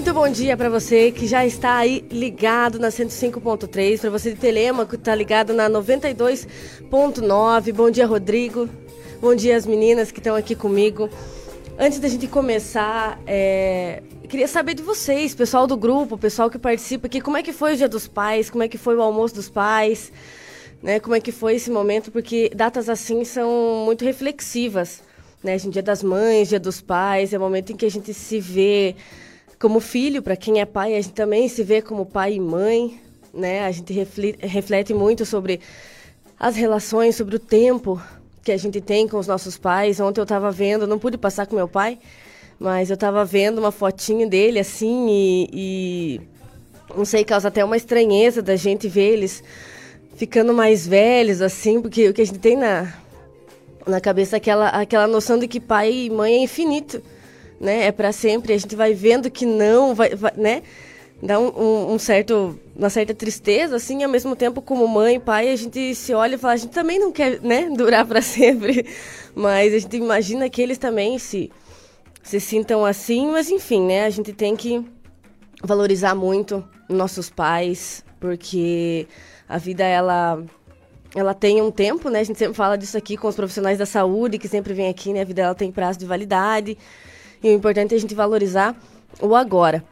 [0.00, 4.36] Muito bom dia para você que já está aí ligado na 105.3, para você de
[4.36, 7.72] Telemaco que está ligado na 92.9.
[7.74, 8.66] Bom dia, Rodrigo.
[9.20, 11.10] Bom dia, as meninas que estão aqui comigo.
[11.78, 17.06] Antes da gente começar, é, queria saber de vocês, pessoal do grupo, pessoal que participa
[17.06, 19.34] aqui, como é que foi o Dia dos Pais, como é que foi o almoço
[19.34, 20.10] dos pais,
[20.82, 20.98] né?
[20.98, 22.10] Como é que foi esse momento?
[22.10, 25.02] Porque datas assim são muito reflexivas,
[25.44, 25.58] né?
[25.58, 28.96] Dia das Mães, Dia dos Pais, é o momento em que a gente se vê
[29.60, 32.98] como filho, para quem é pai, a gente também se vê como pai e mãe,
[33.32, 33.66] né?
[33.66, 35.60] A gente reflete, muito sobre
[36.38, 38.00] as relações, sobre o tempo
[38.42, 40.00] que a gente tem com os nossos pais.
[40.00, 41.98] Ontem eu estava vendo, não pude passar com meu pai,
[42.58, 46.20] mas eu estava vendo uma fotinho dele assim e, e
[46.96, 49.44] não sei, causa até uma estranheza da gente ver eles
[50.16, 52.94] ficando mais velhos assim, porque o que a gente tem na
[53.86, 57.02] na cabeça é aquela aquela noção de que pai e mãe é infinito
[57.60, 57.86] né?
[57.86, 58.54] É para sempre.
[58.54, 60.62] A gente vai vendo que não, vai, vai né?
[61.22, 65.50] Dá um, um, certo, uma certa tristeza, assim, ao mesmo tempo, como mãe e pai,
[65.50, 68.86] a gente se olha e fala, a gente também não quer, né, durar para sempre.
[69.34, 71.52] Mas a gente imagina que eles também se,
[72.22, 74.06] se sintam assim, mas enfim, né?
[74.06, 74.82] A gente tem que
[75.62, 79.06] valorizar muito nossos pais, porque
[79.46, 80.42] a vida, ela
[81.14, 82.20] ela tem um tempo, né?
[82.20, 85.12] A gente sempre fala disso aqui com os profissionais da saúde, que sempre vem aqui,
[85.12, 85.22] né?
[85.22, 86.78] A vida ela tem prazo de validade.
[87.42, 88.76] E o importante é a gente valorizar
[89.20, 89.84] o agora.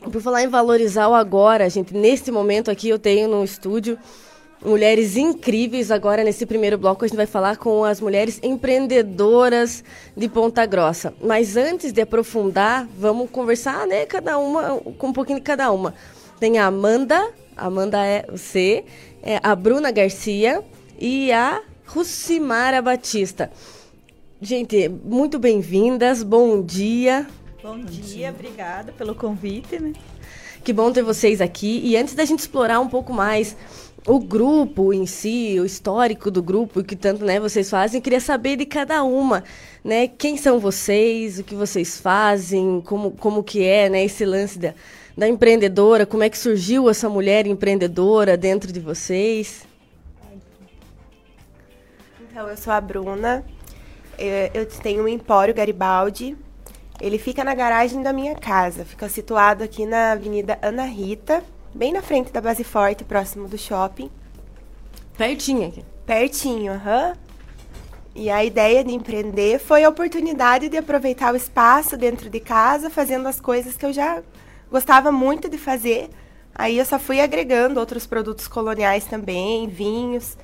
[0.00, 3.98] Por falar em valorizar o agora, gente, nesse momento aqui eu tenho no estúdio
[4.64, 5.90] mulheres incríveis.
[5.90, 9.84] Agora, nesse primeiro bloco, a gente vai falar com as mulheres empreendedoras
[10.16, 11.14] de Ponta Grossa.
[11.22, 15.94] Mas antes de aprofundar, vamos conversar, né, cada uma, com um pouquinho de cada uma.
[16.38, 18.84] Tem a Amanda, Amanda é você,
[19.22, 20.62] é a Bruna Garcia
[20.98, 23.50] e a Rucimara Batista.
[24.42, 27.26] Gente, muito bem-vindas, bom dia.
[27.62, 29.92] Bom, bom dia, dia, obrigada pelo convite, né?
[30.64, 31.82] Que bom ter vocês aqui.
[31.84, 33.54] E antes da gente explorar um pouco mais
[34.06, 38.18] o grupo em si, o histórico do grupo, que tanto né, vocês fazem, eu queria
[38.18, 39.44] saber de cada uma,
[39.84, 40.08] né?
[40.08, 44.72] Quem são vocês, o que vocês fazem, como, como que é né, esse lance da,
[45.18, 49.68] da empreendedora, como é que surgiu essa mulher empreendedora dentro de vocês?
[52.30, 53.44] Então, eu sou a Bruna,
[54.54, 56.36] eu tenho um empório Garibaldi.
[57.00, 58.84] Ele fica na garagem da minha casa.
[58.84, 61.42] Fica situado aqui na Avenida Ana Rita,
[61.74, 64.10] bem na frente da Base Forte, próximo do shopping.
[65.16, 65.84] Pertinho aqui.
[66.04, 67.08] Pertinho, aham.
[67.08, 67.30] Uhum.
[68.14, 72.90] E a ideia de empreender foi a oportunidade de aproveitar o espaço dentro de casa,
[72.90, 74.20] fazendo as coisas que eu já
[74.70, 76.10] gostava muito de fazer.
[76.54, 80.36] Aí eu só fui agregando outros produtos coloniais também, vinhos.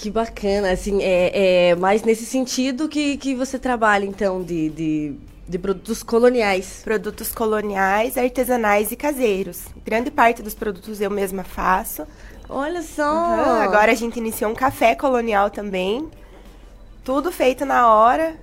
[0.00, 5.14] Que bacana, assim, é, é mais nesse sentido que, que você trabalha, então, de, de,
[5.46, 6.80] de produtos coloniais.
[6.82, 9.66] Produtos coloniais, artesanais e caseiros.
[9.84, 12.06] Grande parte dos produtos eu mesma faço.
[12.48, 13.02] Olha só!
[13.02, 13.60] Uhum.
[13.60, 16.08] Agora a gente iniciou um café colonial também.
[17.04, 18.36] Tudo feito na hora,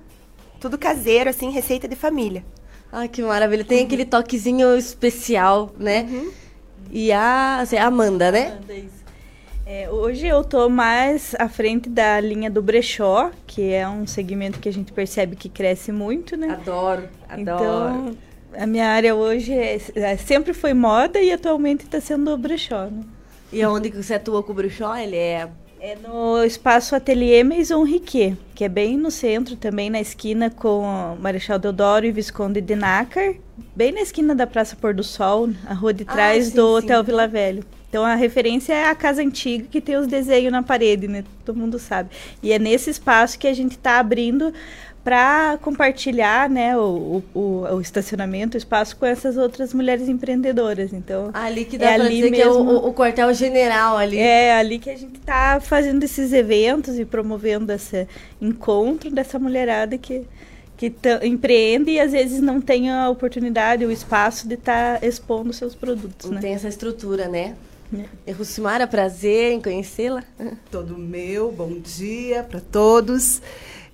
[0.60, 2.44] tudo caseiro, assim, receita de família.
[2.92, 3.64] Ah, que maravilha.
[3.64, 3.86] Tem uhum.
[3.86, 6.06] aquele toquezinho especial, né?
[6.08, 6.30] Uhum.
[6.92, 8.52] E a, assim, a Amanda, né?
[8.52, 8.97] Amanda, isso.
[9.70, 14.58] É, hoje eu estou mais à frente da linha do brechó, que é um segmento
[14.60, 16.52] que a gente percebe que cresce muito, né?
[16.52, 17.42] Adoro, adoro.
[17.42, 18.16] Então,
[18.56, 23.04] a minha área hoje é, é sempre foi moda e atualmente está sendo brechó, né?
[23.52, 24.96] E onde você atua com o brechó?
[24.96, 25.46] Ele é...
[25.80, 31.14] É no espaço Atelier Maison Riquet, que é bem no centro também, na esquina com
[31.20, 33.34] Marechal Deodoro e Visconde de Nácar,
[33.76, 36.56] bem na esquina da Praça Pôr do Sol, a rua de ah, trás ah, sim,
[36.56, 36.86] do sim.
[36.86, 37.62] Hotel Vila Velho.
[37.88, 41.24] Então a referência é a casa antiga que tem os desenhos na parede, né?
[41.44, 42.10] Todo mundo sabe.
[42.42, 44.52] E é nesse espaço que a gente está abrindo
[45.02, 47.40] para compartilhar né, o, o,
[47.76, 50.92] o, estacionamento, o espaço com essas outras mulheres empreendedoras.
[50.92, 54.18] Então, ali que dá é ali dizer mesmo, que é o, o quartel general ali.
[54.18, 58.06] É ali que a gente está fazendo esses eventos e promovendo esse
[58.38, 60.26] encontro dessa mulherada que
[60.76, 60.94] que
[61.24, 65.74] empreende e às vezes não tem a oportunidade, o espaço de estar tá expondo seus
[65.74, 66.26] produtos.
[66.26, 66.40] Não né?
[66.40, 67.56] tem essa estrutura, né?
[68.26, 68.32] É.
[68.32, 70.22] Rucimara, prazer em conhecê-la.
[70.70, 73.40] Todo meu, bom dia para todos.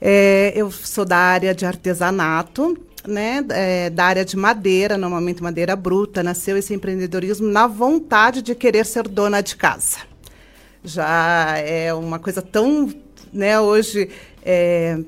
[0.01, 2.77] É, eu sou da área de artesanato,
[3.07, 6.25] né, é, da área de madeira, normalmente madeira bruta.
[6.25, 9.99] Nasceu esse empreendedorismo na vontade de querer ser dona de casa.
[10.83, 12.93] Já é uma coisa tão,
[13.33, 14.11] né, hoje,
[14.45, 14.99] é,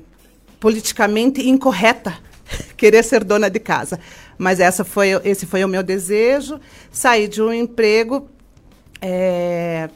[0.61, 2.17] politicamente incorreta
[2.77, 3.99] querer ser dona de casa.
[4.37, 6.57] Mas essa foi, esse foi o meu desejo.
[6.89, 8.29] Saí de um emprego
[9.01, 9.89] é,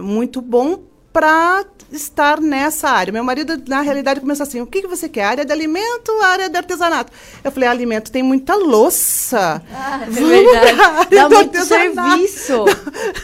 [0.00, 3.12] muito bom para estar nessa área.
[3.12, 5.24] Meu marido, na realidade, começou assim: o que, que você quer?
[5.24, 7.12] Área de alimento área de artesanato?
[7.42, 9.62] Eu falei: alimento tem muita louça.
[9.72, 11.10] Ah, é verdade.
[11.14, 12.64] Dá muito serviço.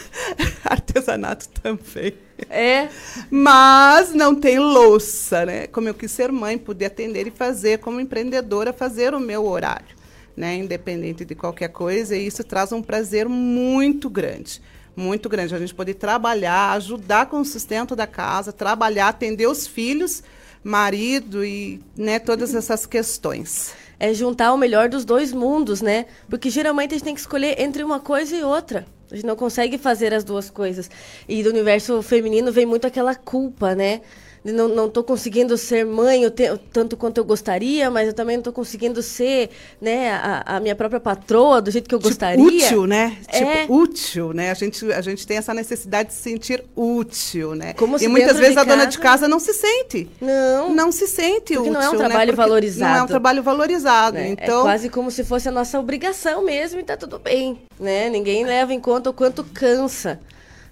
[0.63, 2.13] artesanato também.
[2.49, 2.87] É.
[3.29, 5.67] Mas não tem louça, né?
[5.67, 9.95] Como eu quis ser mãe, poder atender e fazer, como empreendedora, fazer o meu horário,
[10.35, 10.55] né?
[10.55, 14.61] Independente de qualquer coisa, e isso traz um prazer muito grande
[14.95, 15.55] muito grande.
[15.55, 20.23] A gente poder trabalhar, ajudar com o sustento da casa, trabalhar, atender os filhos,
[20.63, 23.73] marido e né, todas essas questões.
[23.99, 26.05] É juntar o melhor dos dois mundos, né?
[26.29, 28.85] Porque geralmente a gente tem que escolher entre uma coisa e outra.
[29.11, 30.89] A gente não consegue fazer as duas coisas.
[31.27, 34.01] E do universo feminino vem muito aquela culpa, né?
[34.43, 36.43] Não, não tô conseguindo ser mãe o te,
[36.73, 39.49] tanto quanto eu gostaria, mas eu também não estou conseguindo ser
[39.79, 42.43] né, a, a, minha própria patroa do jeito que eu tipo, gostaria.
[42.43, 43.17] Útil, né?
[43.27, 43.61] É.
[43.61, 44.49] Tipo, útil, né?
[44.49, 47.73] A gente, a gente tem essa necessidade de se sentir útil, né?
[47.73, 48.77] Como e muitas vezes a casa...
[48.77, 50.09] dona de casa não se sente.
[50.19, 50.73] Não.
[50.73, 51.73] Não se sente Porque útil.
[51.73, 51.97] não é um né?
[51.99, 52.91] trabalho Porque valorizado.
[52.91, 54.17] Não é um trabalho valorizado.
[54.17, 54.61] É, então...
[54.61, 58.09] é quase como se fosse a nossa obrigação mesmo e tá tudo bem, né?
[58.09, 60.19] Ninguém leva em conta o quanto cansa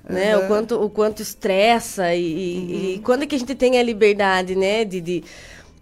[0.08, 0.38] né?
[0.38, 0.44] Uhum.
[0.44, 2.94] O quanto o quanto estressa e, uhum.
[2.96, 5.24] e, quando é que a gente tem a liberdade, né, de, de,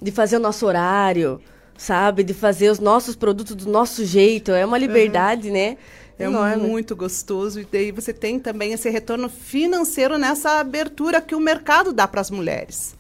[0.02, 1.42] de fazer o nosso horário,
[1.78, 5.54] sabe, de fazer os nossos produtos do nosso jeito, é uma liberdade, uhum.
[5.54, 5.78] né?
[6.20, 6.68] É Enorme.
[6.68, 7.62] muito gostoso.
[7.62, 12.22] E daí você tem também esse retorno financeiro nessa abertura que o mercado dá para
[12.22, 12.97] as mulheres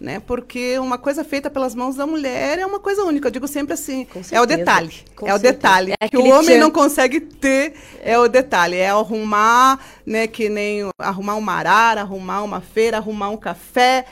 [0.00, 0.20] né?
[0.20, 3.28] Porque uma coisa feita pelas mãos da mulher é uma coisa única.
[3.28, 4.92] Eu digo sempre assim, é o detalhe.
[5.14, 5.94] Com é o detalhe.
[6.00, 8.76] É que o homem não consegue ter é o detalhe.
[8.76, 10.26] É arrumar, né?
[10.26, 14.04] Que nem arrumar um marar, arrumar uma feira, arrumar um café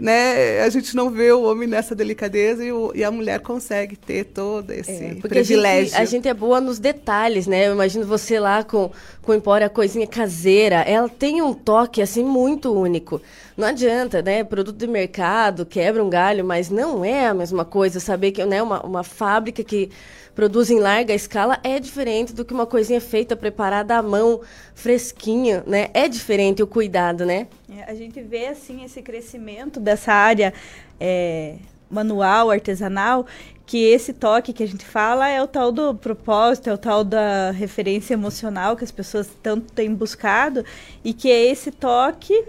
[0.00, 3.94] né, a gente não vê o homem nessa delicadeza e, o, e a mulher consegue
[3.96, 5.94] ter todo esse é, privilégio.
[5.94, 7.68] A gente, a gente, é boa nos detalhes, né?
[7.68, 8.90] Eu imagino você lá com,
[9.20, 10.76] com Empória Coisinha Caseira.
[10.76, 13.20] Ela tem um toque, assim, muito único.
[13.60, 14.42] Não adianta, né?
[14.42, 18.00] Produto de mercado, quebra um galho, mas não é a mesma coisa.
[18.00, 19.90] Saber que né, uma, uma fábrica que
[20.34, 24.40] produz em larga escala é diferente do que uma coisinha feita, preparada à mão,
[24.74, 25.90] fresquinha, né?
[25.92, 27.48] É diferente o cuidado, né?
[27.70, 30.54] É, a gente vê, assim, esse crescimento dessa área
[30.98, 31.56] é,
[31.90, 33.26] manual, artesanal,
[33.66, 37.04] que esse toque que a gente fala é o tal do propósito, é o tal
[37.04, 40.64] da referência emocional que as pessoas tanto têm buscado
[41.04, 42.42] e que é esse toque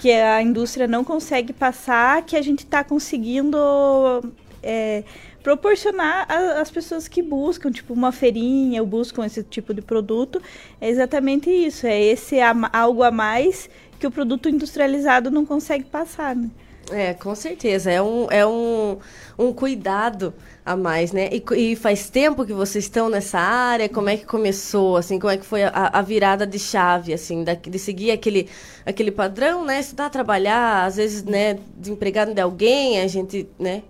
[0.00, 3.58] que a indústria não consegue passar, que a gente está conseguindo
[4.62, 5.04] é,
[5.42, 6.26] proporcionar
[6.58, 10.40] às pessoas que buscam, tipo, uma feirinha ou buscam esse tipo de produto,
[10.80, 11.86] é exatamente isso.
[11.86, 12.36] É esse
[12.72, 13.68] algo a mais
[13.98, 16.48] que o produto industrializado não consegue passar, né?
[16.90, 17.90] É, com certeza.
[17.90, 18.98] É um, é um,
[19.38, 20.34] um cuidado
[20.64, 21.28] a mais, né?
[21.32, 23.88] E, e, faz tempo que vocês estão nessa área?
[23.88, 25.18] Como é que começou, assim?
[25.18, 27.44] Como é que foi a, a virada de chave, assim?
[27.44, 28.48] Da, de seguir aquele,
[28.84, 29.80] aquele padrão, né?
[29.80, 31.58] Estudar, trabalhar, às vezes, né?
[31.76, 33.82] Desempregado de alguém, a gente, né?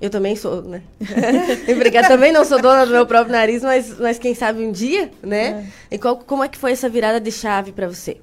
[0.00, 0.82] Eu também sou, né?
[1.68, 5.10] Empregada também não sou dona do meu próprio nariz, mas, mas quem sabe um dia,
[5.22, 5.70] né?
[5.90, 5.94] É.
[5.94, 8.16] E qual, como é que foi essa virada de chave para você?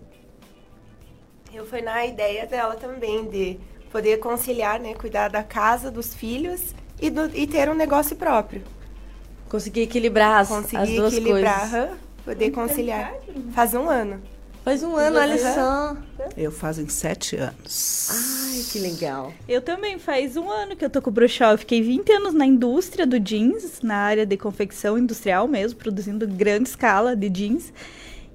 [1.53, 3.57] Eu fui na ideia dela também de
[3.91, 4.94] poder conciliar, né?
[4.94, 8.62] Cuidar da casa, dos filhos e, do, e ter um negócio próprio.
[9.47, 11.89] Conseguir equilibrar as, Conseguir as duas equilibrar, coisas.
[12.24, 13.13] poder conciliar.
[13.53, 14.21] Faz um ano.
[14.63, 15.97] Faz um ano, olha só.
[16.38, 18.09] Eu fazem sete anos.
[18.12, 19.33] Ai, que legal.
[19.47, 21.53] Eu também, faz um ano que eu tô com o Bruxal.
[21.53, 26.28] Eu fiquei 20 anos na indústria do jeans, na área de confecção industrial mesmo, produzindo
[26.28, 27.73] grande escala de jeans.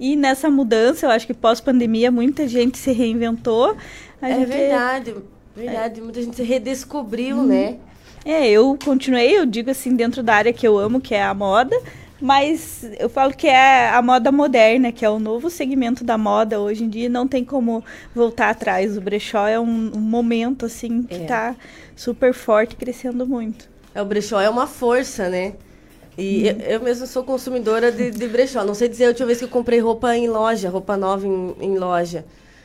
[0.01, 3.77] E nessa mudança, eu acho que pós-pandemia, muita gente se reinventou.
[4.21, 4.47] A é gente...
[4.47, 5.15] verdade,
[5.55, 6.01] verdade.
[6.01, 6.03] É.
[6.03, 7.47] Muita gente se redescobriu, hum.
[7.47, 7.79] né?
[8.25, 11.35] É, eu continuei, eu digo assim, dentro da área que eu amo, que é a
[11.35, 11.77] moda.
[12.21, 16.59] Mas eu falo que é a moda moderna, que é o novo segmento da moda
[16.61, 17.85] hoje em dia, não tem como
[18.15, 18.97] voltar atrás.
[18.97, 21.57] O brechó é um, um momento, assim, que está é.
[21.95, 23.69] super forte, crescendo muito.
[23.95, 25.55] É, o brechó é uma força, né?
[26.17, 26.61] E hum.
[26.61, 28.65] eu, eu mesmo sou consumidora de, de brechó.
[28.65, 31.55] Não sei dizer a última vez que eu comprei roupa em loja, roupa nova em,
[31.61, 32.25] em loja.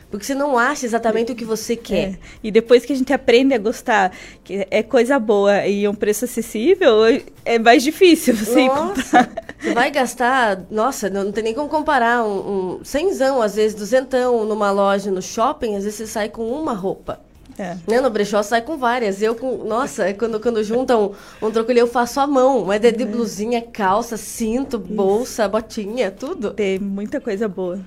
[0.09, 2.09] Porque você não acha exatamente o que você quer.
[2.09, 2.19] É.
[2.43, 4.11] E depois que a gente aprende a gostar,
[4.43, 7.03] que é coisa boa e um preço acessível,
[7.45, 9.45] é mais difícil você nossa, comprar.
[9.59, 13.75] Você vai gastar, nossa, não, não tem nem como comparar, um, um cenzão, às vezes
[13.75, 17.19] duzentão numa loja, no shopping, às vezes você sai com uma roupa.
[17.59, 17.75] É.
[17.85, 17.99] Né?
[17.99, 19.21] No brechó sai com várias.
[19.21, 19.65] Eu com.
[19.65, 22.63] Nossa, é quando, quando juntam um, um troco eu faço à mão.
[22.63, 26.51] Mas é de blusinha, calça, cinto, bolsa, botinha, tudo.
[26.51, 27.79] Tem muita coisa boa.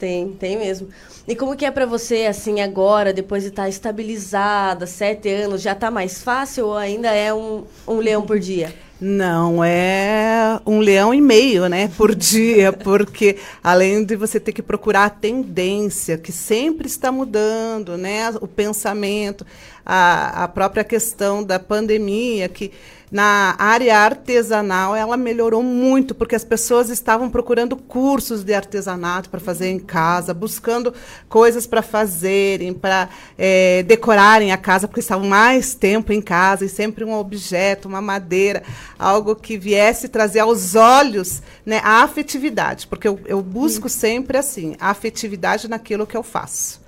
[0.00, 0.88] Tem, tem mesmo.
[1.28, 5.60] E como que é para você, assim, agora, depois de estar tá estabilizada, sete anos,
[5.60, 8.74] já tá mais fácil ou ainda é um, um leão por dia?
[8.98, 14.62] Não, é um leão e meio, né, por dia, porque além de você ter que
[14.62, 19.46] procurar a tendência, que sempre está mudando, né, o pensamento,
[19.84, 22.72] a, a própria questão da pandemia, que
[23.10, 29.40] na área artesanal ela melhorou muito, porque as pessoas estavam procurando cursos de artesanato para
[29.40, 30.94] fazer em casa, buscando
[31.28, 36.68] coisas para fazerem, para é, decorarem a casa, porque estavam mais tempo em casa e
[36.68, 38.62] sempre um objeto, uma madeira,
[38.96, 44.76] algo que viesse trazer aos olhos né, a afetividade, porque eu, eu busco sempre assim,
[44.78, 46.80] a afetividade naquilo que eu faço.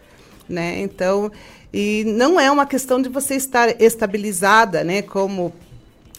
[0.49, 0.81] Né?
[0.81, 1.33] Então,
[1.73, 5.53] e não é uma questão de você estar estabilizada, né, como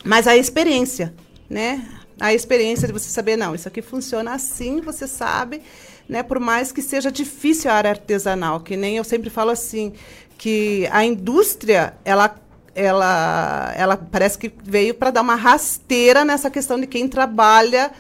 [0.04, 1.14] mas a experiência,
[1.50, 1.88] né?
[2.20, 5.62] A experiência de você saber, não, isso aqui funciona assim, você sabe,
[6.08, 6.22] né?
[6.22, 9.94] Por mais que seja difícil a área artesanal, que nem eu sempre falo assim,
[10.38, 12.36] que a indústria, ela
[12.76, 17.92] ela, ela parece que veio para dar uma rasteira nessa questão de quem trabalha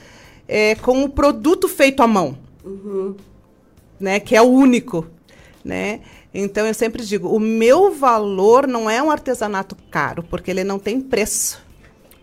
[0.47, 3.15] é, com o produto feito à mão, uhum.
[3.99, 4.19] né?
[4.19, 5.07] Que é o único,
[5.63, 6.01] né?
[6.33, 10.79] Então eu sempre digo, o meu valor não é um artesanato caro, porque ele não
[10.79, 11.61] tem preço.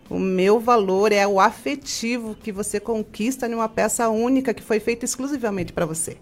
[0.09, 5.05] O meu valor é o afetivo que você conquista numa peça única que foi feita
[5.05, 6.17] exclusivamente para você.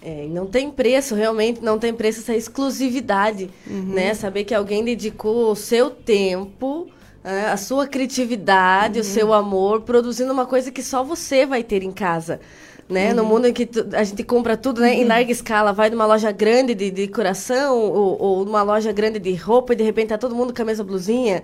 [0.00, 3.94] É, não tem preço, realmente não tem preço essa exclusividade, uhum.
[3.94, 4.14] né?
[4.14, 6.88] Saber que alguém dedicou o seu tempo,
[7.24, 7.46] né?
[7.48, 9.00] a sua criatividade, uhum.
[9.00, 12.38] o seu amor, produzindo uma coisa que só você vai ter em casa.
[12.88, 13.10] Né?
[13.10, 13.16] Uhum.
[13.16, 14.94] No mundo em que a gente compra tudo né?
[14.94, 15.08] em uhum.
[15.08, 19.72] larga escala, vai numa loja grande de decoração ou, ou numa loja grande de roupa
[19.72, 21.42] e de repente tá todo mundo com a mesma blusinha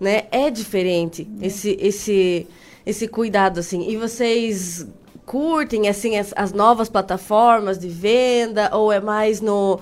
[0.00, 0.22] né?
[0.32, 1.46] É diferente é.
[1.46, 2.46] esse esse
[2.86, 3.88] esse cuidado assim.
[3.88, 4.86] E vocês
[5.26, 9.78] curtem assim as, as, novas plataformas de venda ou é mais no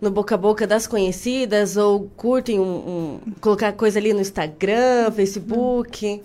[0.00, 5.10] no boca a boca das conhecidas ou curtem um, um colocar coisa ali no Instagram,
[5.12, 6.22] Facebook?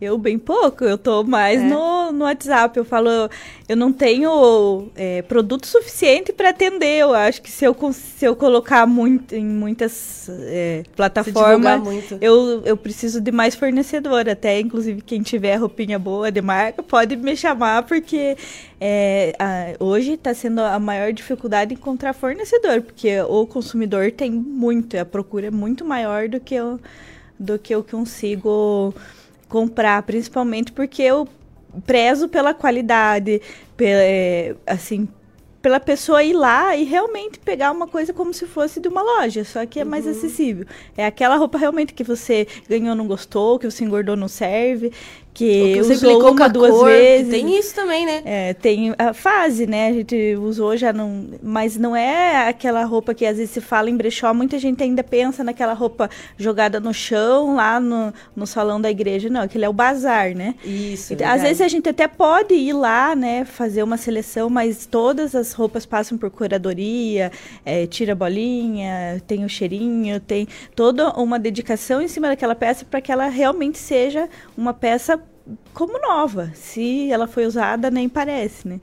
[0.00, 1.64] Eu bem pouco, eu tô mais é.
[1.64, 2.76] no, no WhatsApp.
[2.76, 3.08] Eu falo,
[3.66, 6.98] eu não tenho é, produto suficiente para atender.
[6.98, 11.80] Eu acho que se eu, se eu colocar muito, em muitas é, plataformas,
[12.20, 14.28] eu, eu preciso de mais fornecedor.
[14.28, 18.36] Até, inclusive, quem tiver roupinha boa de marca, pode me chamar, porque
[18.78, 24.98] é, a, hoje está sendo a maior dificuldade encontrar fornecedor, porque o consumidor tem muito,
[24.98, 26.78] a procura é muito maior do que eu,
[27.38, 28.94] do que eu consigo
[29.48, 31.28] comprar, principalmente porque eu
[31.84, 33.40] prezo pela qualidade,
[33.76, 35.08] pela, é, assim,
[35.60, 39.44] pela pessoa ir lá e realmente pegar uma coisa como se fosse de uma loja,
[39.44, 40.12] só que é mais uhum.
[40.12, 40.64] acessível.
[40.96, 44.92] É aquela roupa realmente que você ganhou não gostou, que você engordou não serve
[45.36, 47.30] que usou uma, duas cor, vezes.
[47.30, 48.22] Tem isso também, né?
[48.24, 49.88] É, tem a fase, né?
[49.88, 51.26] A gente usou já não...
[51.42, 55.04] Mas não é aquela roupa que às vezes se fala em brechó, muita gente ainda
[55.04, 59.28] pensa naquela roupa jogada no chão, lá no, no salão da igreja.
[59.28, 60.54] Não, aquele é o bazar, né?
[60.64, 63.44] Isso, então, Às vezes a gente até pode ir lá, né?
[63.44, 67.30] Fazer uma seleção, mas todas as roupas passam por curadoria,
[67.62, 73.02] é, tira bolinha, tem o cheirinho, tem toda uma dedicação em cima daquela peça para
[73.02, 75.20] que ela realmente seja uma peça
[75.72, 76.50] como nova.
[76.54, 78.80] Se ela foi usada, nem parece, né?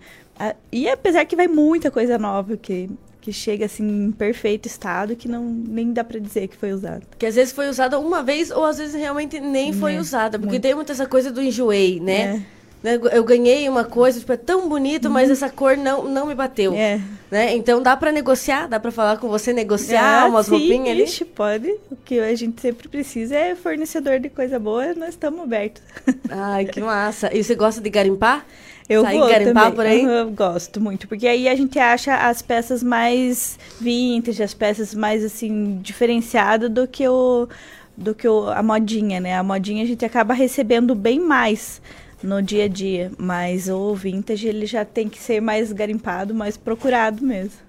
[0.72, 2.90] E apesar que vai muita coisa nova que,
[3.22, 7.04] que chega assim em perfeito estado que não nem dá para dizer que foi usada.
[7.18, 10.38] Que às vezes foi usada uma vez ou às vezes realmente nem foi é, usada,
[10.38, 10.64] porque muito.
[10.64, 12.46] tem muita essa coisa do enjoei, né?
[12.84, 15.14] Né, eu ganhei uma coisa, tipo, é tão bonito, uhum.
[15.14, 16.74] mas essa cor não, não me bateu.
[16.74, 17.00] É.
[17.32, 17.56] Né?
[17.56, 21.04] Então dá para negociar, dá para falar com você, negociar ah, umas sim, roupinhas ali?
[21.04, 21.70] Ixi, pode.
[21.90, 25.82] O que a gente sempre precisa é fornecedor de coisa boa, nós estamos abertos.
[26.30, 27.34] Ai, que massa.
[27.34, 28.46] E você gosta de garimpar?
[28.90, 29.76] Eu Sair vou garimpar também.
[29.76, 30.04] por aí?
[30.04, 35.24] Eu gosto muito, porque aí a gente acha as peças mais vintage, as peças mais,
[35.24, 37.48] assim, diferenciadas do que o
[37.96, 39.38] do que o, a modinha, né?
[39.38, 41.80] A modinha a gente acaba recebendo bem mais
[42.24, 46.56] no dia a dia, mas o vintage ele já tem que ser mais garimpado, mais
[46.56, 47.60] procurado mesmo.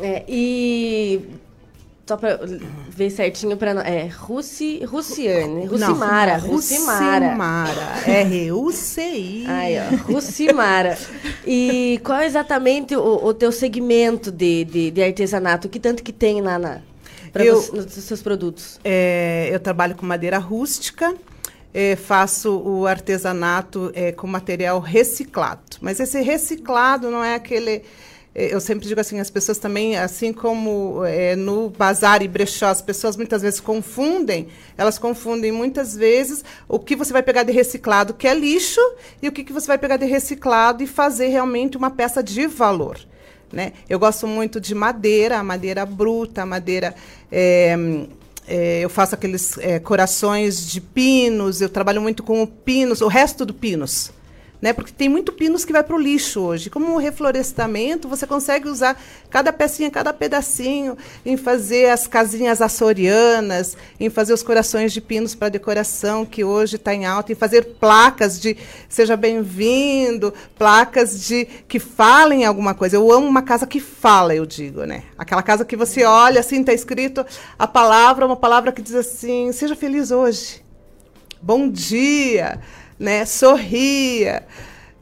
[0.00, 1.20] É, e
[2.06, 2.40] só para
[2.88, 7.26] ver certinho para é Russi, Russiane, Russimara, Não, Russimara.
[7.26, 9.46] Russimara, R U C I.
[9.46, 10.98] Aí, ó, Russimara.
[11.46, 15.68] e qual é exatamente o, o teu segmento de, de, de, artesanato?
[15.68, 16.80] Que tanto que tem lá na
[17.32, 18.80] para nos seus produtos?
[18.82, 21.14] É, eu trabalho com madeira rústica
[21.74, 25.78] é, faço o artesanato é, com material reciclado.
[25.80, 27.82] Mas esse reciclado não é aquele.
[28.34, 32.66] É, eu sempre digo assim, as pessoas também, assim como é, no bazar e brechó,
[32.66, 37.52] as pessoas muitas vezes confundem, elas confundem muitas vezes o que você vai pegar de
[37.52, 38.80] reciclado, que é lixo,
[39.20, 42.46] e o que, que você vai pegar de reciclado e fazer realmente uma peça de
[42.46, 42.98] valor.
[43.52, 43.74] Né?
[43.86, 46.94] Eu gosto muito de madeira, madeira bruta, madeira
[48.46, 53.08] é, eu faço aqueles é, corações de pinos, eu trabalho muito com o pinos, o
[53.08, 54.12] resto do pinos
[54.62, 54.72] né?
[54.72, 56.70] Porque tem muito pinos que vai para o lixo hoje.
[56.70, 58.96] Como o reflorestamento, você consegue usar
[59.28, 65.34] cada pecinha, cada pedacinho em fazer as casinhas açorianas, em fazer os corações de pinos
[65.34, 68.56] para decoração, que hoje está em alta, em fazer placas de
[68.88, 72.94] seja bem-vindo, placas de que falem alguma coisa.
[72.94, 75.02] Eu amo uma casa que fala, eu digo, né?
[75.18, 77.26] Aquela casa que você olha assim, está escrito
[77.58, 80.62] a palavra, uma palavra que diz assim: seja feliz hoje.
[81.42, 82.60] Bom dia
[83.02, 83.26] né?
[83.26, 84.44] Sorria.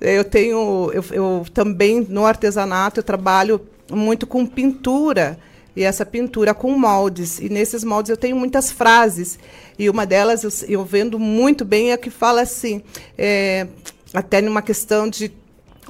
[0.00, 5.38] Eu tenho, eu, eu também no artesanato eu trabalho muito com pintura
[5.76, 7.38] e essa pintura com moldes.
[7.38, 9.38] E nesses moldes eu tenho muitas frases.
[9.78, 12.83] E uma delas eu, eu vendo muito bem é que fala assim,
[13.19, 13.66] é,
[14.14, 15.30] até numa questão de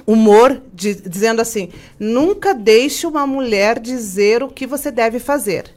[0.05, 5.73] humor, de, dizendo assim: nunca deixe uma mulher dizer o que você deve fazer.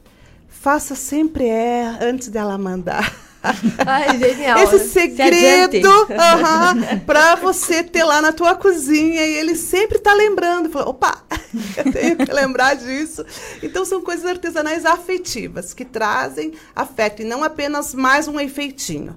[0.49, 3.15] Faça sempre é antes dela mandar.
[3.85, 4.59] Ai, genial.
[4.63, 10.13] Esse segredo uh -huh, para você ter lá na tua cozinha e ele sempre tá
[10.13, 10.69] lembrando.
[10.69, 11.23] Fala, Opa,
[11.77, 13.25] eu tenho que lembrar disso.
[13.61, 19.15] Então são coisas artesanais afetivas que trazem afeto e não apenas mais um efeitinho.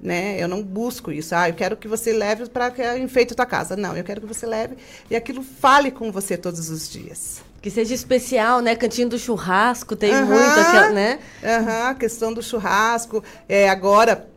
[0.00, 0.36] Né?
[0.38, 1.34] Eu não busco isso.
[1.34, 3.74] Ah, eu quero que você leve para que enfeite a tua casa.
[3.74, 4.76] Não, eu quero que você leve
[5.08, 7.42] e aquilo fale com você todos os dias.
[7.64, 8.76] Que seja especial, né?
[8.76, 11.18] Cantinho do churrasco tem uhum, muito, aquela, né?
[11.42, 13.24] Aham, uhum, questão do churrasco.
[13.48, 14.28] É, agora,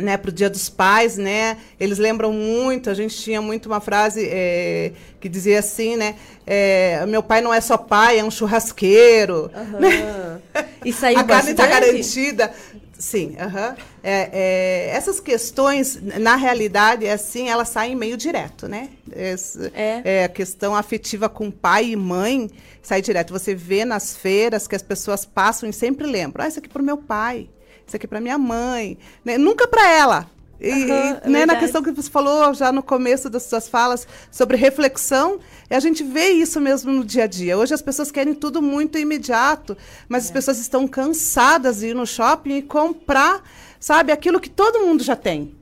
[0.00, 1.58] né, para o Dia dos Pais, né?
[1.78, 2.90] Eles lembram muito.
[2.90, 6.16] A gente tinha muito uma frase é, que dizia assim, né?
[6.44, 9.48] É, meu pai não é só pai, é um churrasqueiro.
[9.54, 9.78] Uhum.
[9.78, 10.40] Né?
[10.84, 12.52] E saiu A carne está garantida.
[13.02, 13.74] Sim, uhum.
[14.00, 18.90] é, é, essas questões, na realidade, é assim, elas saem meio direto, né?
[19.10, 20.02] Esse, é.
[20.04, 20.24] é.
[20.24, 22.48] A questão afetiva com pai e mãe
[22.80, 23.32] sai direto.
[23.32, 26.72] Você vê nas feiras que as pessoas passam e sempre lembram: ah, isso aqui é
[26.72, 27.50] para o meu pai,
[27.84, 28.96] isso aqui é para minha mãe.
[29.24, 29.36] Né?
[29.36, 30.30] Nunca para ela.
[30.62, 34.06] E, uhum, e né, na questão que você falou já no começo das suas falas
[34.30, 37.58] sobre reflexão, a gente vê isso mesmo no dia a dia.
[37.58, 39.76] Hoje as pessoas querem tudo muito imediato,
[40.08, 40.26] mas é.
[40.26, 43.42] as pessoas estão cansadas de ir no shopping e comprar,
[43.80, 45.52] sabe, aquilo que todo mundo já tem.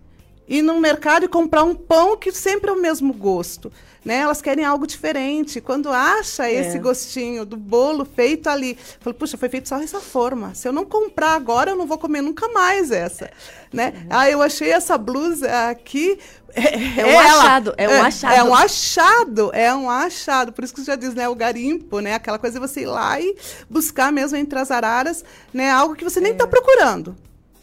[0.47, 3.73] Ir no mercado e comprar um pão que sempre é o mesmo gosto
[4.05, 4.17] né?
[4.19, 5.61] Elas querem algo diferente.
[5.61, 6.55] Quando acha é.
[6.55, 10.55] esse gostinho do bolo feito ali, fala, puxa, foi feito só essa forma.
[10.55, 13.31] Se eu não comprar agora, eu não vou comer nunca mais essa, é.
[13.73, 13.93] né?
[13.95, 14.07] Uhum.
[14.11, 16.19] Ah, eu achei essa blusa aqui
[16.55, 18.35] é, é, um ela, achado, é um é, achado.
[18.35, 20.53] É um achado, é um achado.
[20.53, 21.29] Por isso que você já diz, né?
[21.29, 22.15] O garimpo, né?
[22.15, 23.37] Aquela coisa de você ir lá e
[23.69, 25.71] buscar mesmo entre as araras, né?
[25.71, 26.49] Algo que você nem está é.
[26.49, 27.17] procurando.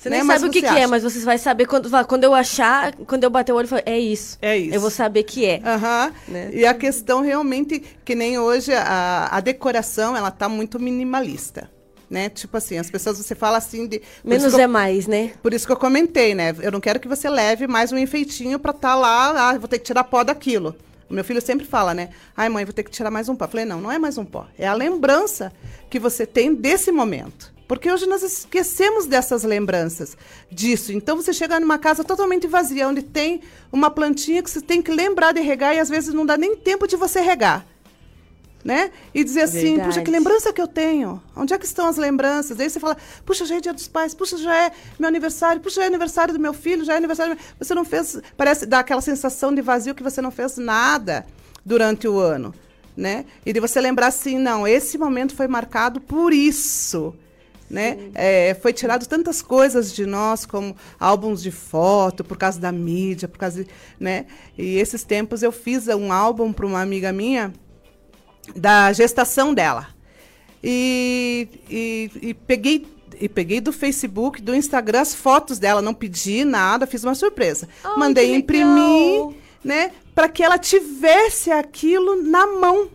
[0.08, 0.34] Você nem né?
[0.34, 3.30] sabe o que, que é, mas você vai saber quando, quando eu achar, quando eu
[3.30, 4.38] bater o olho, é isso.
[4.42, 4.76] É isso.
[4.76, 5.58] Eu vou saber que é.
[5.58, 6.14] Uhum.
[6.28, 6.50] Né?
[6.54, 11.70] E a questão realmente, que nem hoje, a, a decoração, ela tá muito minimalista.
[12.10, 12.30] Né?
[12.30, 14.02] Tipo assim, as pessoas, você fala assim de...
[14.24, 15.34] Menos eu, é mais, né?
[15.44, 16.56] Por isso que eu comentei, né?
[16.62, 19.68] Eu não quero que você leve mais um enfeitinho para estar tá lá, ah, vou
[19.68, 20.74] ter que tirar pó daquilo.
[21.10, 22.10] O meu filho sempre fala, né?
[22.36, 23.46] Ai, mãe, vou ter que tirar mais um pó.
[23.46, 24.48] Eu falei, não, não é mais um pó.
[24.58, 25.52] É a lembrança
[25.90, 27.57] que você tem desse momento.
[27.68, 30.18] Porque hoje nós esquecemos dessas lembranças
[30.50, 30.94] disso.
[30.94, 34.92] Então você chega numa casa totalmente vazia, onde tem uma plantinha que você tem que
[34.92, 37.66] lembrar de regar e às vezes não dá nem tempo de você regar.
[38.64, 38.92] Né?
[39.14, 39.88] E dizer assim, Verdade.
[39.88, 41.22] puxa, que lembrança que eu tenho?
[41.36, 42.60] Onde é que estão as lembranças?
[42.60, 45.78] Aí você fala, puxa, já é dia dos pais, puxa, já é meu aniversário, puxa,
[45.78, 47.38] já é aniversário do meu filho, já é aniversário.
[47.60, 48.20] Você não fez.
[48.36, 51.26] Parece dar aquela sensação de vazio que você não fez nada
[51.66, 52.54] durante o ano.
[52.96, 53.26] Né?
[53.46, 57.14] E de você lembrar assim, não, esse momento foi marcado por isso
[57.70, 57.98] né?
[58.16, 63.28] É, foi tirado tantas coisas de nós, como álbuns de foto, por causa da mídia,
[63.28, 64.26] por causa, de, né?
[64.58, 67.54] E esses tempos eu fiz um álbum para uma amiga minha
[68.56, 69.88] da gestação dela.
[70.64, 72.88] E, e, e, peguei
[73.20, 77.68] e peguei do Facebook, do Instagram as fotos dela, não pedi nada, fiz uma surpresa.
[77.84, 82.90] Oh, Mandei imprimir, né, para que ela tivesse aquilo na mão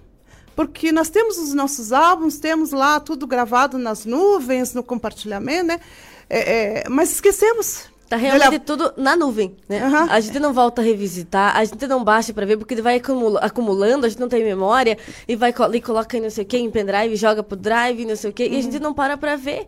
[0.55, 5.81] porque nós temos os nossos álbuns, temos lá tudo gravado nas nuvens, no compartilhamento, né?
[6.29, 7.91] É, é, mas esquecemos.
[8.09, 9.87] Tá realmente tudo na nuvem, né?
[9.87, 10.11] Uhum.
[10.11, 13.01] A gente não volta a revisitar, a gente não baixa para ver, porque vai
[13.41, 16.71] acumulando, a gente não tem memória, e vai e coloca não sei o que em
[16.71, 18.53] pendrive, joga pro drive, não sei o que, uhum.
[18.53, 18.83] e a gente uhum.
[18.83, 19.67] não para para ver.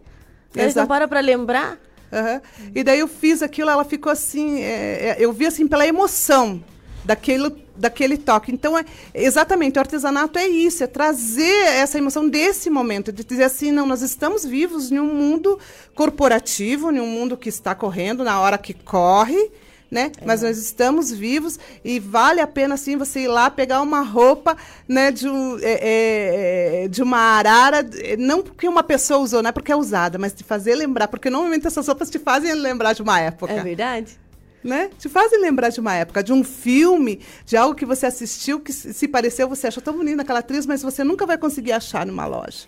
[0.54, 1.78] A gente não para para lembrar.
[2.12, 2.70] Uhum.
[2.74, 6.62] E daí eu fiz aquilo, ela ficou assim, é, é eu vi assim pela emoção
[7.02, 8.52] daquele, daquele toque.
[8.52, 8.84] Então, é,
[9.14, 13.86] exatamente, o artesanato é isso, é trazer essa emoção desse momento, de dizer assim, não,
[13.86, 15.58] nós estamos vivos em um mundo
[15.94, 19.50] corporativo, em um mundo que está correndo na hora que corre,
[19.90, 20.10] né?
[20.20, 20.24] É.
[20.26, 24.56] Mas nós estamos vivos e vale a pena, assim, você ir lá pegar uma roupa,
[24.88, 27.86] né, de, um, é, é, de uma arara,
[28.18, 31.30] não porque uma pessoa usou, não é porque é usada, mas te fazer lembrar, porque
[31.30, 33.52] normalmente essas roupas te fazem lembrar de uma época.
[33.52, 34.18] É verdade.
[34.64, 34.88] Né?
[34.98, 38.72] Te fazem lembrar de uma época, de um filme, de algo que você assistiu, que
[38.72, 42.24] se pareceu, você achou tão bonita aquela atriz, mas você nunca vai conseguir achar numa
[42.24, 42.66] loja,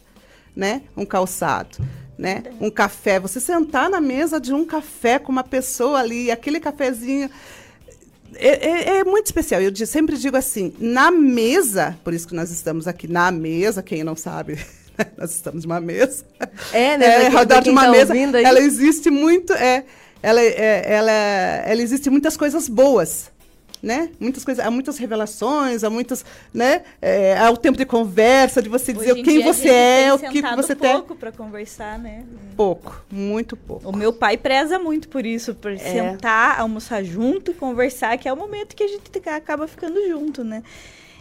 [0.54, 0.82] né?
[0.94, 1.78] Um calçado
[2.18, 2.44] né?
[2.60, 7.30] Um café, você sentar na mesa de um café com uma pessoa ali, aquele cafezinho
[8.34, 9.60] é, é, é, muito especial.
[9.60, 14.02] Eu sempre digo assim, na mesa, por isso que nós estamos aqui na mesa, quem
[14.02, 14.58] não sabe,
[15.16, 16.24] nós estamos numa mesa.
[16.72, 17.24] É, né?
[17.24, 19.84] É, rodar de uma tá mesa, ela existe muito, é,
[20.26, 23.30] ela, é, ela, ela existe muitas coisas boas
[23.82, 24.10] né?
[24.18, 26.82] Muitas coisas, há muitas revelações, há muitas, né?
[27.00, 30.74] É, há o tempo de conversa, de você dizer quem você é, o que, você
[30.74, 30.94] tem.
[30.94, 32.24] pouco para conversar, né?
[32.56, 33.88] Pouco, muito pouco.
[33.88, 35.76] O meu pai preza muito por isso, por é.
[35.76, 40.64] sentar, almoçar junto, conversar, que é o momento que a gente acaba ficando junto, né?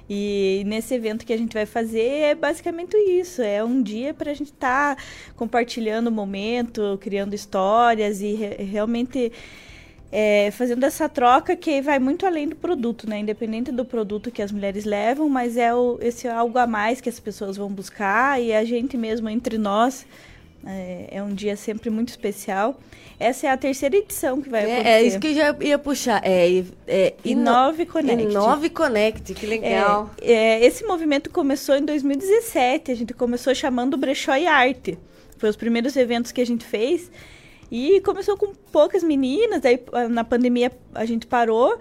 [0.10, 3.42] E nesse evento que a gente vai fazer é basicamente isso.
[3.42, 5.04] É um dia para a gente estar tá
[5.36, 9.32] compartilhando o momento, criando histórias e re realmente
[10.12, 13.20] é, fazendo essa troca que vai muito além do produto, né?
[13.20, 17.10] Independente do produto que as mulheres levam, mas é o, esse algo a mais que
[17.10, 20.06] as pessoas vão buscar e a gente mesmo entre nós.
[20.66, 22.80] É, é um dia sempre muito especial.
[23.20, 24.90] Essa é a terceira edição que vai é, acontecer.
[24.90, 26.22] É isso que eu já ia puxar.
[26.24, 28.24] É, é Inove Connect.
[28.24, 30.10] Inove Connect, que legal.
[30.20, 32.92] É, é, esse movimento começou em 2017.
[32.92, 34.98] A gente começou chamando Brechó e Arte.
[35.38, 37.12] Foi os primeiros eventos que a gente fez.
[37.72, 41.78] E começou com poucas meninas, aí na pandemia a gente parou.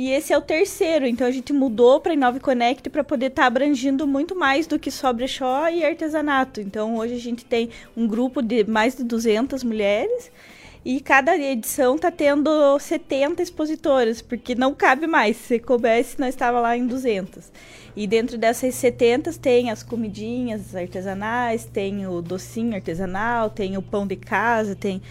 [0.00, 3.42] E esse é o terceiro, então a gente mudou para Inove Connect para poder estar
[3.42, 6.60] tá abrangindo muito mais do que só brechó e artesanato.
[6.60, 10.30] Então hoje a gente tem um grupo de mais de 200 mulheres
[10.84, 15.36] e cada edição está tendo 70 expositoras, porque não cabe mais.
[15.36, 17.50] Se coubesse, nós estava lá em 200.
[17.96, 24.06] E dentro dessas 70 tem as comidinhas artesanais, tem o docinho artesanal, tem o pão
[24.06, 25.02] de casa, tem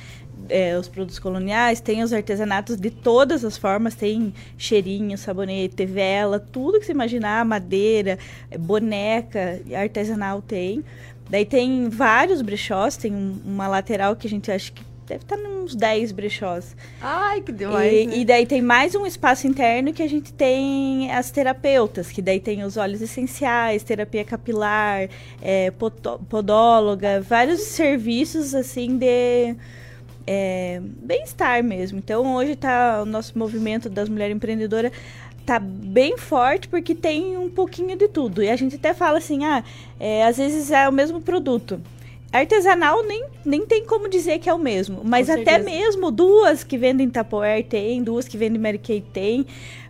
[0.50, 6.40] é, os produtos coloniais, tem os artesanatos de todas as formas, tem cheirinho, sabonete, vela,
[6.40, 8.18] tudo que você imaginar, madeira,
[8.60, 10.84] boneca, artesanal tem.
[11.30, 15.38] Daí tem vários brechós, tem um, uma lateral que a gente acha que deve estar
[15.68, 16.76] uns 10 brechós.
[17.02, 17.94] Ai, que demais.
[17.94, 18.18] E, né?
[18.18, 22.40] e, daí tem mais um espaço interno que a gente tem as terapeutas, que daí
[22.40, 25.10] tem os óleos essenciais, terapia capilar,
[25.42, 25.72] é,
[26.30, 29.56] podóloga, vários serviços assim de
[30.28, 31.98] é, bem-estar mesmo.
[31.98, 34.92] Então hoje tá o nosso movimento das mulheres empreendedoras
[35.46, 38.44] tá bem forte porque tem um pouquinho de tudo.
[38.44, 39.64] E a gente até fala assim, ah,
[39.98, 41.82] é, às vezes é o mesmo produto.
[42.34, 45.02] Artesanal nem, nem tem como dizer que é o mesmo.
[45.06, 49.46] Mas até mesmo duas que vendem Tupperware tem, duas que vendem Mary Kay tem.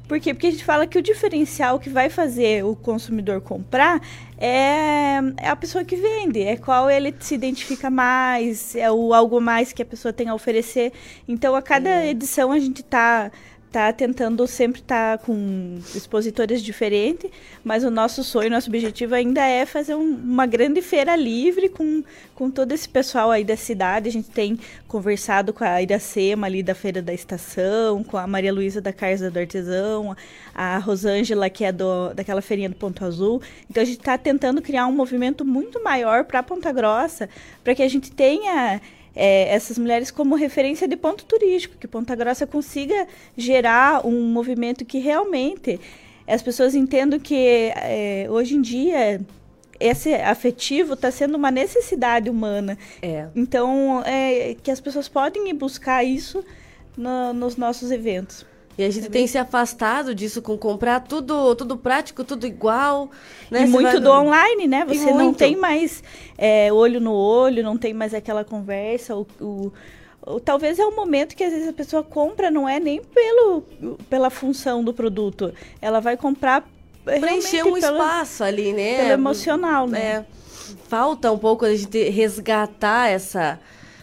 [0.07, 0.33] Por quê?
[0.33, 4.01] Porque a gente fala que o diferencial que vai fazer o consumidor comprar
[4.37, 9.41] é, é a pessoa que vende, é qual ele se identifica mais, é o algo
[9.41, 10.93] mais que a pessoa tem a oferecer.
[11.27, 12.09] Então, a cada é.
[12.09, 13.31] edição a gente está
[13.71, 17.29] tá tentando sempre estar tá com expositores diferentes,
[17.63, 22.03] mas o nosso sonho, nosso objetivo ainda é fazer um, uma grande feira livre com,
[22.33, 24.07] com todo esse pessoal aí da cidade.
[24.07, 28.53] A gente tem conversado com a Iracema ali da Feira da Estação, com a Maria
[28.53, 30.15] Luísa da Casa do Artesão,
[30.55, 33.41] a Rosângela, que é do, daquela feirinha do Ponto Azul.
[33.69, 37.29] Então a gente está tentando criar um movimento muito maior para Ponta Grossa,
[37.63, 38.81] para que a gente tenha
[39.17, 44.85] é, essas mulheres como referência de ponto turístico, que Ponta Grossa consiga gerar um movimento
[44.85, 45.79] que realmente
[46.27, 49.19] as pessoas entendam que é, hoje em dia
[49.79, 52.77] esse afetivo está sendo uma necessidade humana.
[53.01, 53.27] É.
[53.35, 56.43] Então, é, que as pessoas podem ir buscar isso
[56.95, 58.45] no, nos nossos eventos.
[58.77, 63.09] E a gente tem se afastado disso com comprar tudo, tudo prático, tudo igual.
[63.49, 63.63] Né?
[63.63, 64.85] E Você muito do online, né?
[64.85, 66.03] Você não tem mais
[66.37, 69.15] é, olho no olho, não tem mais aquela conversa.
[69.15, 69.73] O, o,
[70.25, 73.63] o, talvez é um momento que às vezes a pessoa compra, não é nem pelo,
[74.07, 75.51] pela função do produto.
[75.81, 76.63] Ela vai comprar
[77.03, 78.97] preencher um pelo, espaço ali, né?
[78.97, 79.99] Pelo emocional, né?
[79.99, 80.25] É,
[80.87, 83.59] falta um pouco a gente resgatar essa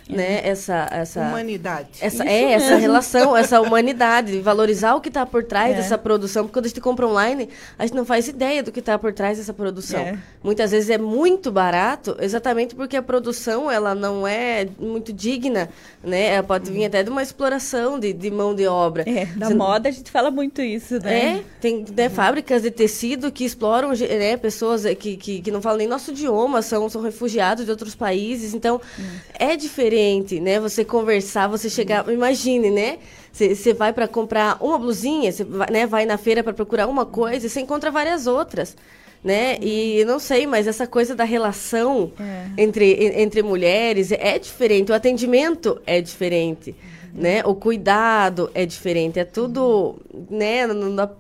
[0.09, 0.41] né?
[0.47, 1.89] Essa, essa humanidade.
[2.01, 5.77] Essa, é, essa relação, essa humanidade, valorizar o que está por trás é.
[5.77, 8.81] dessa produção, porque quando a gente compra online, a gente não faz ideia do que
[8.81, 10.01] está por trás dessa produção.
[10.01, 10.19] É.
[10.43, 15.71] Muitas vezes é muito barato, exatamente porque a produção ela não é muito digna,
[16.03, 16.35] né?
[16.35, 19.05] Ela pode vir até de uma exploração de, de mão de obra.
[19.07, 21.39] É, na Você, moda a gente fala muito isso, né?
[21.39, 25.79] É, tem né, fábricas de tecido que exploram né, pessoas que, que, que não falam
[25.79, 28.81] nem nosso idioma, são, são refugiados de outros países, então
[29.39, 30.59] é diferente diferente, né?
[30.61, 32.99] Você conversar, você chegar, imagine, né?
[33.33, 37.05] Você vai para comprar uma blusinha, você vai, né, vai na feira para procurar uma
[37.05, 38.77] coisa e você encontra várias outras
[39.25, 39.57] né?
[39.63, 42.63] E não sei, mas essa coisa da relação é.
[42.63, 46.73] entre, entre mulheres é diferente, o atendimento é diferente.
[47.15, 47.23] Uhum.
[47.23, 47.43] Né?
[47.47, 49.97] O cuidado é diferente, é tudo,
[50.29, 50.67] né,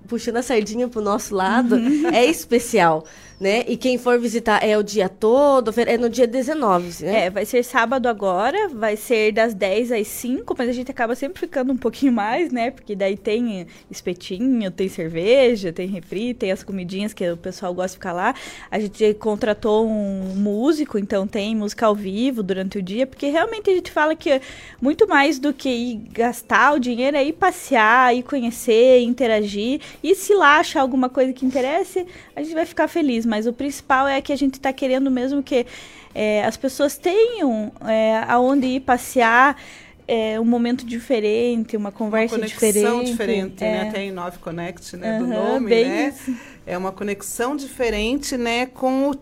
[0.07, 2.09] puxando a sardinha pro nosso lado, uhum.
[2.13, 3.07] é especial
[3.45, 3.63] né?
[3.69, 7.27] E quem for visitar é o dia todo, é no dia 19, né?
[7.27, 11.15] É, vai ser sábado agora, vai ser das 10 às 5, mas a gente acaba
[11.15, 12.71] sempre ficando um pouquinho mais, né?
[12.71, 17.89] Porque daí tem espetinho, tem cerveja, tem refri, tem as comidinhas que o pessoal gosta
[17.89, 18.35] de ficar lá.
[18.71, 23.69] A gente contratou um músico, então tem música ao vivo durante o dia, porque realmente
[23.69, 24.41] a gente fala que
[24.81, 29.83] muito mais do que ir gastar o dinheiro é ir passear, ir conhecer, interagir.
[30.03, 33.53] E se lá achar alguma coisa que interesse, a gente vai ficar feliz mas o
[33.53, 35.67] principal é que a gente está querendo mesmo que
[36.15, 39.61] é, as pessoas tenham é, aonde ir passear,
[40.07, 43.11] é, um momento diferente, uma conversa uma conexão diferente.
[43.11, 43.87] diferente, né?
[43.87, 43.89] É.
[43.89, 45.19] Até Inove Connect, né?
[45.19, 46.09] Uhum, do nome, né?
[46.11, 46.33] Isso.
[46.65, 48.67] É uma conexão diferente, né?
[48.67, 49.15] Com o,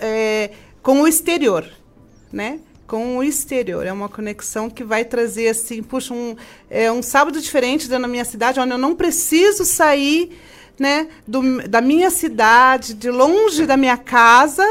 [0.00, 1.68] é, com o exterior,
[2.32, 2.60] né?
[2.86, 3.84] Com o exterior.
[3.84, 6.36] É uma conexão que vai trazer, assim, puxa, um,
[6.70, 10.38] é, um sábado diferente na minha cidade, onde eu não preciso sair
[10.78, 14.64] né, do, da minha cidade, de longe da minha casa,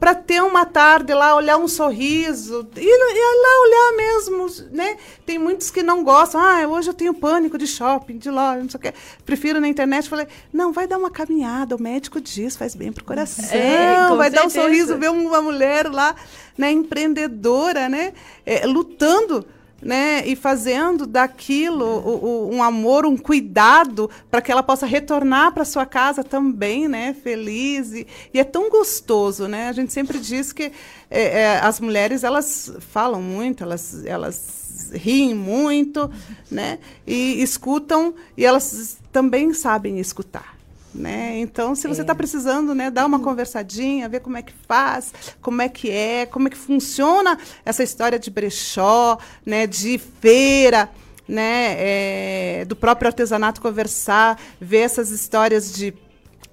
[0.00, 2.98] para ter uma tarde lá, olhar um sorriso e,
[3.42, 4.96] lá olhar mesmo, né?
[5.26, 6.40] Tem muitos que não gostam.
[6.40, 8.94] Ah, hoje eu tenho pânico de shopping, de loja, não sei o quê.
[9.26, 10.08] Prefiro na internet.
[10.08, 11.76] Falei, não, vai dar uma caminhada.
[11.76, 13.44] O médico diz, faz bem pro coração.
[13.50, 14.30] É, vai certeza.
[14.30, 16.16] dar um sorriso, ver uma mulher lá,
[16.56, 18.14] né, empreendedora, né,
[18.46, 19.44] é, lutando
[19.82, 25.52] né, e fazendo daquilo o, o, um amor, um cuidado para que ela possa retornar
[25.52, 29.68] para sua casa também, né, feliz e, e, é tão gostoso, né?
[29.68, 30.72] A gente sempre diz que
[31.10, 36.10] é, é, as mulheres elas falam muito, elas elas riem muito,
[36.50, 40.59] né, e escutam e elas também sabem escutar.
[40.92, 41.38] Né?
[41.38, 42.16] Então, se você está é.
[42.16, 43.22] precisando, né, dar uma uhum.
[43.22, 47.84] conversadinha, ver como é que faz, como é que é, como é que funciona essa
[47.84, 50.90] história de brechó, né, de feira,
[51.28, 55.94] né, é, do próprio artesanato conversar, ver essas histórias de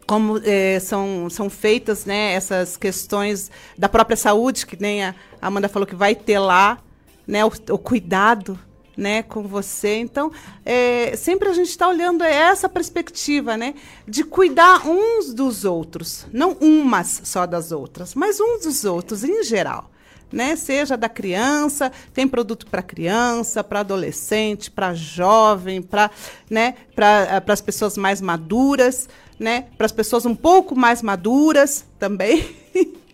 [0.05, 5.67] como é, são, são feitas né, essas questões da própria saúde, que nem a Amanda
[5.67, 6.77] falou que vai ter lá,
[7.25, 8.57] né, o, o cuidado
[8.97, 9.97] né, com você.
[9.97, 10.31] Então,
[10.65, 13.75] é, sempre a gente está olhando essa perspectiva, né,
[14.07, 19.43] de cuidar uns dos outros, não umas só das outras, mas uns dos outros em
[19.43, 19.91] geral.
[20.29, 26.11] Né, seja da criança, tem produto para criança, para adolescente, para jovem, para
[26.49, 29.07] né, para as pessoas mais maduras,
[29.39, 32.45] né, para as pessoas um pouco mais maduras também.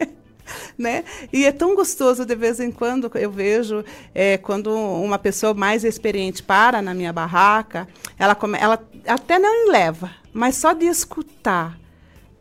[0.78, 1.04] né?
[1.32, 5.84] E é tão gostoso de vez em quando eu vejo é, quando uma pessoa mais
[5.84, 11.78] experiente para na minha barraca, ela, come, ela até não leva, mas só de escutar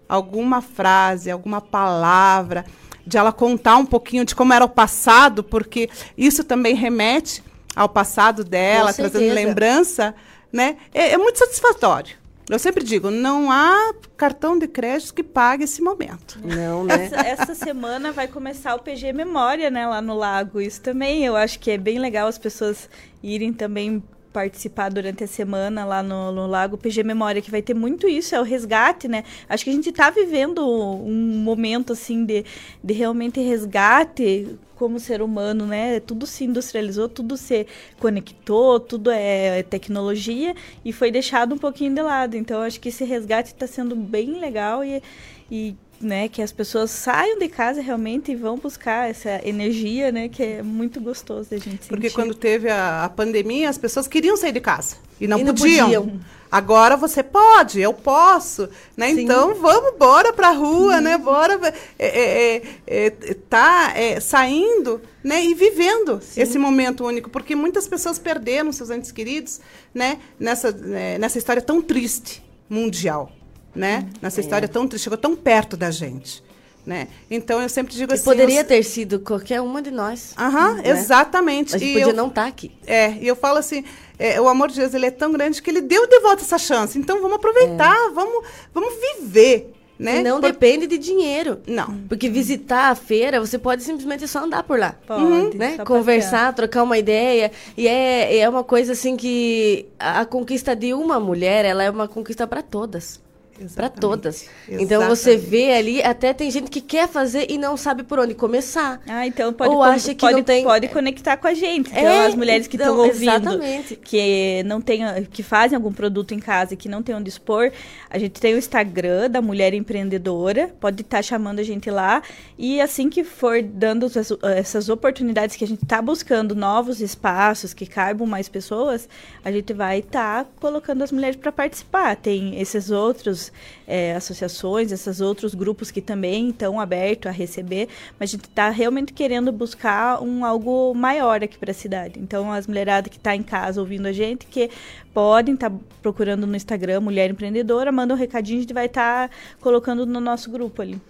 [0.08, 2.64] alguma frase, alguma palavra,
[3.06, 7.42] de ela contar um pouquinho de como era o passado, porque isso também remete
[7.74, 10.14] ao passado dela, trazendo lembrança,
[10.52, 10.76] né?
[10.92, 12.21] É, é muito satisfatório.
[12.52, 16.38] Eu sempre digo, não há cartão de crédito que pague esse momento.
[16.44, 17.06] Não, né?
[17.06, 20.60] Essa, essa, semana vai começar o PG Memória, né, lá no Lago.
[20.60, 22.90] Isso também eu acho que é bem legal as pessoas
[23.22, 24.02] irem também
[24.32, 28.34] participar durante a semana lá no, no, Lago PG Memória, que vai ter muito isso,
[28.34, 29.24] é o resgate, né?
[29.48, 32.44] Acho que a gente está vivendo um momento, assim, de,
[32.82, 36.00] de realmente resgate como ser humano, né?
[36.00, 37.66] Tudo se industrializou, tudo se
[38.00, 42.36] conectou, tudo é, é tecnologia e foi deixado um pouquinho de lado.
[42.36, 45.02] Então, acho que esse resgate está sendo bem legal e,
[45.50, 50.28] e né, que as pessoas saiam de casa realmente e vão buscar essa energia, né,
[50.28, 51.88] que é muito gostoso a gente sentir.
[51.88, 55.44] Porque quando teve a, a pandemia, as pessoas queriam sair de casa e não, e
[55.44, 55.86] não podiam.
[55.86, 56.20] podiam.
[56.50, 59.08] Agora você pode, eu posso, né?
[59.14, 59.22] Sim.
[59.22, 61.16] Então vamos bora para a rua, né?
[61.16, 61.58] Bora
[61.98, 65.42] é, é, é, é tá é, saindo, né?
[65.42, 66.42] E vivendo Sim.
[66.42, 69.60] esse momento único, porque muitas pessoas perderam seus entes queridos,
[69.94, 70.18] né?
[70.38, 73.32] Nessa é, nessa história tão triste mundial
[73.74, 74.06] né?
[74.06, 74.42] Hum, Nessa é.
[74.42, 76.42] história tão chegou tão perto da gente.
[76.84, 77.06] Né?
[77.30, 78.24] Então eu sempre digo assim.
[78.24, 78.64] Poderia eu...
[78.64, 80.34] ter sido qualquer uma de nós.
[80.36, 80.90] Aham, né?
[80.90, 81.76] exatamente.
[81.76, 82.16] A gente e podia eu...
[82.16, 82.72] não estar tá aqui.
[82.86, 83.84] É, e eu falo assim,
[84.18, 86.58] é, o amor de Deus ele é tão grande que ele deu de volta essa
[86.58, 86.98] chance.
[86.98, 88.10] Então vamos aproveitar, é.
[88.10, 89.72] vamos, vamos viver.
[89.98, 90.20] Né?
[90.20, 90.50] não por...
[90.50, 91.60] depende de dinheiro.
[91.64, 91.98] Não.
[92.08, 94.96] Porque visitar a feira, você pode simplesmente só andar por lá.
[95.06, 95.22] Pode.
[95.22, 95.50] Uhum.
[95.54, 95.78] Né?
[95.84, 97.52] Conversar, trocar uma ideia.
[97.76, 102.08] E é, é uma coisa assim que a conquista de uma mulher, ela é uma
[102.08, 103.20] conquista para todas.
[103.68, 104.00] Para Exatamente.
[104.00, 104.46] todas.
[104.68, 105.50] Então você Exatamente.
[105.50, 109.00] vê ali, até tem gente que quer fazer e não sabe por onde começar.
[109.06, 111.90] Ah, então pode, Ou acha que pode, não tem- pode conectar com a gente.
[111.90, 113.96] Então, É, as mulheres que estão ouvindo, exatamente.
[113.96, 117.70] que não tem, que fazem algum produto em casa e que não tem onde expor,
[118.10, 122.22] a gente tem o Instagram da Mulher Empreendedora, pode estar chamando a gente lá.
[122.58, 127.74] E assim que for dando essas, essas oportunidades que a gente está buscando novos espaços
[127.74, 129.08] que caibam mais pessoas,
[129.44, 132.16] a gente vai estar colocando as mulheres para participar.
[132.16, 133.51] Tem esses outros
[133.86, 137.88] é, associações, esses outros grupos que também estão abertos a receber,
[138.18, 142.18] mas a gente está realmente querendo buscar um algo maior aqui para a cidade.
[142.18, 144.70] Então, as mulheradas que estão em casa ouvindo a gente, que
[145.12, 150.06] podem estar procurando no Instagram Mulher Empreendedora, manda um recadinho, a gente vai estar colocando
[150.06, 151.00] no nosso grupo ali.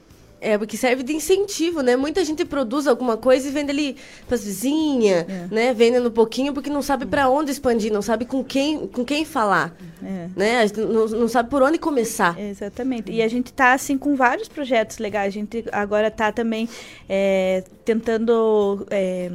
[0.44, 1.94] É, porque serve de incentivo, né?
[1.94, 5.46] Muita gente produz alguma coisa e vende ali pras vizinhas, É.
[5.50, 5.72] né?
[5.72, 9.24] Vendendo um pouquinho porque não sabe para onde expandir, não sabe com quem, com quem
[9.24, 9.72] falar,
[10.04, 10.28] É.
[10.36, 10.58] né?
[10.58, 12.36] A gente Não, não sabe por onde começar.
[12.38, 13.12] Exatamente.
[13.12, 15.28] E a gente está assim com vários projetos legais.
[15.28, 16.68] A gente agora está também
[17.08, 19.30] é, tentando é,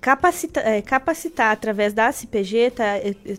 [0.00, 2.84] capacita, é, capacitar através da CPG, está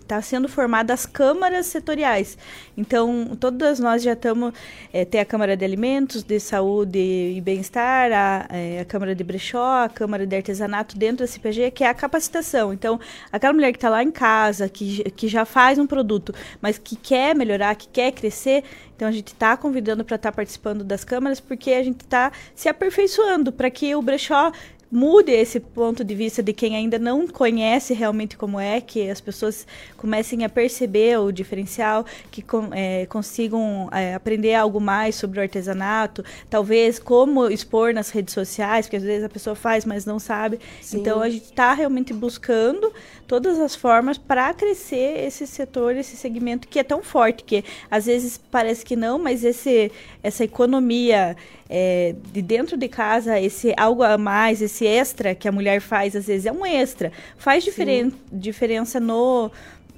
[0.08, 2.38] tá sendo formadas as câmaras setoriais.
[2.78, 4.54] Então, todas nós já estamos,
[4.92, 9.24] é, tem a Câmara de Alimentos, de Saúde e Bem-Estar, a, é, a Câmara de
[9.24, 12.74] Brechó, a Câmara de Artesanato dentro da CPG, que é a capacitação.
[12.74, 13.00] Então,
[13.32, 16.96] aquela mulher que está lá em casa, que, que já faz um produto, mas que
[16.96, 18.64] quer melhorar, que quer crescer,
[18.96, 22.68] então a gente está convidando para estar participando das câmaras, porque a gente está se
[22.68, 24.52] aperfeiçoando para que o brechó
[24.92, 29.22] mude esse ponto de vista de quem ainda não conhece realmente como é, que as
[29.22, 35.42] pessoas comecem a perceber o diferencial, que é, consigam é, aprender algo mais sobre o
[35.42, 40.18] artesanato, talvez como expor nas redes sociais, porque às vezes a pessoa faz, mas não
[40.18, 40.60] sabe.
[40.82, 41.00] Sim.
[41.00, 42.92] Então a gente está realmente buscando
[43.28, 48.08] todas as formas para crescer esse setor, esse segmento que é tão forte, que às
[48.08, 49.92] vezes parece que não, mas esse,
[50.24, 51.38] essa economia
[51.70, 56.16] é, de dentro de casa, esse algo a mais, esse extra que a mulher faz,
[56.16, 59.52] às vezes é um extra, faz diferen diferença no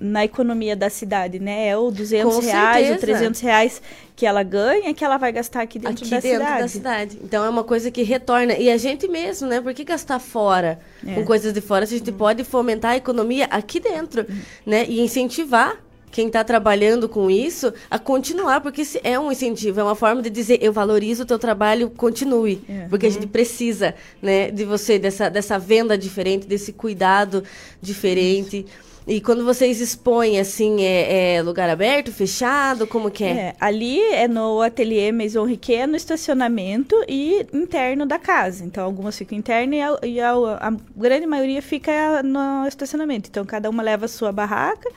[0.04, 1.68] na economia da cidade, né?
[1.68, 2.94] É o 200 Com reais, certeza.
[2.94, 3.82] ou 300 reais
[4.16, 6.62] que ela ganha, que ela vai gastar aqui dentro, aqui da, dentro cidade.
[6.62, 7.20] da cidade.
[7.24, 8.54] Então é uma coisa que retorna.
[8.58, 9.62] E a gente mesmo, né?
[9.62, 11.14] Por que gastar fora É.
[11.14, 14.26] com coisas de fora se a gente pode fomentar a economia aqui dentro,
[14.66, 14.86] né?
[14.88, 15.78] E incentivar
[16.12, 20.30] quem está trabalhando com isso a continuar, porque é um incentivo, é uma forma de
[20.30, 22.88] dizer eu valorizo o teu trabalho, continue, É.
[22.90, 27.44] porque a gente precisa, né, de você dessa dessa venda diferente, desse cuidado
[27.82, 28.66] diferente.
[29.08, 33.30] E quando vocês expõem assim, é, é lugar aberto, fechado, como que é?
[33.32, 38.64] É, ali é no ateliê Maison Riquet, no estacionamento e interno da casa.
[38.64, 43.28] Então, algumas ficam interno e, a, e a- a grande maioria fica no estacionamento.
[43.28, 44.88] Então, cada uma leva a sua barraca.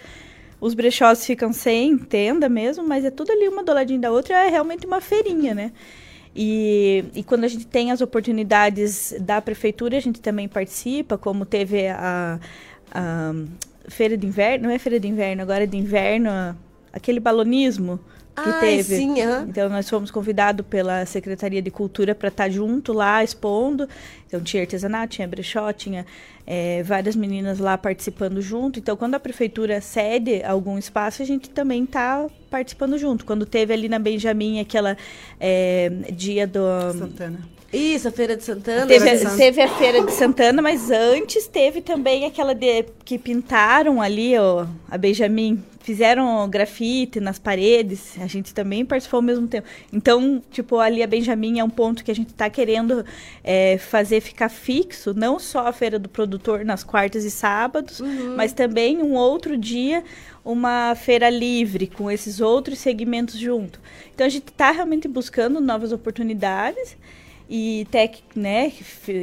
[0.64, 4.46] Os brechós ficam sem tenda mesmo, mas é tudo ali uma do ladinho da outra.
[4.46, 5.72] É realmente uma feirinha, né?
[6.34, 11.44] E, e quando a gente tem as oportunidades da prefeitura, a gente também participa, como
[11.44, 12.40] teve a,
[12.90, 13.34] a
[13.88, 16.30] feira de inverno, não é feira de inverno, agora é de inverno,
[16.90, 18.00] aquele balonismo
[18.34, 18.96] que Ai, teve.
[18.96, 19.46] sim, aham.
[19.48, 23.88] Então nós fomos convidados pela Secretaria de Cultura para estar junto lá expondo.
[24.26, 26.04] Então tinha artesanato, tinha brechó, tinha
[26.46, 28.78] eh, várias meninas lá participando junto.
[28.78, 33.24] Então quando a prefeitura cede algum espaço, a gente também está participando junto.
[33.24, 34.96] Quando teve ali na Benjamin aquela
[35.38, 36.60] eh, dia do
[36.98, 37.53] Santana.
[37.76, 38.86] Isso, a Feira de Santana.
[38.86, 39.22] Teve, né?
[39.22, 44.38] a, teve a feira de Santana, mas antes teve também aquela de que pintaram ali,
[44.38, 48.16] ó, a Benjamin, fizeram grafite nas paredes.
[48.18, 49.68] A gente também participou ao mesmo tempo.
[49.92, 53.04] Então, tipo, ali a Benjamin é um ponto que a gente está querendo
[53.44, 58.00] é, fazer ficar fixo, não só a feira do produtor nas quartas e sábados,
[58.34, 60.02] mas também um outro dia
[60.42, 63.78] uma feira livre com esses outros segmentos junto.
[64.14, 66.96] Então a gente está realmente buscando novas oportunidades.
[67.56, 68.72] E tec, né,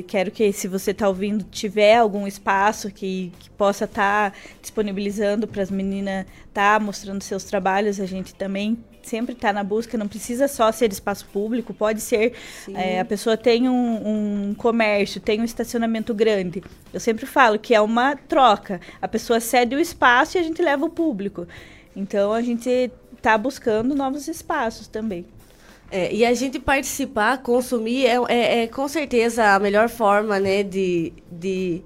[0.08, 5.62] quero que se você está ouvindo tiver algum espaço que, que possa estar disponibilizando para
[5.62, 10.48] as meninas estar mostrando seus trabalhos, a gente também sempre está na busca, não precisa
[10.48, 12.32] só ser espaço público, pode ser
[12.74, 16.64] é, a pessoa tem um, um comércio, tem um estacionamento grande.
[16.94, 18.80] Eu sempre falo que é uma troca.
[19.02, 21.46] A pessoa cede o espaço e a gente leva o público.
[21.94, 25.26] Então a gente está buscando novos espaços também.
[25.92, 30.64] É, e a gente participar, consumir, é, é, é com certeza a melhor forma, né,
[30.64, 31.84] de, de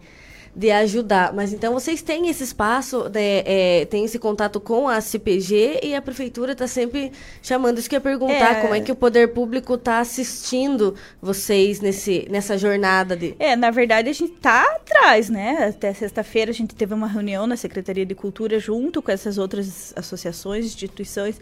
[0.56, 1.34] de ajudar.
[1.34, 5.94] Mas então vocês têm esse espaço, né, é, têm esse contato com a CPG e
[5.94, 7.78] a prefeitura está sempre chamando.
[7.78, 8.62] Isso que eu ia perguntar, É.
[8.62, 13.36] como é que o poder público está assistindo vocês nesse, nessa jornada de.
[13.38, 15.68] É, na verdade a gente tá atrás, né?
[15.76, 19.92] Até sexta-feira a gente teve uma reunião na Secretaria de Cultura junto com essas outras
[19.96, 21.36] associações, instituições,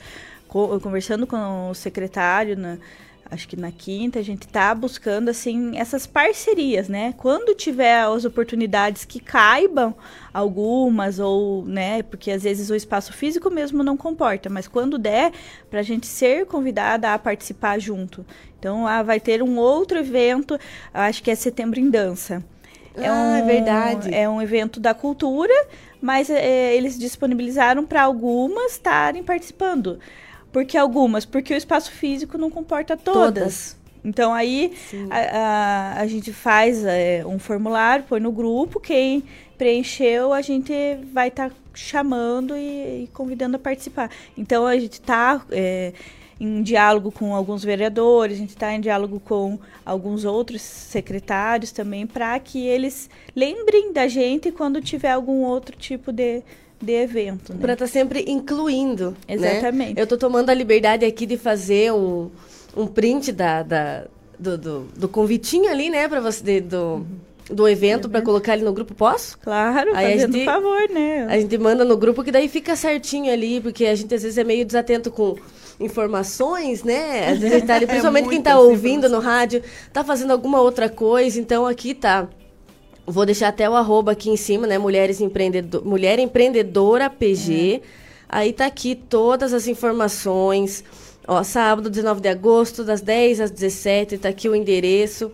[0.82, 2.78] conversando com o secretário na
[3.34, 7.14] acho que na quinta a gente tá buscando assim essas parcerias, né?
[7.18, 9.96] Quando tiver as oportunidades que caibam
[10.34, 15.32] algumas ou, né, porque às vezes o espaço físico mesmo não comporta, mas quando der
[15.70, 18.26] para a gente ser convidada a participar junto.
[18.60, 20.58] Então, ah, vai ter um outro evento,
[20.94, 22.44] acho que é Setembro em Dança.
[22.96, 24.14] Ah, é verdade.
[24.14, 25.54] É um evento da cultura,
[26.00, 30.00] mas é, eles disponibilizaram para algumas estarem participando.
[30.54, 31.26] Por que algumas?
[31.26, 33.24] Porque o espaço físico não comporta todas.
[33.24, 33.84] Todas.
[34.06, 34.74] Então aí
[35.10, 39.24] a, a, a gente faz é, um formulário, põe no grupo, quem
[39.58, 40.74] preencheu a gente
[41.12, 44.12] vai estar chamando e, e convidando a participar.
[44.38, 45.42] Então a gente está
[46.40, 52.06] em diálogo com alguns vereadores, a gente está em diálogo com alguns outros secretários também,
[52.06, 56.44] para que eles lembrem da gente quando tiver algum outro tipo de,
[56.84, 57.54] de evento.
[57.54, 57.60] Né?
[57.62, 59.12] Para estar sempre incluindo.
[59.28, 59.36] né?
[59.36, 60.00] Exatamente.
[60.00, 62.30] Eu tô tomando a liberdade aqui de fazer um,
[62.76, 64.06] um print da, da-
[64.38, 67.06] do, do, do convitinho ali, né, para você, de- do,
[67.50, 68.94] do evento, para colocar ali no grupo.
[68.94, 69.38] Posso?
[69.40, 71.28] Claro, Aí fazendo gente- favor, né?
[71.30, 74.38] A gente manda no grupo que daí fica certinho ali, porque a gente às vezes
[74.38, 75.36] é meio desatento com
[75.80, 77.30] informações, né?
[77.30, 79.62] Às vezes tá ali, principalmente quem tá muitas ouvindo no rádio,
[79.92, 82.28] tá fazendo alguma outra coisa, então aqui tá.
[83.06, 84.78] Vou deixar até o arroba aqui em cima, né?
[84.78, 87.82] Mulheres Empreendedor, Mulher Empreendedora PG.
[88.30, 90.84] Aí tá aqui todas as informações.
[91.28, 95.32] Ó, sábado, 19 de agosto, das 10 às 17, tá aqui o endereço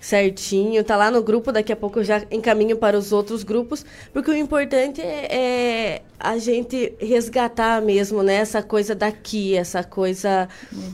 [0.00, 3.84] certinho, tá lá no grupo, daqui a pouco eu já encaminho para os outros grupos,
[4.12, 10.48] porque o importante é, é a gente resgatar mesmo, né, essa coisa daqui, essa coisa,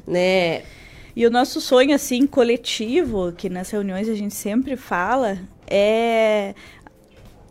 [0.06, 0.62] né,
[1.16, 6.54] E o nosso sonho, assim, coletivo, que nas reuniões a gente sempre fala, é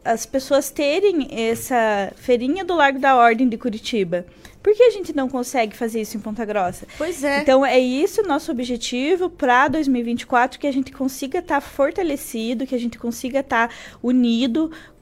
[0.05, 4.25] as pessoas terem essa feirinha do Largo da Ordem de Curitiba.
[4.61, 6.85] Por que a gente não consegue fazer isso em Ponta Grossa?
[6.97, 7.39] pois é.
[7.41, 12.75] Então é isso o nosso objetivo para 2024, que a gente consiga estar fortalecido, que
[12.75, 13.69] a gente consiga estar
[14.01, 14.92] unido co- eh,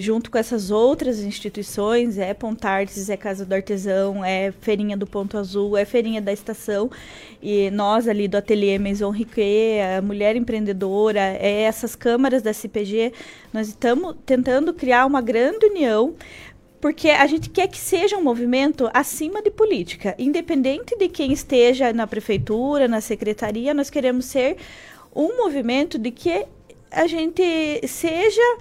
[0.00, 5.36] junto com essas outras instituições, é Pontartes, é Casa do Artesão, é Feirinha do Ponto
[5.36, 6.90] Azul, é Feirinha da Estação,
[7.42, 13.12] e nós ali do Ateliê Maison Riquet, a Mulher Empreendedora, é essas câmaras da CPG,
[13.52, 16.14] nós estamos tentando criar uma grande união
[16.80, 20.16] porque a gente quer que seja um movimento acima de política.
[20.18, 24.56] Independente de quem esteja na prefeitura, na secretaria, nós queremos ser
[25.14, 26.44] um movimento de que
[26.90, 27.42] a gente
[27.86, 28.58] seja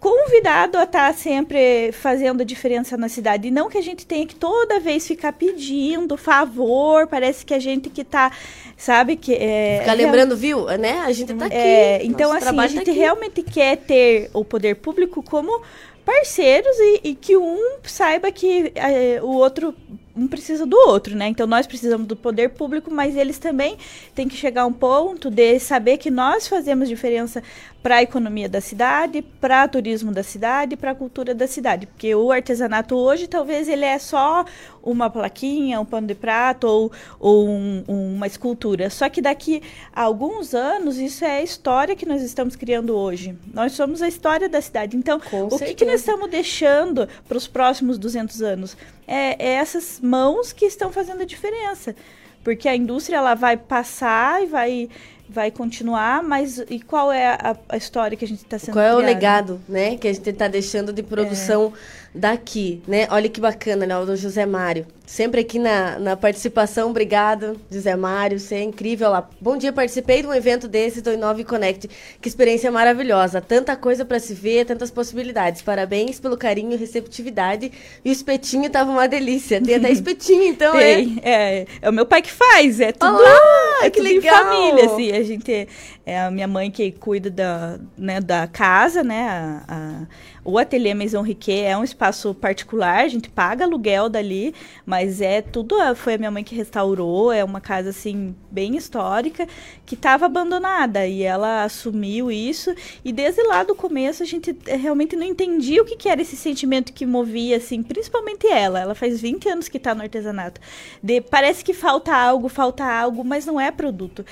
[0.00, 3.48] convidado a estar sempre fazendo a diferença na cidade.
[3.48, 7.58] E não que a gente tenha que toda vez ficar pedindo favor, parece que a
[7.58, 8.32] gente que está,
[8.76, 9.34] sabe, que...
[9.34, 11.54] É, Ficar lembrando, viu, né, a gente tá aqui.
[11.54, 12.98] é, então, assim, a tá gente aqui.
[12.98, 15.60] realmente quer ter o poder público como
[16.04, 19.74] parceiros e, e que um saiba que eh, o outro
[20.16, 21.28] um precisa do outro, né?
[21.28, 23.76] Então nós precisamos do poder público, mas eles também
[24.14, 27.42] têm que chegar a um ponto de saber que nós fazemos diferença
[27.82, 31.86] para a economia da cidade, para o turismo da cidade, para a cultura da cidade,
[31.86, 34.44] porque o artesanato hoje talvez ele é só
[34.82, 38.90] uma plaquinha, um pano de prato ou, ou um- uma escultura.
[38.90, 39.62] Só que daqui
[39.94, 43.34] a alguns anos isso é a história que nós estamos criando hoje.
[43.54, 44.96] Nós somos a história da cidade.
[44.96, 48.76] Então, Com o que, que nós estamos deixando para os próximos 200 anos?
[49.06, 51.94] É, é essas mãos que estão fazendo a diferença.
[52.42, 54.88] Porque a indústria ela vai passar e vai,
[55.30, 58.84] vai continuar, mas e qual é a, a história que a gente está sendo Qual
[58.84, 61.72] é o legado, né, que a gente tá deixando de produção
[62.14, 63.06] daqui, né?
[63.10, 64.86] Olha que bacana, né, o do José Mário.
[65.10, 69.28] Sempre aqui na, na participação, obrigado, José Mário, você é incrível lá.
[69.40, 71.90] Bom dia, participei de um evento desse do Inove Connect.
[72.20, 75.62] Que experiência maravilhosa, tanta coisa para se ver, tantas possibilidades.
[75.62, 77.72] Parabéns pelo carinho e receptividade.
[78.04, 79.60] E o espetinho tava uma delícia.
[79.60, 80.94] Tem até espetinho, então, é.
[80.94, 84.44] Tem, é, é o meu pai que faz, é tudo, Olá, é que tudo legal!
[84.44, 85.68] família, assim, a gente,
[86.06, 90.06] é a minha mãe que cuida da, né, da casa, né, a, a-
[90.42, 94.54] o Ateliê Maison Riquet é um espaço particular, a gente paga aluguel dali,
[94.86, 98.76] mas é tudo, a- foi a minha mãe que restaurou, é uma casa, assim, bem
[98.76, 99.46] histórica,
[99.86, 102.74] que estava abandonada, e ela assumiu isso,
[103.04, 106.20] e desde lá do começo a gente eh, realmente não entendia o que, que era
[106.20, 108.80] esse sentimento que movia, assim, principalmente ela.
[108.80, 110.60] Ela faz 20 anos que está no artesanato.
[111.02, 114.24] De, parece que falta algo, falta algo, mas não é produto.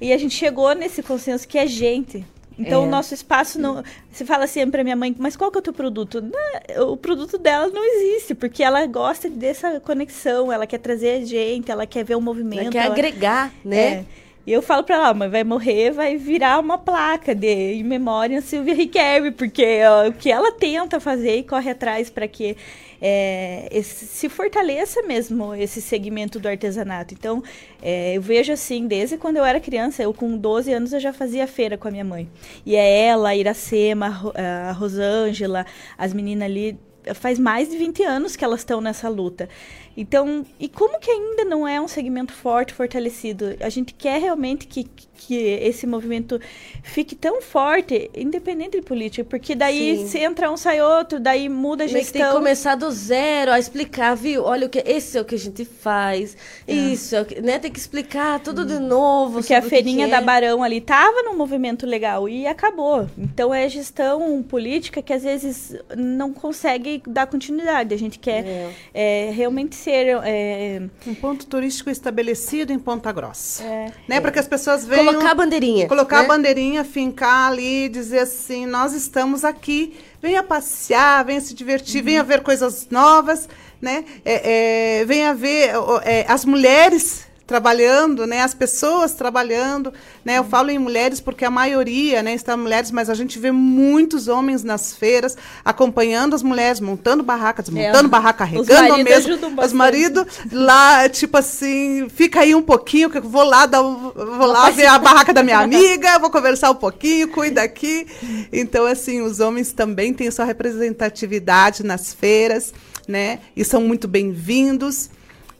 [0.00, 2.24] E a gente chegou nesse consenso que é gente.
[2.58, 2.86] Então, É.
[2.86, 3.82] o nosso espaço não.
[4.10, 6.22] Você fala assim pra minha mãe, mas qual que é o teu produto?
[6.22, 11.70] Não, o produto dela não existe, porque ela gosta dessa conexão, ela quer trazer gente,
[11.70, 12.62] ela quer ver o movimento.
[12.62, 13.86] Ela quer ela- agregar, né?
[13.86, 14.04] É.
[14.46, 17.82] E eu falo pra ela, "Ó, mas vai morrer, vai virar uma placa de em
[17.82, 22.56] memória Silvia Riquelme, porque ó, o que ela tenta fazer e corre atrás para que
[22.98, 27.12] é, esse- se fortaleça mesmo esse segmento do artesanato.
[27.12, 27.42] Então,
[27.82, 31.12] é, eu vejo assim, desde quando eu era criança, eu com 12 anos eu já
[31.12, 32.26] fazia feira com a minha mãe.
[32.64, 35.66] E é ela, a Iracema, a Rosângela,
[35.98, 36.78] as meninas ali,
[37.14, 39.48] faz mais de 20 anos que elas estão nessa luta.
[39.96, 43.56] Então, e como que ainda não é um segmento forte, fortalecido?
[43.60, 44.84] A gente quer realmente que,
[45.26, 46.40] que esse movimento
[46.82, 50.06] fique tão forte, independente de política, porque daí Sim.
[50.08, 52.36] se entra um, sai outro, daí muda a Meio que tem que gestão.
[52.38, 54.44] começar do zero, a explicar, viu?
[54.44, 56.36] Olha o que esse é o que a gente faz.
[56.66, 57.58] Isso, é o que, né?
[57.58, 59.38] Tem que explicar tudo de novo.
[59.40, 60.20] Porque a feirinha que da é.
[60.20, 63.08] Barão ali tava num movimento legal e acabou.
[63.18, 67.94] Então é gestão política que às vezes não consegue dar continuidade.
[67.94, 68.70] A gente quer É.
[68.94, 70.06] é, realmente ser.
[70.24, 73.62] é, Um ponto turístico estabelecido em Ponta Grossa.
[73.64, 74.20] é, Né?
[74.20, 75.15] Para que as pessoas venham...
[75.16, 75.88] Colocar a bandeirinha.
[75.88, 76.24] Colocar né?
[76.24, 82.22] a bandeirinha, fincar ali, dizer assim, nós estamos aqui, venha passear, venha se divertir, venha
[82.22, 83.48] ver coisas novas,
[83.80, 84.04] né?
[84.24, 85.72] É, é, venha ver
[86.04, 88.42] é, as mulheres trabalhando, né?
[88.42, 89.92] As pessoas trabalhando,
[90.24, 90.38] né?
[90.38, 94.26] Eu falo em mulheres porque a maioria, né, está mulheres, mas a gente vê muitos
[94.26, 99.38] homens nas feiras acompanhando as mulheres, montando barraca, desmontando É, barraca, carregando a mesa.
[99.64, 104.46] Os maridos lá, tipo assim, fica aí um pouquinho que eu vou lá dar, vou
[104.46, 108.06] lá ver a barraca da minha amiga, vou conversar um pouquinho, cuida aqui.
[108.52, 112.74] Então, assim, os homens também têm sua representatividade nas feiras,
[113.06, 113.38] né?
[113.56, 115.10] E são muito bem-vindos.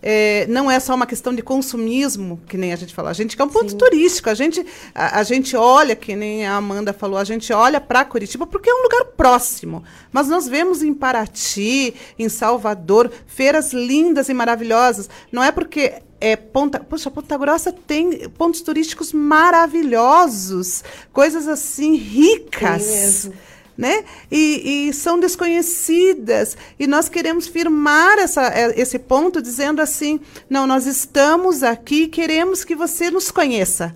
[0.08, 3.10] É, não é só uma questão de consumismo, que nem a gente falou.
[3.10, 4.30] A gente quer um ponto turístico.
[4.30, 8.04] A gente, a, a gente olha, que nem a Amanda falou, a gente olha para
[8.04, 9.82] Curitiba porque é um lugar próximo.
[10.12, 15.10] Mas nós vemos em Paraty, em Salvador, feiras lindas e maravilhosas.
[15.32, 22.84] Não é porque é Ponta, poxa, Ponta Grossa tem pontos turísticos maravilhosos, coisas assim ricas
[22.84, 23.34] Tem mesmo.
[23.76, 24.04] Né?
[24.30, 26.56] E, e são desconhecidas.
[26.78, 32.64] E nós queremos firmar essa, eh, esse ponto dizendo assim: não, nós estamos aqui, queremos
[32.64, 33.94] que você nos conheça.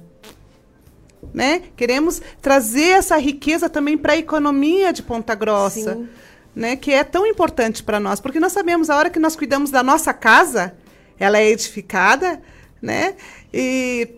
[1.32, 1.62] Né?
[1.76, 6.08] Queremos trazer essa riqueza também para a economia de Ponta Grossa, Sim.
[6.54, 6.74] né?
[6.74, 9.82] que é tão importante para nós, porque nós sabemos a hora que nós cuidamos da
[9.82, 10.74] nossa casa,
[11.18, 12.42] ela é edificada,
[12.82, 13.14] né?
[13.52, 14.16] E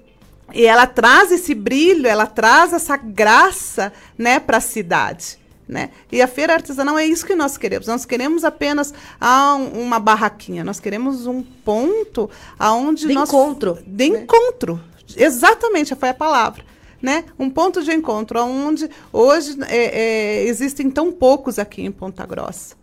[0.55, 5.39] e ela traz esse brilho, ela traz essa graça, né, para a cidade.
[5.73, 5.89] Né?
[6.13, 7.87] E a feira artesanal é isso que nós queremos.
[7.87, 10.63] Nós queremos apenas ah, um- uma barraquinha.
[10.63, 14.19] Nós queremos um ponto aonde De nós encontro, de né?
[14.19, 14.79] encontro.
[15.17, 16.63] Exatamente, foi a palavra.
[17.01, 17.25] Né?
[17.39, 22.77] Um ponto de encontro onde hoje é, é, existem tão poucos aqui em Ponta Grossa.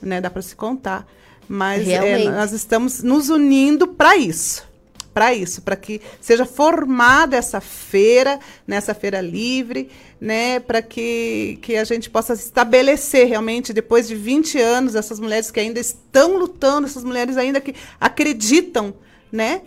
[0.00, 0.20] Né?
[0.20, 1.04] Dá para se contar.
[1.48, 4.64] Mas é, nós estamos nos unindo para isso
[5.12, 9.90] para isso, para que seja formada essa feira, nessa feira livre,
[10.20, 15.50] né, para que, que a gente possa estabelecer realmente, depois de 20 anos, essas mulheres
[15.50, 18.94] que ainda estão lutando, essas mulheres ainda que acreditam,
[19.30, 19.62] né,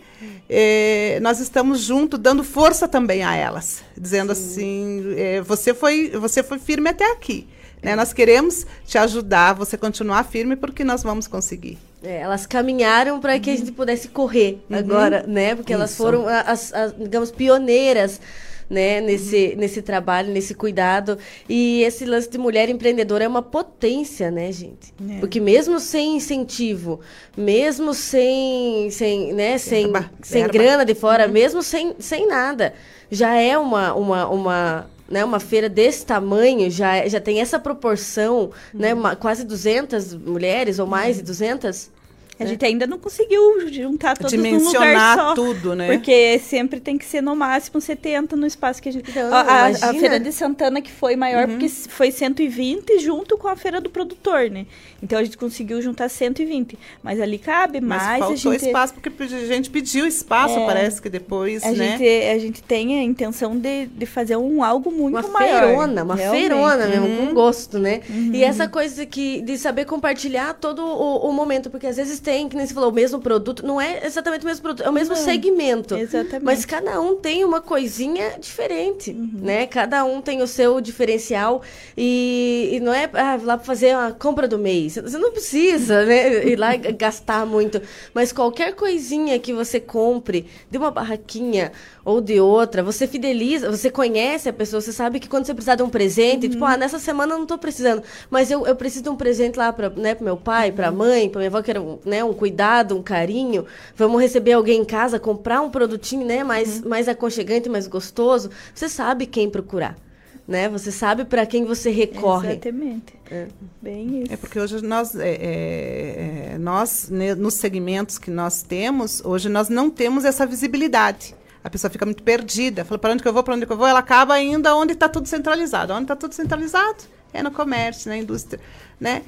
[0.48, 6.42] eh, nós estamos junto, dando força também a elas, dizendo assim, eh, você, foi, você
[6.42, 7.46] foi firme até aqui,
[7.82, 11.78] né, nós queremos te ajudar, você continuar firme, porque nós vamos conseguir.
[12.06, 15.54] É, elas caminharam para que a gente pudesse correr agora, né?
[15.56, 15.96] Porque elas Isso.
[16.02, 18.20] foram a- as, as, digamos, pioneiras.
[18.68, 21.16] Né, nesse, nesse trabalho, nesse cuidado.
[21.48, 24.92] E esse lance de mulher empreendedora é uma potência, né, gente?
[25.08, 25.20] É.
[25.20, 26.98] Porque mesmo sem incentivo,
[27.36, 29.86] mesmo sem, sem, né, sem,
[30.20, 32.74] sem grana de fora, mesmo sem, sem nada,
[33.08, 38.50] já é uma, uma, uma, né, uma feira desse tamanho, já, já tem essa proporção,
[38.74, 41.94] né, uma- quase 200 mulheres ou mais de 200.
[42.38, 45.34] A gente ainda não conseguiu juntar todos num lugar Dimensionar só.
[45.34, 45.86] tudo, né?
[45.92, 49.10] Porque sempre tem que ser no máximo 70 no espaço que a gente.
[49.10, 49.94] Então, a, a- a.
[49.94, 53.88] Feira de Santana que foi maior porque s- foi 120 junto com a Feira do
[53.88, 54.66] Produtor, né?
[55.02, 56.78] Então a gente conseguiu juntar 120.
[57.02, 58.18] Mas ali cabe Mas mais.
[58.18, 60.66] faltou a gente, espaço, porque a gente pediu espaço, É.
[60.66, 61.96] parece que depois, a, né?
[61.98, 65.60] gente, a gente tem a intenção de, de fazer um algo muito uma maior.
[65.64, 66.40] feirona, uma realmente.
[66.48, 68.02] feirona mesmo, com gosto, né?
[68.10, 68.30] Uhum.
[68.34, 72.48] E essa coisa que, de saber compartilhar todo o, o momento, porque às vezes têm,
[72.48, 73.64] que nem você falou, o mesmo produto.
[73.64, 75.94] Não é exatamente o mesmo produto, é o mesmo Não, segmento.
[75.94, 76.44] exatamente.
[76.44, 79.64] Mas cada um tem uma coisinha diferente, né?
[79.68, 81.62] Cada um tem o seu diferencial.
[81.96, 84.96] E, e não é ah, lá para fazer a compra do mês.
[84.96, 86.44] Você não precisa, né?
[86.44, 87.80] Ir lá gastar muito.
[88.12, 91.70] Mas qualquer coisinha que você compre de uma barraquinha
[92.06, 95.74] ou de outra, você fideliza, você conhece a pessoa, você sabe que quando você precisar
[95.74, 98.00] de um presente, tipo, ah, nessa semana eu não tô precisando,
[98.30, 101.28] mas eu, eu preciso de um presente lá para né, pro meu pai, pra mãe,
[101.28, 103.66] pra minha avó, que era um, né, um cuidado, um carinho.
[103.96, 108.52] Vamos receber alguém em casa, comprar um produtinho, né, mais, mais aconchegante, mais gostoso.
[108.72, 109.98] Você sabe quem procurar,
[110.46, 110.68] né?
[110.68, 112.52] Você sabe para quem você recorre.
[112.52, 113.14] Exatamente.
[113.28, 113.48] É.
[113.82, 114.32] Bem isso.
[114.32, 119.48] É porque hoje nós, é, é, é, nós né, nos segmentos que nós temos, hoje
[119.48, 121.34] nós não temos essa visibilidade.
[121.66, 122.84] A pessoa fica muito perdida.
[122.84, 123.88] Fala, para onde que eu vou, para onde que eu vou?
[123.88, 125.92] Ela acaba indo onde está tudo centralizado.
[125.92, 126.98] Onde está tudo centralizado?
[127.34, 128.60] É no comércio, na indústria,
[129.00, 129.22] né?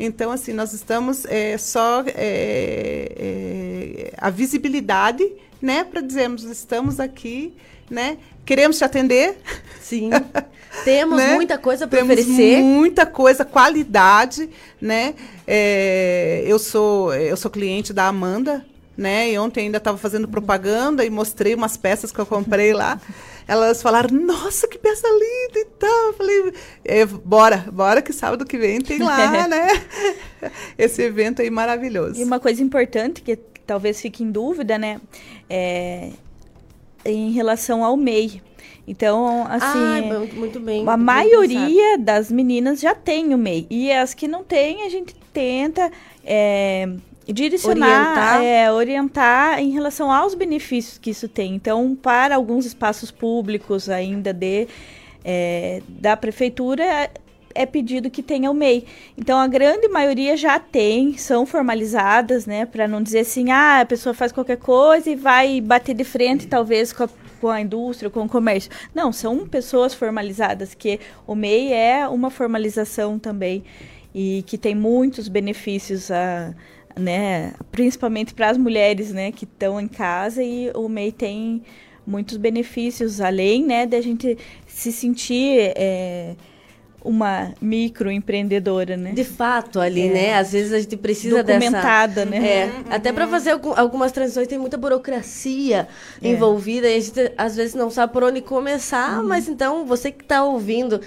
[0.00, 5.22] Então, assim, nós estamos é, só é, é, a visibilidade,
[5.60, 7.54] né, para dizermos estamos aqui,
[7.90, 9.38] né, queremos te atender,
[9.80, 10.08] Sim.
[10.84, 11.34] Temos né?
[11.34, 12.62] muita coisa para oferecer.
[12.62, 14.48] muita coisa, qualidade,
[14.80, 15.14] né?
[15.46, 18.64] É, eu sou eu sou cliente da Amanda,
[18.96, 19.30] né?
[19.30, 23.00] E ontem ainda estava fazendo propaganda e mostrei umas peças que eu comprei lá.
[23.46, 26.06] Elas falaram, nossa, que peça linda e tal.
[26.06, 26.52] Eu falei,
[26.84, 29.68] é, bora, bora que sábado que vem tem lá, né?
[30.78, 32.20] Esse evento aí maravilhoso.
[32.20, 33.36] E uma coisa importante que
[33.66, 35.00] talvez fique em dúvida, né?
[35.48, 36.10] É
[37.04, 38.42] em relação ao MEI.
[38.86, 40.86] Então, assim, ah, muito, muito bem.
[40.88, 43.66] a bem maioria das meninas já tem o MEI.
[43.70, 45.90] E as que não têm, a gente tenta
[46.24, 46.88] é,
[47.26, 48.42] direcionar, Orientar.
[48.42, 51.54] é, orientar em relação aos benefícios que isso tem.
[51.54, 54.66] Então, para alguns espaços públicos ainda de,
[55.24, 57.10] é, da prefeitura,
[57.54, 58.86] é pedido que tenha o MEI.
[59.16, 62.66] Então, a grande maioria já tem, são formalizadas, né?
[62.66, 66.46] Para não dizer assim, ah, a pessoa faz qualquer coisa e vai bater de frente,
[66.46, 67.08] talvez, com a,
[67.40, 68.70] com a indústria, com o comércio.
[68.94, 73.62] Não, são pessoas formalizadas, que o MEI é uma formalização também
[74.14, 76.54] e que tem muitos benefícios a
[76.98, 81.62] né, principalmente para as mulheres, né, que estão em casa e o MEI tem
[82.06, 84.36] muitos benefícios além, né, da gente
[84.66, 86.34] se sentir é,
[87.04, 89.12] uma microempreendedora, né?
[89.12, 90.12] De fato, ali, É.
[90.12, 90.34] né?
[90.34, 92.30] Às vezes a gente precisa Documentada, dessa...
[92.40, 92.48] né?
[92.48, 95.88] É, até para fazer algum- algumas transições tem muita burocracia
[96.22, 96.28] É.
[96.28, 99.28] envolvida e a gente às vezes não sabe por onde começar, Uhum.
[99.28, 101.00] mas então você que está ouvindo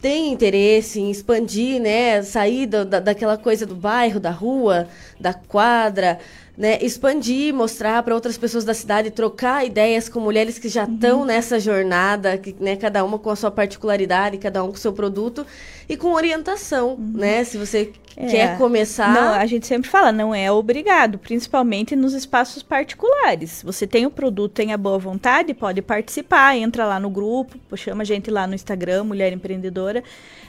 [0.00, 2.22] tem interesse em expandir, né?
[2.22, 4.88] Sair da, daquela coisa do bairro, da rua,
[5.18, 6.18] da quadra,
[6.56, 6.78] né?
[6.80, 10.94] Expandir, mostrar para outras pessoas da cidade, trocar ideias com mulheres que já Uhum.
[10.94, 12.76] estão nessa jornada, que, né?
[12.76, 15.46] Cada uma com a sua particularidade, cada um com o seu produto
[15.88, 17.42] e com orientação, né?
[17.44, 17.92] Se você.
[18.26, 19.12] Quer começar.
[19.12, 23.62] Não, a gente sempre fala, não é obrigado, principalmente nos espaços particulares.
[23.64, 28.02] Você tem o produto, tem a boa vontade, pode participar, entra lá no grupo, chama
[28.02, 30.02] a gente lá no Instagram, Mulher Empreendedora.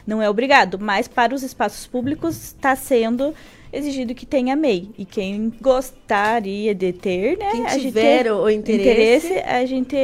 [0.07, 3.33] Não é obrigado, mas para os espaços públicos está sendo
[3.71, 4.89] exigido que tenha MEI.
[4.97, 7.51] E quem gostaria de ter, né?
[7.51, 9.33] Quem a gente- tiver o interesse.
[9.45, 9.95] a gente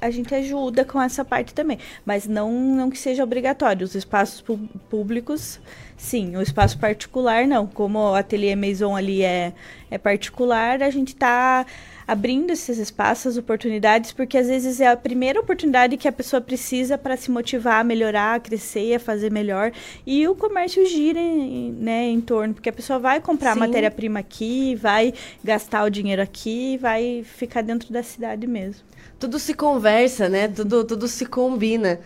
[0.00, 3.84] a gente ajuda com essa parte também, mas não não que seja obrigatório.
[3.84, 4.42] Os espaços
[4.88, 5.60] públicos,
[5.96, 6.36] sim.
[6.36, 7.66] O espaço particular não.
[7.66, 9.52] Como o Ateliê Maison ali é
[9.90, 11.64] é particular, a gente está
[12.06, 16.96] abrindo esses espaços, oportunidades, porque às vezes é a primeira oportunidade que a pessoa precisa
[16.96, 19.72] para se motivar a melhorar, a crescer, a fazer melhor.
[20.06, 24.76] E o comércio gira em, né, em torno, porque a pessoa vai comprar matéria-prima aqui,
[24.76, 28.82] vai gastar o dinheiro aqui, vai ficar dentro da cidade mesmo.
[29.18, 30.46] tudo se conversa, né?
[30.48, 31.98] Tudo, tudo se combina,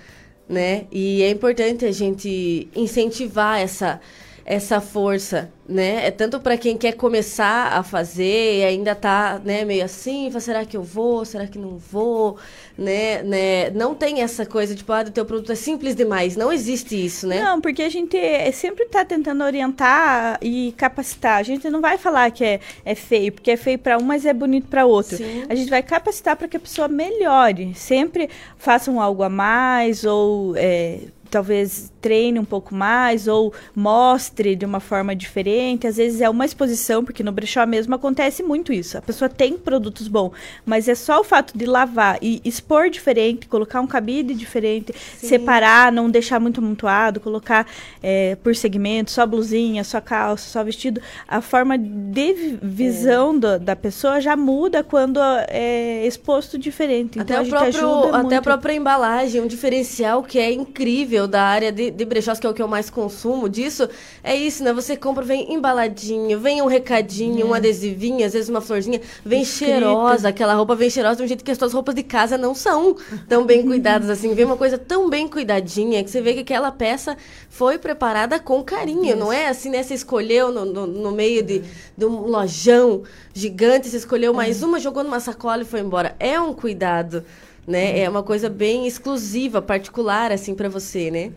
[0.51, 0.87] né?
[0.91, 4.01] E é importante a gente incentivar essa
[4.45, 6.07] essa força, né?
[6.07, 10.65] É tanto para quem quer começar a fazer e ainda tá, né, meio assim, será
[10.65, 11.25] que eu vou?
[11.25, 12.37] Será que não vou?
[12.77, 13.71] Né, né?
[13.71, 16.37] Não tem essa coisa tipo, ah, o teu produto é simples demais.
[16.37, 17.43] Não existe isso, né?
[17.43, 21.39] Não, porque a gente é- sempre está tentando orientar e capacitar.
[21.39, 24.25] A gente não vai falar que é, é feio, porque é feio para um, mas
[24.25, 25.17] é bonito para outro.
[25.17, 25.45] Sim.
[25.49, 27.75] A gente vai capacitar para que a pessoa melhore.
[27.75, 31.01] Sempre façam algo a mais ou é,
[31.31, 35.87] talvez treine um pouco mais ou mostre de uma forma diferente.
[35.87, 38.97] Às vezes é uma exposição, porque no brechó mesmo acontece muito isso.
[38.99, 40.33] A pessoa tem produtos bons,
[40.65, 45.93] mas é só o fato de lavar e expor diferente, colocar um cabide diferente, separar,
[45.93, 47.67] não deixar muito amontoado, colocar
[48.03, 51.01] é, por segmento, só blusinha, só calça, só vestido.
[51.29, 57.19] A forma de vi- visão do- da pessoa já muda quando é exposto diferente.
[57.19, 61.20] Então Até, a o gente próprio, até a própria embalagem, um diferencial que é incrível,
[61.27, 63.89] da área de, de brechós, que é o que eu mais consumo disso,
[64.23, 64.73] é isso, né?
[64.73, 70.29] Você compra, vem embaladinho, vem um recadinho, um adesivinho, às vezes uma florzinha, vem cheirosa,
[70.29, 72.97] aquela roupa vem cheirosa de um jeito que as suas roupas de casa não são
[73.29, 74.35] tão bem cuidadas assim.
[74.35, 77.17] Vem uma coisa tão bem cuidadinha que você vê que aquela peça
[77.49, 79.83] foi preparada com carinho, não é assim, né?
[79.83, 81.63] Você escolheu no, no, no meio de,
[81.97, 83.03] de um lojão
[83.33, 86.15] gigante, você escolheu mais uma, jogou numa sacola e foi embora.
[86.19, 87.25] É um cuidado,
[87.71, 88.01] né?
[88.01, 91.33] É uma coisa bem exclusiva, particular, assim, para você, né?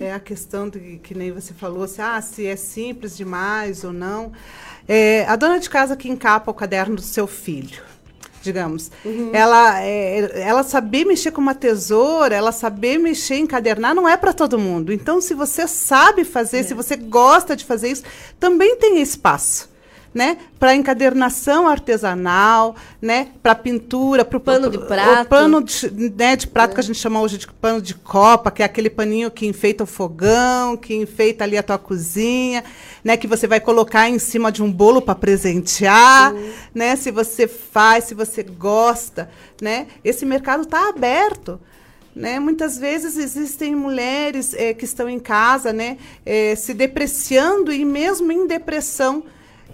[0.00, 3.92] É a questão de que nem você falou, se, ah, se é simples demais ou
[3.92, 4.32] não.
[4.86, 7.82] É, a dona de casa que encapa o caderno do seu filho,
[8.42, 8.90] digamos,
[9.32, 14.32] ela, é, ela saber mexer com uma tesoura, ela saber mexer, encadernar, não é para
[14.32, 14.92] todo mundo.
[14.92, 18.04] Então, se você sabe fazer, se você gosta de fazer isso,
[18.38, 19.73] também tem espaço.
[20.14, 20.38] Né?
[20.60, 23.30] Para encadernação artesanal, né?
[23.42, 25.22] Para pintura, para o Pano de prato.
[25.22, 28.48] O pano de, né, de prato que a gente chama hoje de pano de copa,
[28.52, 32.62] que é aquele paninho que enfeita o fogão, que enfeita ali a tua cozinha,
[33.02, 33.16] né?
[33.16, 36.32] Que você vai colocar em cima de um bolo para presentear,
[36.72, 36.94] né?
[36.94, 39.28] Se você faz, se você gosta,
[39.60, 39.88] né?
[40.04, 41.60] Esse mercado está aberto.
[42.14, 42.38] Né?
[42.38, 48.30] Muitas vezes existem mulheres eh, que estão em casa né, eh, se depreciando e mesmo
[48.30, 49.24] em depressão.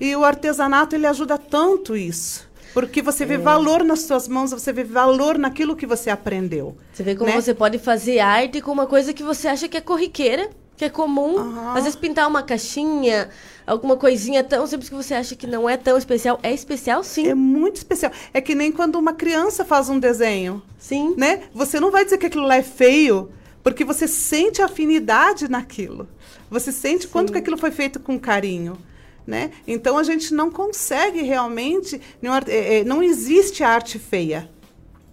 [0.00, 2.48] E o artesanato ele ajuda tanto isso.
[2.72, 6.76] Porque você vê valor nas suas mãos, você vê valor naquilo que você aprendeu.
[6.92, 7.40] Você vê como né?
[7.40, 10.88] você pode fazer arte com uma coisa que você acha que é corriqueira, que é
[10.88, 11.36] comum.
[11.36, 11.74] Aham.
[11.74, 13.28] Às vezes pintar uma caixinha,
[13.66, 16.38] alguma coisinha tão simples que você acha que não é tão especial.
[16.42, 17.28] É especial, sim.
[17.28, 18.12] É muito especial.
[18.32, 21.14] É que nem quando uma criança faz um desenho, Sim.
[21.16, 21.42] né?
[21.52, 23.30] Você não vai dizer que aquilo lá é feio,
[23.62, 26.08] porque você sente afinidade naquilo.
[26.48, 28.78] Você sente quanto que aquilo foi feito com carinho.
[29.26, 29.52] Né?
[29.66, 32.00] Então a gente não consegue realmente.
[32.20, 34.50] Não, é, é, não existe arte feia.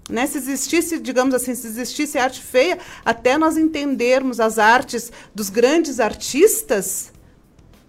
[0.10, 0.26] Né?
[0.26, 6.00] Se existisse, digamos assim, se existisse arte feia, até nós entendermos as artes dos grandes
[6.00, 7.12] artistas,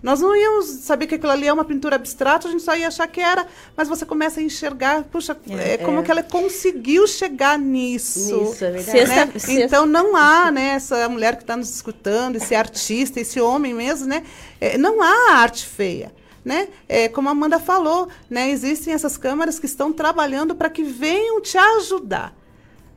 [0.03, 2.87] nós não íamos saber que aquilo ali é uma pintura abstrata, a gente só ia
[2.89, 3.47] achar que era,
[3.77, 6.03] mas você começa a enxergar, puxa, é, É, como é.
[6.05, 8.19] que ela conseguiu chegar nisso.
[8.39, 8.91] Nisso, é verdade.
[8.99, 9.33] Sexta- né?
[9.35, 13.75] sexta- Então não há, né, essa mulher que está nos escutando, esse artista, esse homem
[13.75, 14.23] mesmo, né?
[14.61, 16.13] é, não há arte feia.
[16.45, 16.69] Né?
[16.89, 21.41] É, como a Amanda falou, né, existem essas câmaras que estão trabalhando para que venham
[21.43, 22.35] te ajudar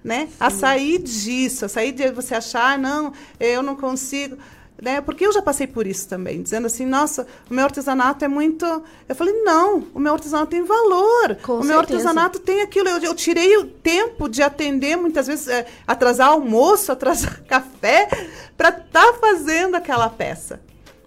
[0.03, 0.29] né?
[0.39, 4.35] A sair disso, a sair de você achar, "Ah, não, eu não consigo.
[4.81, 4.99] Né?
[4.99, 8.65] Porque eu já passei por isso também, dizendo assim, nossa, o meu artesanato é muito.
[9.07, 11.37] Eu falei, não, o meu artesanato tem valor.
[11.43, 11.79] Com o meu certeza.
[11.79, 12.89] artesanato tem aquilo.
[12.89, 18.09] Eu, eu tirei o tempo de atender, muitas vezes, é, atrasar almoço, atrasar café,
[18.57, 20.59] para estar fazendo aquela peça.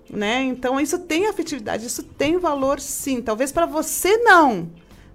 [0.08, 0.44] Né?
[0.44, 3.20] Então, isso tem afetividade, isso tem valor, sim.
[3.20, 4.70] Talvez para você não.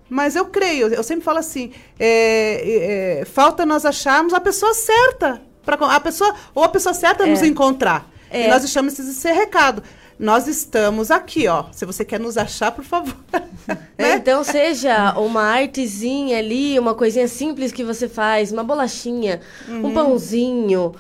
[0.10, 5.42] Mas eu creio, eu sempre falo assim: é, é, falta nós acharmos a pessoa certa.
[5.64, 8.19] Pra, a pessoa, ou a pessoa certa nos encontrar.
[8.30, 8.46] É.
[8.46, 9.82] E nós deixamos esse recado.
[10.18, 11.66] Nós estamos aqui, ó.
[11.72, 13.16] Se você quer nos achar, por favor.
[13.98, 14.16] É, Né?
[14.16, 19.88] Então, seja uma artezinha ali, uma coisinha simples que você faz, uma bolachinha, Uhum.
[19.88, 20.96] um pãozinho.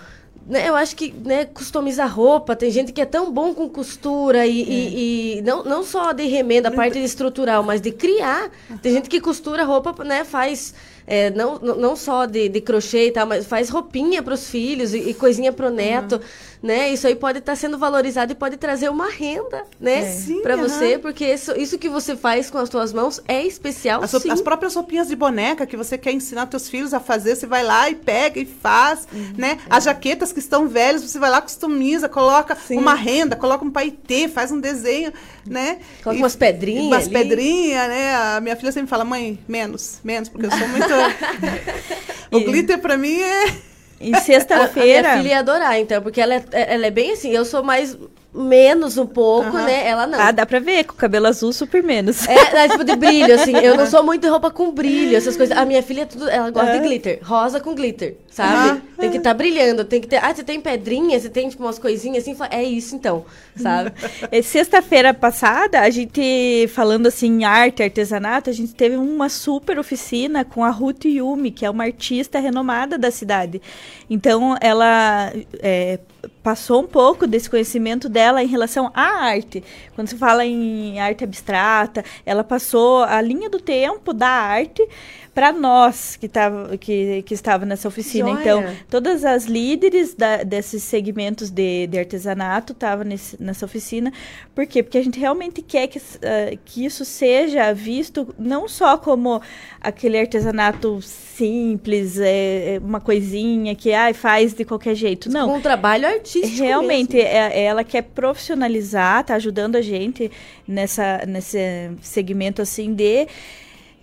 [0.47, 4.45] Né, eu acho que né, customizar roupa, tem gente que é tão bom com costura
[4.47, 8.49] e, e- e não, não só de remenda, a parte estrutural, mas de criar.
[8.81, 10.73] Tem gente que costura roupa, né, faz
[11.05, 14.93] é, não, não só de, de crochê e tal, mas faz roupinha para os filhos
[14.93, 16.19] e, e coisinha para o neto.
[16.61, 16.91] Né?
[16.91, 20.11] Isso aí pode estar sendo valorizado e pode trazer uma renda né, É.
[20.11, 24.03] Sim, para você, porque isso, isso que você faz com as suas mãos é especial,
[24.03, 24.29] As, sim.
[24.29, 27.63] as próprias roupinhas de boneca que você quer ensinar teus filhos a fazer, você vai
[27.63, 29.33] lá e pega e faz, Uhum.
[29.37, 29.57] né?
[29.69, 34.27] As jaquetas que estão velhas, você vai lá, customiza, coloca uma renda, coloca um paetê,
[34.27, 35.13] faz um desenho,
[35.47, 35.77] né?
[36.03, 37.13] Coloca E- umas pedrinhas Umas ali.
[37.13, 38.15] pedrinhas, né?
[38.35, 40.93] A minha filha sempre fala, mãe, menos, menos, porque eu sou muito...
[42.31, 43.68] o glitter pra mim é...
[43.99, 45.17] Em A, a minha sexta-feira.
[45.17, 47.97] filha ia adorar, então, porque ela é, ela é bem assim, eu sou mais
[48.33, 49.65] menos um pouco, Aham.
[49.65, 49.87] né?
[49.87, 50.19] Ela não.
[50.19, 52.27] Ah, dá pra ver, com o cabelo azul super menos.
[52.27, 53.55] É, é tipo de brilho, assim.
[53.57, 55.57] Eu não sou muito de roupa com brilho, essas coisas.
[55.57, 56.81] A minha filha, é tudo, ela gosta de Ah.
[56.81, 57.19] glitter.
[57.23, 58.53] Rosa com glitter, sabe?
[58.69, 58.81] Aham.
[58.99, 60.17] Tem que estar brilhando, tem que ter...
[60.23, 62.35] Ah, você tem pedrinha, você tem, tipo, umas coisinhas assim.
[62.51, 63.25] É isso, então,
[63.55, 63.91] sabe?
[64.31, 69.79] É, Sexta-feira passada, a gente, falando assim, em arte, artesanato, a gente teve uma super
[69.79, 73.61] oficina com a Ruth Yumi, que é uma artista renomada da cidade.
[74.09, 75.99] Então, ela é,
[76.43, 79.63] passou um pouco desse conhecimento dela em relação à arte.
[79.95, 84.85] Quando se fala em arte abstrata, ela passou a linha do tempo da arte
[85.33, 88.29] para nós que tava que, que estava nessa oficina.
[88.29, 88.41] Joia.
[88.41, 93.05] Então, todas as líderes da, desses segmentos de, de artesanato estavam
[93.39, 94.11] nessa oficina.
[94.53, 94.83] Por quê?
[94.83, 99.41] Porque a gente realmente quer que, uh, que isso seja visto não só como
[99.79, 105.29] aquele artesanato simples, é, é uma coisinha que ai, faz de qualquer jeito.
[105.29, 105.47] Não.
[105.47, 106.63] Com um trabalho artístico.
[106.63, 107.29] Realmente, mesmo.
[107.29, 110.29] É, ela quer profissionalizar, tá ajudando a gente
[110.67, 113.27] nessa, nesse segmento assim de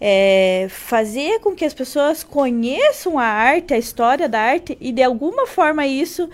[0.00, 5.02] é, fazer com que as pessoas conheçam a arte, a história da arte e de
[5.02, 6.28] alguma forma isso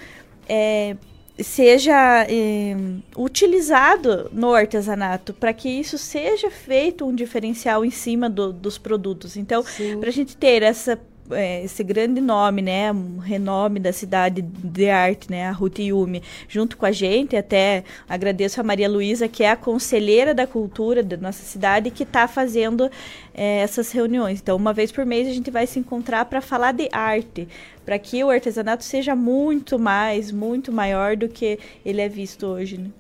[0.49, 0.97] é,
[1.39, 2.77] seja é,
[3.17, 9.37] utilizado no artesanato para que isso seja feito um diferencial em cima do, dos produtos.
[9.37, 9.65] Então,
[10.01, 10.99] para a gente ter essa
[11.35, 16.23] é, esse grande nome, né, um renome da cidade de arte, né, a Ruth Yumi,
[16.49, 21.03] junto com a gente, até agradeço a Maria Luísa, que é a conselheira da cultura
[21.03, 22.91] da nossa cidade, que está fazendo
[23.35, 24.41] é, essas reuniões.
[24.41, 27.49] Então, uma vez por mês a gente vai se encontrar para falar de arte,
[27.85, 32.79] para que o artesanato seja muito mais, muito maior do que ele é visto hoje.
[32.79, 32.91] Né?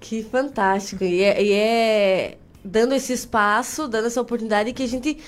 [0.00, 1.04] Que fantástico!
[1.04, 5.18] E é, e é dando esse espaço, dando essa oportunidade que a gente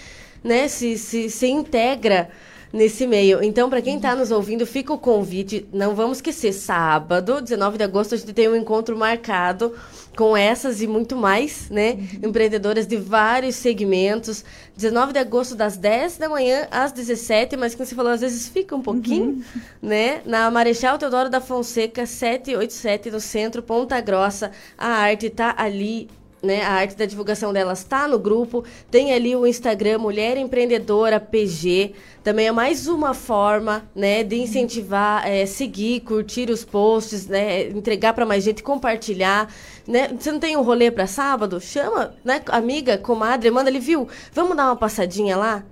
[0.43, 2.31] né, se, se, se integra
[2.73, 3.43] nesse meio.
[3.43, 5.67] Então, para quem está nos ouvindo, fica o convite.
[5.73, 9.75] Não vamos esquecer, sábado, 19 de agosto, a gente tem um encontro marcado
[10.17, 11.93] com essas e muito mais, né?
[11.93, 12.29] Uhum.
[12.31, 14.45] Empreendedoras de vários segmentos.
[14.77, 18.49] 19 de agosto, das 10 da manhã às 17, mas como você falou, às vezes
[18.49, 19.61] fica um pouquinho, uhum.
[19.81, 20.21] né?
[20.27, 24.51] Na Marechal Teodoro da Fonseca, 787, no centro, Ponta Grossa.
[24.77, 26.09] A arte está ali
[26.43, 26.63] né?
[26.63, 28.65] A arte da divulgação delas está no grupo.
[28.91, 31.93] Tem ali o Instagram Mulher Empreendedora PG.
[32.23, 38.13] Também é mais uma forma, né, de incentivar, é, seguir, curtir os posts, né, entregar
[38.13, 39.53] para mais gente, compartilhar,
[39.87, 40.09] né?
[40.09, 41.61] Você não tem um rolê para sábado?
[41.61, 44.07] Chama, né, amiga, comadre, manda ele viu.
[44.33, 45.65] Vamos dar uma passadinha lá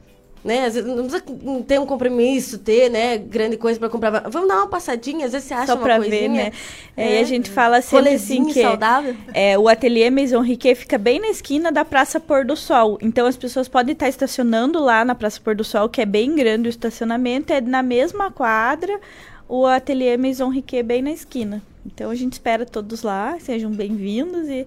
[0.47, 0.71] né?
[0.71, 1.23] Não precisa
[1.67, 4.29] ter um compromisso, ter, né, grande coisa para comprar.
[4.31, 6.11] Vamos dar uma passadinha, às vezes você acha Só uma coisinha.
[6.11, 6.53] Ver, né?
[6.97, 9.17] É, e a gente fala sempre assim que saudável.
[9.35, 12.97] É, o ateliê Maison Riquet fica bem na esquina da Praça Pôr do Sol.
[13.03, 16.35] Então as pessoas podem estar estacionando lá na Praça Pôr do Sol, que é bem
[16.37, 19.01] grande o estacionamento, é na mesma quadra,
[19.49, 21.61] o ateliê Maison Riquet bem na esquina.
[21.85, 24.67] Então a gente espera todos lá, sejam bem-vindos e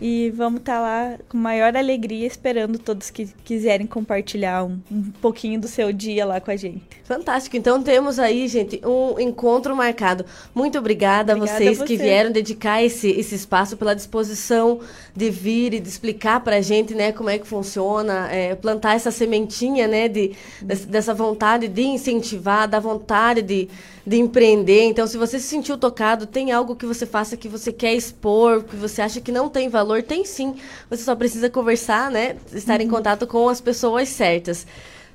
[0.00, 5.10] e vamos estar tá lá com maior alegria, esperando todos que quiserem compartilhar um, um,
[5.22, 6.82] pouquinho do seu dia lá com a gente.
[7.04, 7.56] Fantástico.
[7.56, 10.24] Então temos aí, gente, um encontro marcado.
[10.54, 11.86] Muito obrigada, obrigada a vocês a você.
[11.86, 14.80] que vieram dedicar esse, esse espaço pela disposição
[15.14, 18.94] de vir e de explicar para a gente, né, como é que funciona, é, plantar
[18.94, 20.32] essa sementinha, né, de,
[20.62, 23.68] dessa vontade de incentivar, da vontade de
[24.06, 24.84] de empreender.
[24.84, 28.62] Então, se você se sentiu tocado, tem algo que você faça que você quer expor,
[28.62, 30.54] que você acha que não tem valor, tem sim.
[30.88, 32.36] Você só precisa conversar, né?
[32.52, 32.86] Estar uhum.
[32.86, 34.64] em contato com as pessoas certas.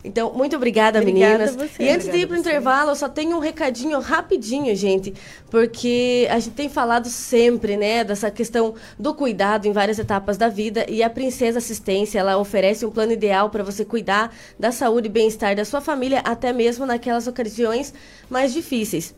[0.04, 1.56] Então, muito obrigada, obrigada meninas.
[1.56, 5.14] Você, e antes de ir para o intervalo, eu só tenho um recadinho rapidinho, gente,
[5.50, 10.50] porque a gente tem falado sempre, né, dessa questão do cuidado em várias etapas da
[10.50, 15.08] vida e a Princesa Assistência, ela oferece um plano ideal para você cuidar da saúde
[15.08, 17.94] e bem-estar da sua família, até mesmo naquelas ocasiões
[18.30, 19.14] mais difíceis.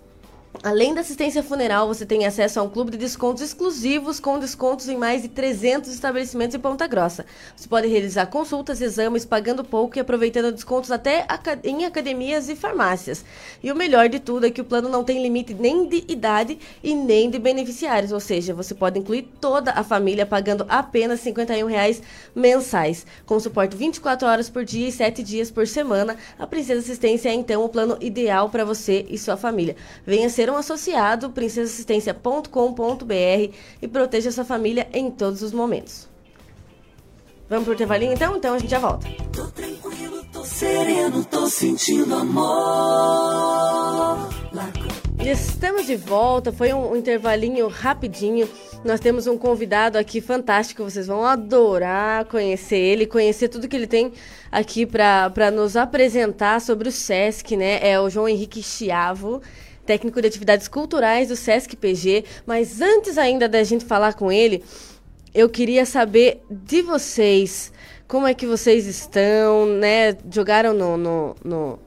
[0.61, 4.87] Além da assistência funeral, você tem acesso a um clube de descontos exclusivos com descontos
[4.87, 7.25] em mais de 300 estabelecimentos em Ponta Grossa.
[7.55, 11.25] Você pode realizar consultas, exames, pagando pouco e aproveitando descontos até
[11.63, 13.25] em academias e farmácias.
[13.63, 16.59] E o melhor de tudo é que o plano não tem limite nem de idade
[16.83, 21.65] e nem de beneficiários, ou seja, você pode incluir toda a família pagando apenas 51
[21.65, 22.01] reais
[22.33, 23.05] mensais.
[23.25, 27.33] Com suporte 24 horas por dia e 7 dias por semana, a Princesa Assistência é
[27.33, 29.75] então o plano ideal para você e sua família.
[30.05, 36.07] Venha ser um associado princesassistência.com.br e proteja sua família em todos os momentos.
[37.49, 38.35] Vamos pro intervalinho então?
[38.35, 39.07] Então a gente já volta.
[39.31, 44.29] Tô tranquilo, tô sereno, tô sentindo amor.
[45.19, 48.49] Estamos de volta, foi um, um intervalinho rapidinho.
[48.83, 53.87] Nós temos um convidado aqui fantástico, vocês vão adorar conhecer ele, conhecer tudo que ele
[53.87, 54.11] tem
[54.51, 57.79] aqui para nos apresentar sobre o SESC, né?
[57.87, 59.41] É o João Henrique Chiavo
[59.85, 62.25] técnico de atividades culturais do SESC PG.
[62.45, 64.63] Mas antes ainda da gente falar com ele,
[65.33, 67.71] eu queria saber de vocês.
[68.07, 70.15] Como é que vocês estão, né?
[70.31, 71.79] Jogaram no, no, no...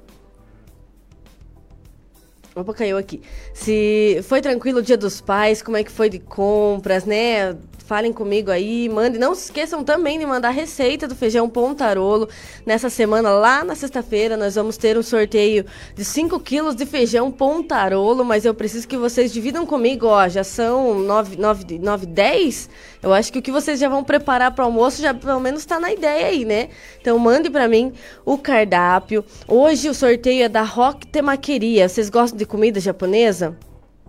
[2.54, 3.20] Opa, caiu aqui.
[3.52, 7.56] Se foi tranquilo o dia dos pais, como é que foi de compras, né?
[7.86, 9.20] Falem comigo aí, mandem.
[9.20, 12.28] Não se esqueçam também de mandar a receita do feijão pontarolo.
[12.66, 15.64] Nessa semana, lá na sexta-feira, nós vamos ter um sorteio
[15.94, 20.42] de 5 quilos de feijão pontarolo, mas eu preciso que vocês dividam comigo, ó, já
[20.42, 22.68] são 9, 9, 9 10?
[23.02, 25.60] Eu acho que o que vocês já vão preparar para o almoço já pelo menos
[25.60, 26.70] está na ideia aí, né?
[27.00, 27.92] Então mande para mim
[28.24, 29.24] o cardápio.
[29.46, 31.88] Hoje o sorteio é da Rock Temaqueria.
[31.88, 33.56] Vocês gostam de comida japonesa?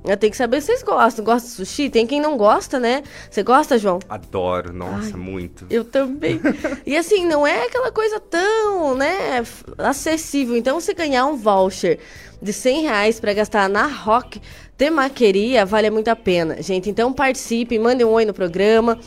[0.08, 1.26] Eu tenho que saber se vocês gostam.
[1.26, 1.90] Gostam de sushi?
[1.90, 3.04] Tem quem não gosta, né?
[3.30, 4.00] Você gosta, João?
[4.08, 5.66] Adoro, nossa, Ai, muito.
[5.70, 6.40] Eu também.
[6.86, 9.44] e assim, não é aquela coisa tão, né,
[9.78, 10.56] acessível.
[10.56, 12.00] Então, se ganhar um voucher
[12.42, 14.42] de 100 reais para gastar na Rock
[14.78, 16.62] Temaqueria, vale muito a pena.
[16.62, 18.98] Gente, então participe, mandem um oi no programa,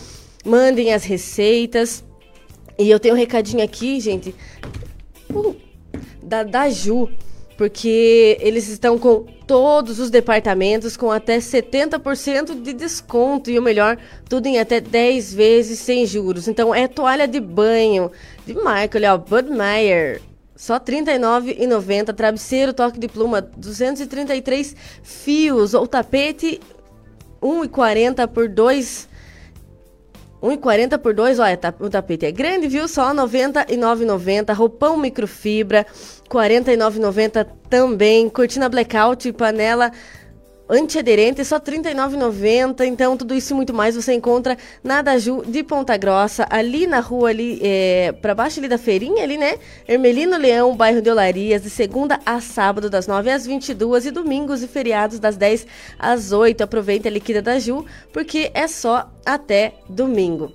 [0.45, 2.05] mandem as receitas.
[2.79, 4.35] E eu tenho um recadinho aqui, gente,
[5.33, 5.57] uh,
[6.23, 7.09] da, da Ju
[7.61, 13.99] porque eles estão com todos os departamentos com até 70% de desconto e o melhor,
[14.31, 16.49] tudo em até 10 vezes sem juros.
[16.49, 18.11] Então é toalha de banho
[18.47, 20.23] de marca, olha, Budmeier,
[20.57, 22.15] só R$ 39,90.
[22.15, 25.75] Travesseiro, toque de pluma, 233 fios.
[25.75, 26.63] Ou tapete,
[27.43, 29.11] R$ 1,40 por 2
[30.43, 32.89] 1,40 por 2, olha, o tapete é grande, viu?
[32.89, 34.55] Só R$ 99,90.
[34.55, 35.87] Roupão microfibra,
[36.31, 38.29] 49,90 também.
[38.29, 39.91] Cortina blackout e panela
[40.71, 42.87] antiaderente, só R$ 39,90.
[42.87, 47.01] Então, tudo isso e muito mais você encontra na Daju de Ponta Grossa, ali na
[47.01, 49.59] rua, ali, é, para baixo ali da feirinha, ali, né?
[49.89, 54.63] Hermelino Leão, bairro de Olarias, de segunda a sábado, das 9 às 22 e domingos
[54.63, 55.67] e feriados, das 10
[55.99, 56.63] às 8.
[56.63, 60.53] Aproveita a liquida da Ju, porque é só até domingo.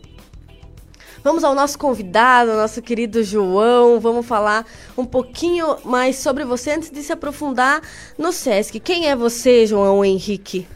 [1.26, 4.00] Vamos ao nosso convidado, nosso querido João.
[4.00, 4.64] Vamos falar
[4.96, 7.82] um pouquinho mais sobre você antes de se aprofundar
[8.16, 8.80] no SESC.
[8.80, 10.68] Quem é você, João Henrique?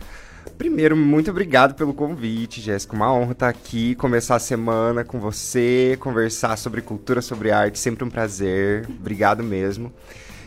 [0.58, 2.95] Primeiro, muito obrigado pelo convite, Jéssica.
[2.95, 7.78] Uma honra estar aqui, começar a semana com você, conversar sobre cultura, sobre arte.
[7.78, 8.88] Sempre um prazer.
[8.89, 9.93] Obrigado mesmo.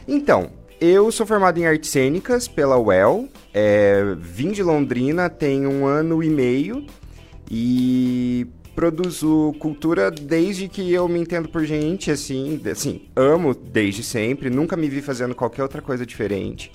[0.08, 0.50] Então,
[0.80, 3.28] eu sou formado em artes cênicas pela UEL.
[3.54, 6.84] É, vim de Londrina tem um ano e meio.
[7.48, 14.50] E produzo cultura desde que eu me entendo por gente, assim, assim, amo desde sempre,
[14.50, 16.72] nunca me vi fazendo qualquer outra coisa diferente.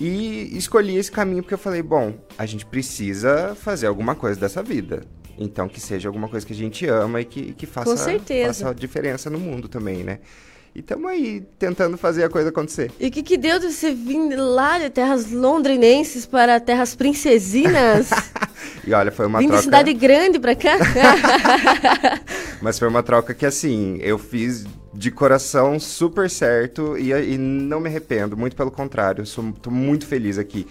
[0.00, 4.62] E escolhi esse caminho porque eu falei, bom, a gente precisa fazer alguma coisa dessa
[4.62, 5.02] vida.
[5.38, 7.90] Então que seja alguma coisa que a gente ama e que, que faça,
[8.46, 10.20] faça diferença no mundo também, né?
[10.72, 12.92] E estamos aí tentando fazer a coisa acontecer.
[13.00, 18.10] E o que, que deu de você vir lá de terras londrinenses para terras princesinas?
[18.86, 19.58] e olha, foi uma Vim troca...
[19.58, 20.76] de cidade grande para cá?
[22.62, 24.64] Mas foi uma troca que, assim, eu fiz
[24.94, 30.38] de coração super certo e, e não me arrependo, muito pelo contrário, estou muito feliz
[30.38, 30.68] aqui.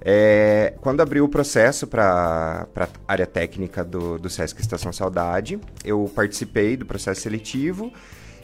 [0.00, 6.10] É, quando abriu o processo para a área técnica do, do Sesc Estação Saudade, eu
[6.14, 7.92] participei do processo seletivo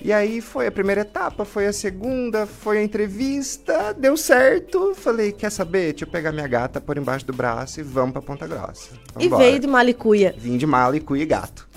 [0.04, 4.94] e aí foi a primeira etapa, foi a segunda, foi a entrevista, deu certo.
[4.94, 5.92] Falei, quer saber?
[5.92, 8.90] Deixa eu pegar minha gata, por embaixo do braço e vamos pra Ponta Grossa.
[9.14, 9.42] Vambora.
[9.42, 10.34] E veio de Malicuia.
[10.36, 11.68] Vim de Malicuia e gato.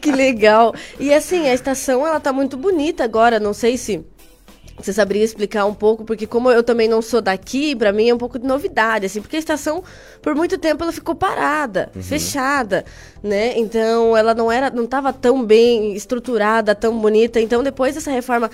[0.00, 0.74] que legal.
[0.98, 4.04] E assim, a estação, ela tá muito bonita agora, não sei se
[4.78, 8.14] você saberia explicar um pouco, porque como eu também não sou daqui, para mim é
[8.14, 9.82] um pouco de novidade, assim, porque a estação,
[10.20, 12.02] por muito tempo, ela ficou parada, uhum.
[12.02, 12.84] fechada,
[13.22, 13.58] né?
[13.58, 17.40] Então, ela não era, não estava tão bem estruturada, tão bonita.
[17.40, 18.50] Então, depois dessa reforma,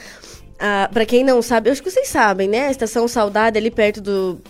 [0.58, 2.68] ah, para quem não sabe, eu acho que vocês sabem, né?
[2.68, 4.40] A estação Saudade, ali perto do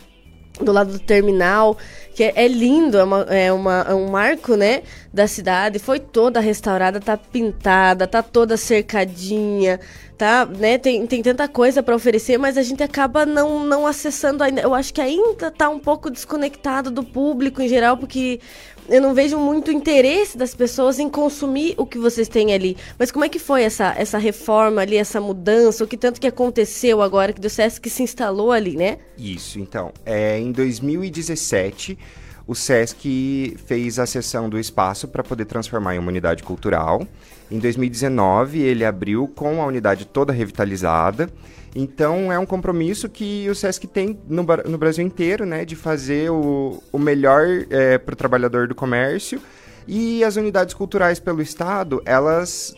[0.60, 1.76] do lado do terminal,
[2.14, 4.82] que é, é lindo, é, uma, é, uma, é um marco, né,
[5.12, 9.80] da cidade, foi toda restaurada, tá pintada, tá toda cercadinha,
[10.16, 14.42] tá, né, tem, tem tanta coisa para oferecer, mas a gente acaba não, não acessando
[14.44, 18.40] ainda, eu acho que ainda tá um pouco desconectado do público em geral, porque
[18.88, 22.76] eu não vejo muito interesse das pessoas em consumir o que vocês têm ali.
[22.98, 26.26] Mas como é que foi essa, essa reforma ali, essa mudança, o que tanto que
[26.26, 28.98] aconteceu agora que do Sesc se instalou ali, né?
[29.16, 29.92] Isso, então.
[30.04, 31.98] É, em 2017,
[32.46, 37.06] o Sesc fez a cessão do espaço para poder transformar em uma unidade cultural.
[37.50, 41.30] Em 2019, ele abriu com a unidade toda revitalizada.
[41.74, 46.30] Então é um compromisso que o SESC tem no, no Brasil inteiro, né, de fazer
[46.30, 49.40] o, o melhor é, para o trabalhador do comércio.
[49.86, 52.74] E as unidades culturais pelo Estado, elas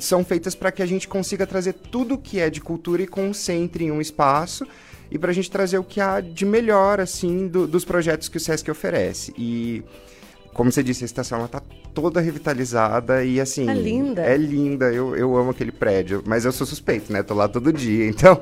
[0.00, 3.84] são feitas para que a gente consiga trazer tudo que é de cultura e concentre
[3.84, 4.66] em um espaço
[5.10, 8.36] e para a gente trazer o que há de melhor, assim, do, dos projetos que
[8.36, 9.32] o SESC oferece.
[9.38, 9.84] E
[10.56, 11.60] como você disse, a estação ela tá
[11.92, 13.68] toda revitalizada e assim.
[13.68, 14.22] É linda.
[14.22, 14.86] É linda.
[14.86, 16.22] Eu, eu amo aquele prédio.
[16.26, 17.22] Mas eu sou suspeito, né?
[17.22, 18.40] Tô lá todo dia, então.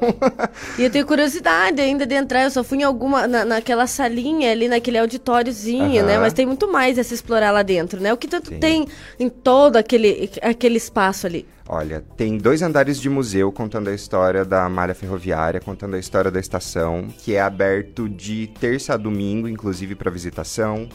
[0.78, 2.44] e eu tenho curiosidade ainda de entrar.
[2.44, 3.26] Eu só fui em alguma.
[3.26, 6.06] Na, naquela salinha ali, naquele auditóriozinho, uhum.
[6.06, 6.18] né?
[6.18, 8.12] Mas tem muito mais a se explorar lá dentro, né?
[8.12, 8.60] O que tanto Sim.
[8.60, 8.86] tem
[9.18, 11.44] em todo aquele, aquele espaço ali?
[11.68, 16.30] Olha, tem dois andares de museu contando a história da malha ferroviária, contando a história
[16.30, 20.88] da estação, que é aberto de terça a domingo, inclusive para visitação.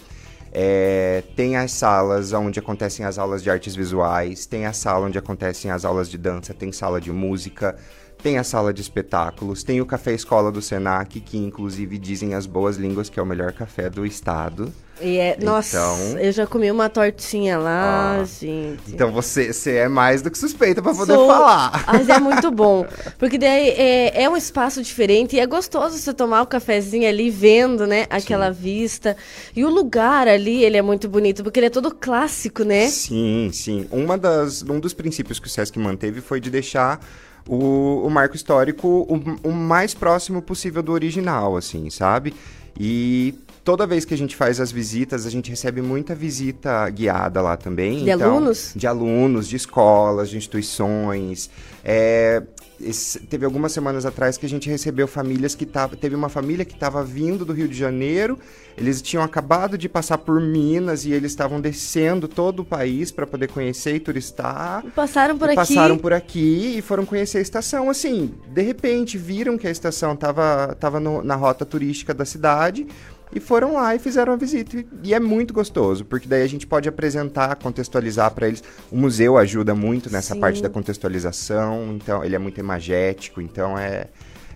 [0.52, 5.18] É, tem as salas onde acontecem as aulas de artes visuais, tem a sala onde
[5.18, 7.76] acontecem as aulas de dança, tem sala de música,
[8.22, 12.46] tem a sala de espetáculos, tem o café escola do Senac, que inclusive dizem as
[12.46, 14.74] boas línguas que é o melhor café do estado.
[15.02, 15.78] E é, então, nossa,
[16.20, 18.82] eu já comi uma tortinha lá, ah, gente.
[18.90, 21.86] Então você, você é mais do que suspeita para poder Sou, falar.
[21.88, 22.86] Mas é muito bom.
[23.18, 27.08] Porque daí é, é um espaço diferente e é gostoso você tomar o um cafezinho
[27.08, 28.62] ali vendo, né, aquela sim.
[28.62, 29.16] vista.
[29.56, 32.88] E o lugar ali, ele é muito bonito, porque ele é todo clássico, né?
[32.88, 33.88] Sim, sim.
[33.92, 37.00] Uma das, um dos princípios que o Sesc manteve foi de deixar
[37.48, 42.34] o, o marco histórico o, o mais próximo possível do original, assim, sabe?
[42.80, 43.34] E
[43.70, 47.56] toda vez que a gente faz as visitas, a gente recebe muita visita guiada lá
[47.56, 48.04] também.
[48.04, 48.74] De então, alunos?
[48.76, 51.52] De alunos, de escolas, de instituições.
[51.86, 52.42] É,
[52.82, 56.66] esse, teve algumas semanas atrás que a gente recebeu famílias que tava, teve uma família
[56.66, 58.40] que estava vindo do Rio de Janeiro,
[58.76, 63.28] eles tinham acabado de passar por Minas e eles estavam descendo todo o país para
[63.28, 64.84] poder conhecer e turistar.
[64.84, 65.56] E passaram por e aqui.
[65.56, 67.90] Passaram por aqui e foram conhecer a estação.
[67.90, 72.88] Assim, de repente viram que a estação estava tava na rota turística da cidade
[73.34, 74.84] e foram lá e fizeram a visita.
[75.04, 78.64] E é muito gostoso, porque daí a gente pode apresentar, contextualizar para eles.
[78.92, 80.40] O museu ajuda muito nessa Sim.
[80.40, 84.08] parte da contextualização, então ele é muito imagético, então é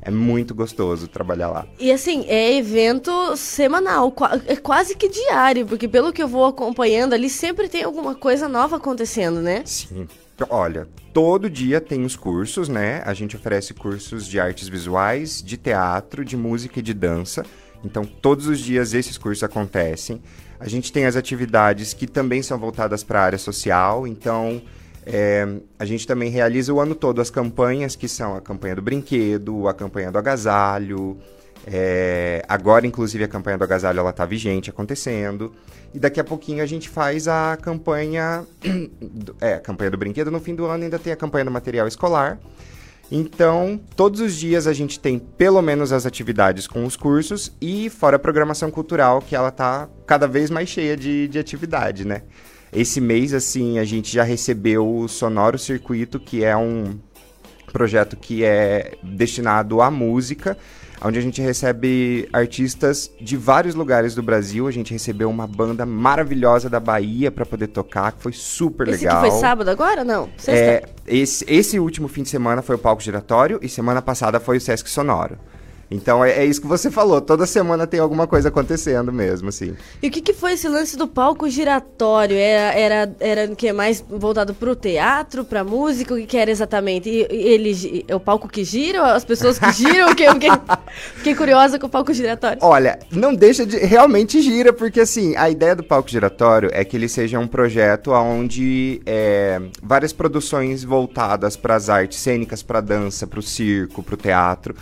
[0.06, 1.66] é muito gostoso trabalhar lá.
[1.80, 4.14] E assim, é evento semanal,
[4.46, 8.50] é quase que diário, porque pelo que eu vou acompanhando ali, sempre tem alguma coisa
[8.50, 9.64] nova acontecendo, né?
[9.66, 10.06] Sim.
[10.50, 13.02] Olha, todo dia tem os cursos, né?
[13.06, 17.46] A gente oferece cursos de artes visuais, de teatro, de música e de dança.
[17.84, 20.22] Então, todos os dias esses cursos acontecem.
[20.60, 24.08] A gente tem as atividades que também são voltadas para a área social.
[24.08, 24.62] Então,
[25.06, 25.46] é,
[25.78, 29.68] a gente também realiza o ano todo as campanhas, que são a campanha do brinquedo,
[29.68, 31.18] a campanha do agasalho.
[31.66, 35.54] É, agora, inclusive, a campanha do agasalho está vigente, acontecendo.
[35.94, 38.46] E daqui a pouquinho a gente faz a campanha...
[39.40, 40.32] é, a campanha do brinquedo.
[40.32, 42.40] No fim do ano ainda tem a campanha do material escolar.
[43.16, 47.88] Então, todos os dias a gente tem pelo menos as atividades com os cursos e
[47.88, 52.24] fora a programação cultural, que ela tá cada vez mais cheia de, de atividade, né?
[52.74, 56.98] Esse mês, assim, a gente já recebeu o Sonoro Circuito, que é um
[57.72, 60.58] projeto que é destinado à música
[61.04, 64.68] onde a gente recebe artistas de vários lugares do Brasil.
[64.68, 69.04] A gente recebeu uma banda maravilhosa da Bahia para poder tocar, que foi super esse
[69.04, 69.24] legal.
[69.26, 70.04] Esse foi sábado agora?
[70.04, 70.52] Não, sexta.
[70.54, 74.58] É, esse, esse último fim de semana foi o Palco Giratório e semana passada foi
[74.58, 75.38] o Sesc Sonoro.
[75.94, 77.22] Então é, é, isso que você falou.
[77.22, 79.76] Toda semana tem alguma coisa acontecendo mesmo, assim.
[80.02, 82.36] E o que, que foi esse lance do palco giratório?
[82.36, 86.14] Era, era, era o que mais voltado para o teatro, para música?
[86.14, 87.10] O que, que era exatamente?
[87.10, 89.14] E, ele é o palco que gira?
[89.14, 90.14] As pessoas que giram?
[90.16, 90.50] que, fiquei,
[91.18, 92.58] fiquei curiosa com o palco giratório.
[92.62, 96.98] Olha, não deixa de realmente gira, porque assim a ideia do palco giratório é que
[96.98, 103.28] ele seja um projeto onde é, várias produções voltadas para as artes cênicas, para dança,
[103.28, 104.76] para o circo, para o teatro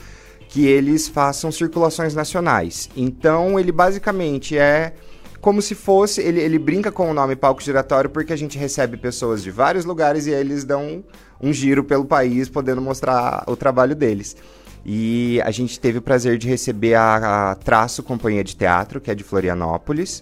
[0.52, 2.90] que eles façam circulações nacionais.
[2.96, 4.94] Então, ele basicamente é
[5.40, 6.22] como se fosse.
[6.22, 9.86] Ele, ele brinca com o nome palco giratório porque a gente recebe pessoas de vários
[9.86, 11.06] lugares e eles dão
[11.42, 14.36] um giro pelo país, podendo mostrar o trabalho deles.
[14.86, 19.10] E a gente teve o prazer de receber a, a Traço Companhia de Teatro, que
[19.10, 20.22] é de Florianópolis.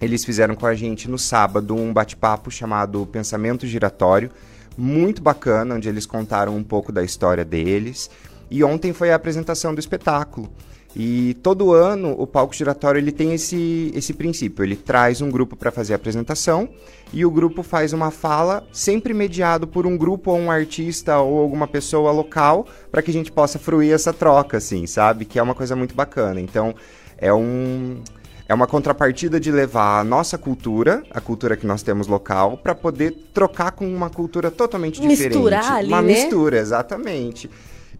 [0.00, 4.32] Eles fizeram com a gente no sábado um bate-papo chamado Pensamento Giratório,
[4.76, 8.10] muito bacana, onde eles contaram um pouco da história deles.
[8.50, 10.50] E ontem foi a apresentação do espetáculo.
[10.96, 14.64] E todo ano o palco giratório ele tem esse, esse princípio.
[14.64, 16.68] Ele traz um grupo para fazer a apresentação
[17.12, 21.38] e o grupo faz uma fala, sempre mediado por um grupo ou um artista ou
[21.38, 25.24] alguma pessoa local, para que a gente possa fruir essa troca, assim, sabe?
[25.24, 26.40] Que é uma coisa muito bacana.
[26.40, 26.74] Então
[27.16, 28.02] é um
[28.48, 32.74] é uma contrapartida de levar a nossa cultura, a cultura que nós temos local, para
[32.74, 35.36] poder trocar com uma cultura totalmente diferente.
[35.36, 36.14] Misturar ali, uma né?
[36.14, 37.50] mistura, exatamente.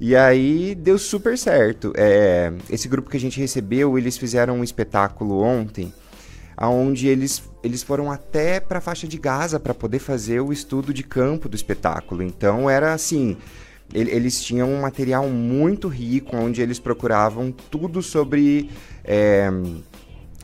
[0.00, 1.92] E aí deu super certo.
[1.96, 5.92] É, esse grupo que a gente recebeu, eles fizeram um espetáculo ontem,
[6.60, 10.94] onde eles, eles foram até para a faixa de Gaza para poder fazer o estudo
[10.94, 12.22] de campo do espetáculo.
[12.22, 13.36] Então era assim.
[13.92, 18.68] Eles tinham um material muito rico, onde eles procuravam tudo sobre
[19.02, 19.50] é,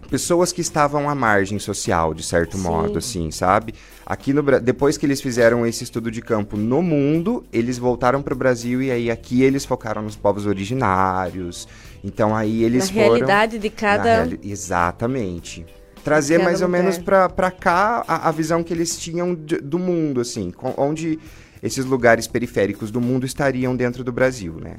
[0.09, 2.63] pessoas que estavam à margem social, de certo Sim.
[2.63, 3.75] modo, assim, sabe?
[4.07, 8.35] Aqui no depois que eles fizeram esse estudo de campo no mundo, eles voltaram para
[8.35, 11.67] o Brasil e aí aqui eles focaram nos povos originários.
[12.03, 14.03] Então aí eles Na foram realidade de cada.
[14.05, 15.65] reali- Exatamente.
[16.05, 16.83] Trazer cada mais ou lugar.
[16.83, 20.75] menos pra, pra cá a, a visão que eles tinham de- do mundo, assim, com-
[20.77, 21.19] onde
[21.63, 24.77] esses lugares periféricos do mundo estariam dentro do Brasil, né?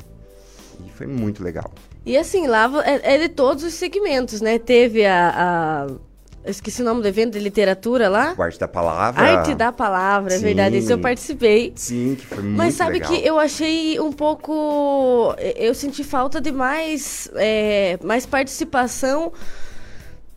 [0.85, 1.71] E foi muito legal.
[2.05, 4.59] E assim, lá é, é de todos os segmentos, né?
[4.59, 5.87] Teve a.
[5.89, 6.14] a-
[6.45, 8.33] esqueci o nome do evento de literatura lá.
[8.37, 9.21] O Arte da Palavra.
[9.23, 10.43] Arte da Palavra, é Sim.
[10.43, 10.75] verdade.
[10.77, 11.73] Esse eu participei.
[11.75, 13.11] Sim, que foi muito Mas sabe legal.
[13.11, 15.35] que eu achei um pouco.
[15.55, 19.31] Eu senti falta de mais, é, mais participação,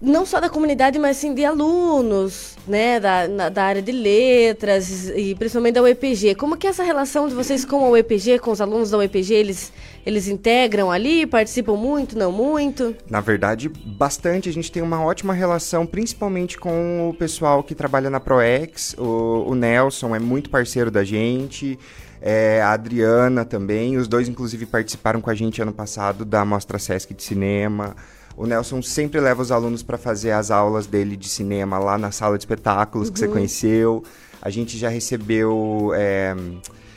[0.00, 3.00] não só da comunidade, mas sim de alunos, né?
[3.00, 6.34] Da, na- da área de letras e principalmente da UEPG.
[6.36, 9.34] Como que é essa relação de vocês com a UEPG, com os alunos da UEPG?
[9.34, 9.72] Eles,
[10.06, 12.94] eles integram ali, participam muito, não muito?
[13.10, 14.48] Na verdade, bastante.
[14.48, 18.94] A gente tem uma ótima relação, principalmente com o pessoal que trabalha na ProEx.
[18.98, 21.76] O, o Nelson é muito parceiro da gente.
[22.22, 23.96] é, a Adriana também.
[23.96, 27.96] Os dois, inclusive, participaram com a gente ano passado da Mostra Sesc de Cinema.
[28.38, 32.12] O Nelson sempre leva os alunos para fazer as aulas dele de cinema lá na
[32.12, 34.04] sala de espetáculos que você conheceu.
[34.40, 36.36] A gente já recebeu é,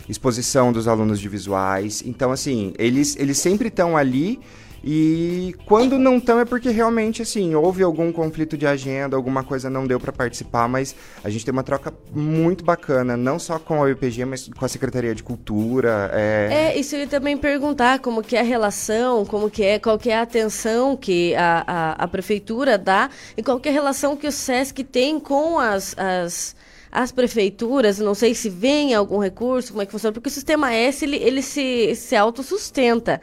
[0.07, 2.03] exposição dos alunos de visuais.
[2.05, 4.39] Então, assim, eles, eles sempre estão ali.
[4.84, 9.70] E quando não estão é porque realmente, assim, houve algum conflito de agenda, alguma coisa
[9.70, 13.84] não deu para participar, mas a gente tem uma troca muito bacana, não só com
[13.84, 16.10] a UPG, mas com a Secretaria de Cultura.
[16.14, 19.78] É, É, isso eu ia também perguntar como que é a relação, como que é,
[19.78, 23.72] qual que é a atenção que a, a, a prefeitura dá e qual que é
[23.72, 26.56] a relação que o SESC tem com as, as,
[26.91, 30.73] as prefeituras, não sei se vem algum recurso, como é que funciona, porque o sistema
[30.73, 33.22] S, ele, ele se, se autossustenta,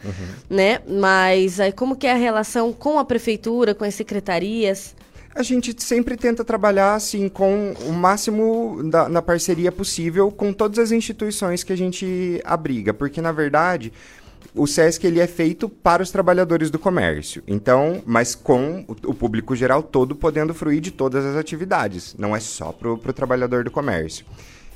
[0.49, 0.81] né?
[0.89, 4.97] Mas aí, como que é a relação com a prefeitura, com as secretarias?
[5.35, 10.78] A gente sempre tenta trabalhar assim com o máximo da, na parceria possível com todas
[10.78, 13.93] as instituições que a gente abriga, porque na verdade
[14.55, 17.43] o SESC ele é feito para os trabalhadores do comércio.
[17.47, 22.40] Então, mas com o, público geral todo podendo fruir de todas as atividades, não é
[22.40, 24.27] só para o trabalhador do comércio.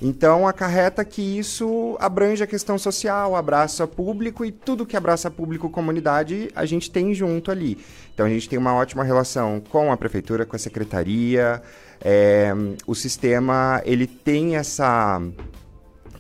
[0.05, 5.71] Então, acarreta que isso abrange a questão social, abraça público e tudo que abraça público
[5.71, 7.79] comunidade a gente tem junto ali.
[8.13, 11.63] Então, a gente tem uma ótima relação com a prefeitura, com a secretaria.
[12.05, 12.53] é,
[12.85, 15.23] o sistema, ele tem essa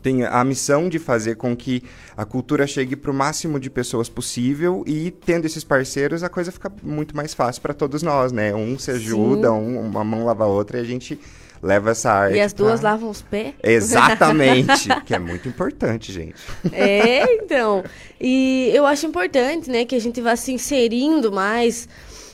[0.03, 1.83] tem a missão de fazer com que
[2.17, 6.51] a cultura chegue para o máximo de pessoas possível e tendo esses parceiros a coisa
[6.51, 8.55] fica muito mais fácil para todos nós, né?
[8.55, 11.19] Um se ajuda, um, uma mão lava a outra e a gente
[11.63, 12.37] leva essa arte.
[12.37, 13.55] E as duas pra- lavam os pés?
[13.63, 16.35] Exatamente, que é muito importante, gente.
[16.73, 17.85] É, então.
[18.21, 21.89] E eu acho importante, né, que a gente vá se inserindo mais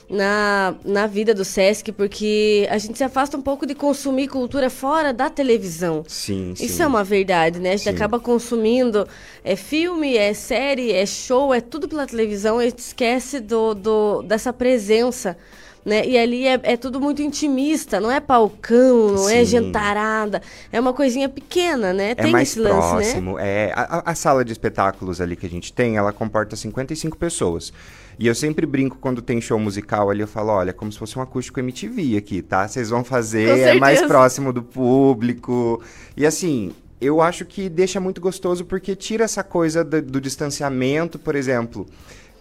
[0.09, 4.69] na, na vida do Sesc, porque a gente se afasta um pouco de consumir cultura
[4.69, 6.03] fora da televisão.
[6.07, 6.65] Sim, sim.
[6.65, 7.73] Isso é uma verdade, né?
[7.73, 7.95] A gente Sim.
[7.95, 9.07] acaba consumindo
[9.43, 13.73] é filme, é série, é show, é tudo pela televisão, e a gente esquece do,
[13.75, 15.37] do, dessa presença.
[15.85, 16.05] Né?
[16.05, 19.45] E ali é, é tudo muito intimista, não é palcão, não é Sim.
[19.45, 20.41] jantarada,
[20.73, 22.11] é uma coisinha pequena, né?
[22.11, 22.91] É Tem mais esse lance, né?
[22.91, 23.39] próximo.
[23.39, 27.15] É, a, a- a sala de espetáculos ali que a gente tem, ela comporta 55
[27.17, 27.71] pessoas.
[28.19, 31.17] E eu sempre brinco quando tem show musical ali, eu falo, olha, como se fosse
[31.17, 32.67] um acústico MTV aqui, tá?
[32.67, 35.81] Vocês vão fazer, é mais próximo do público.
[36.17, 41.17] E assim, eu acho que deixa muito gostoso porque tira essa coisa do, do distanciamento,
[41.17, 41.87] por exemplo.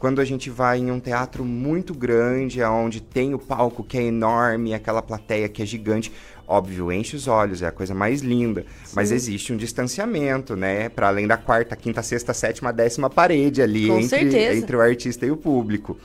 [0.01, 4.03] Quando a gente vai em um teatro muito grande, onde tem o palco que é
[4.03, 6.13] enorme, aquela plateia que é gigante,
[6.49, 8.65] óbvio, enche os olhos, é a coisa mais linda.
[8.95, 10.89] Mas existe um distanciamento, né?
[10.89, 14.59] Para além da quarta, quinta, sexta, sétima, décima parede ali Com entre, certeza.
[14.59, 15.97] entre o artista e o público.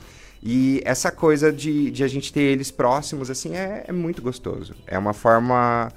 [0.42, 4.74] E essa coisa de, de a gente ter eles próximos, assim, é, é muito gostoso.
[4.86, 5.90] É uma forma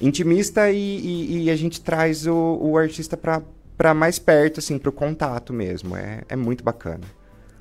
[0.00, 4.88] intimista e, e- e a gente traz o, o artista para mais perto, assim, para
[4.88, 5.96] o contato mesmo.
[5.96, 7.00] É, é muito bacana.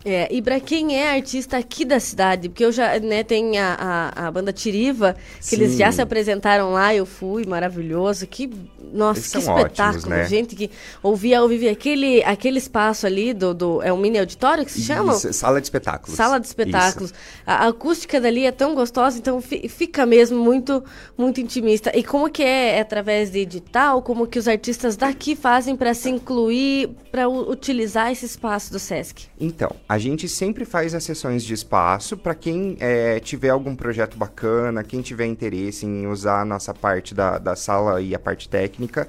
[0.03, 4.11] É, e pra quem é artista aqui da cidade, porque eu já, né, tem a,
[4.15, 5.15] a, a banda Tiriva,
[5.47, 5.77] que eles Sim.
[5.77, 8.49] já se apresentaram lá, eu fui, maravilhoso, que,
[8.91, 10.25] nossa, Eles que espetáculo, ótimos, né?
[10.27, 10.71] gente, que
[11.03, 14.81] ouvia ao vivo aquele, aquele espaço ali do, do, é um mini auditório que se
[14.81, 15.13] chama?
[15.13, 16.17] Isso, sala de espetáculos.
[16.17, 17.13] Sala de espetáculos.
[17.45, 20.83] A, a acústica dali é tão gostosa, então fi- fica mesmo muito,
[21.15, 21.91] muito intimista.
[21.95, 24.01] E como que é, é através de edital?
[24.01, 29.27] Como que os artistas daqui fazem para se incluir, para utilizar esse espaço do Sesc?
[29.39, 34.15] Então, a gente sempre faz as sessões de espaço para quem eh, tiver algum projeto
[34.15, 38.47] bacana, quem tiver interesse em usar a nossa parte da, da sala e a parte
[38.47, 39.05] técnica,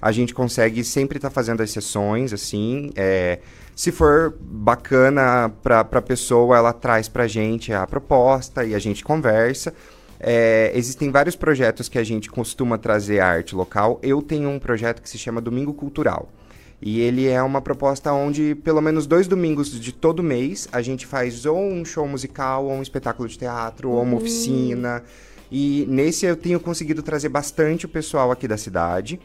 [0.00, 3.40] a gente consegue sempre estar fazendo as sessões, assim, eh,
[3.74, 8.78] Se for bacana para a pessoa, ela traz para a gente a proposta e a
[8.78, 9.74] gente conversa.
[10.20, 13.98] É, existem vários projetos que a gente costuma trazer arte local.
[14.00, 16.28] Eu tenho um projeto que se chama Domingo Cultural.
[16.82, 21.06] E ele é uma proposta onde, pelo menos dois domingos de todo mês, a gente
[21.06, 24.18] faz ou um show musical, ou um espetáculo de teatro, ou uma Uhum.
[24.18, 25.02] oficina.
[25.52, 29.20] E nesse eu tenho conseguido trazer bastante o pessoal aqui da cidade.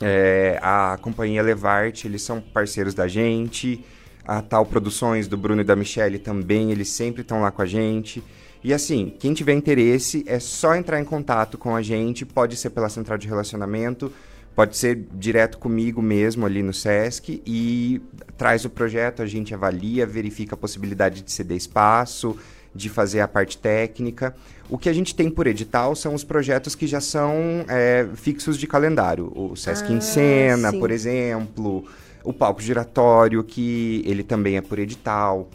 [0.00, 3.84] É, a companhia Levarte, eles são parceiros da gente.
[4.26, 7.66] A Tal Produções do Bruno e da Michelle também, eles sempre estão lá com a
[7.66, 8.22] gente.
[8.64, 12.70] E assim, quem tiver interesse é só entrar em contato com a gente, pode ser
[12.70, 14.12] pela central de relacionamento,
[14.56, 18.00] pode ser direto comigo mesmo ali no SESC e
[18.38, 22.34] traz o projeto, a gente avalia, verifica a possibilidade de ceder espaço,
[22.74, 24.34] de fazer a parte técnica.
[24.70, 28.56] O que a gente tem por edital são os projetos que já são é, fixos
[28.56, 29.30] de calendário.
[29.36, 30.80] O Sesc Ah, em Cena, sim.
[30.80, 31.84] por exemplo,
[32.24, 35.50] o Palco Giratório, que ele também é por edital.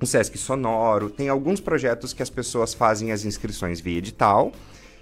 [0.00, 1.08] O Sesc Sonoro.
[1.08, 4.52] Tem alguns projetos que as pessoas fazem as inscrições via edital.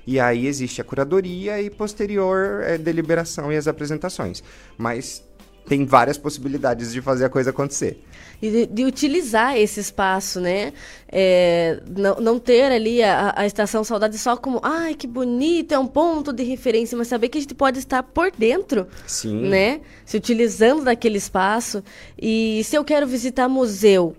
[0.07, 4.43] E aí existe a curadoria e posterior é, deliberação e as apresentações.
[4.79, 5.23] Mas
[5.67, 8.01] tem várias possibilidades de fazer a coisa acontecer.
[8.41, 10.73] E de, de utilizar esse espaço, né?
[11.09, 15.79] É, não, não ter ali a, a Estação Saudade só como, ai, que bonito, é
[15.79, 19.49] um ponto de referência, mas saber que a gente pode estar por dentro, Sim.
[19.49, 19.81] né?
[20.05, 21.83] Se utilizando daquele espaço.
[22.21, 24.15] E se eu quero visitar museu,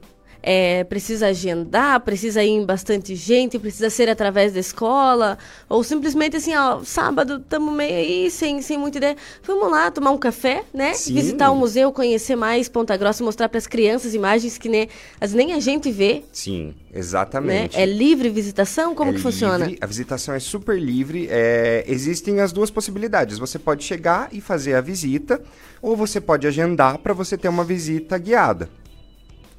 [0.49, 5.37] é, precisa agendar, precisa ir em bastante gente, precisa ser através da escola,
[5.67, 9.17] ou simplesmente assim, ó, sábado estamos meio aí, sem, sem muita ideia.
[9.43, 10.93] Vamos lá tomar um café, né?
[10.93, 11.15] Sim.
[11.15, 14.87] Visitar o museu, conhecer mais Ponta Grossa, mostrar para as crianças imagens que nem,
[15.19, 16.73] as, nem a gente vê, Sim, né?
[16.93, 17.77] exatamente.
[17.77, 18.95] É livre visitação?
[18.95, 19.65] Como É que funciona?
[19.65, 21.27] livre, A visitação é super livre.
[21.29, 23.37] é, existem as duas possibilidades.
[23.37, 25.41] Você pode chegar e fazer a visita,
[25.81, 28.69] ou você pode agendar para você ter uma visita guiada.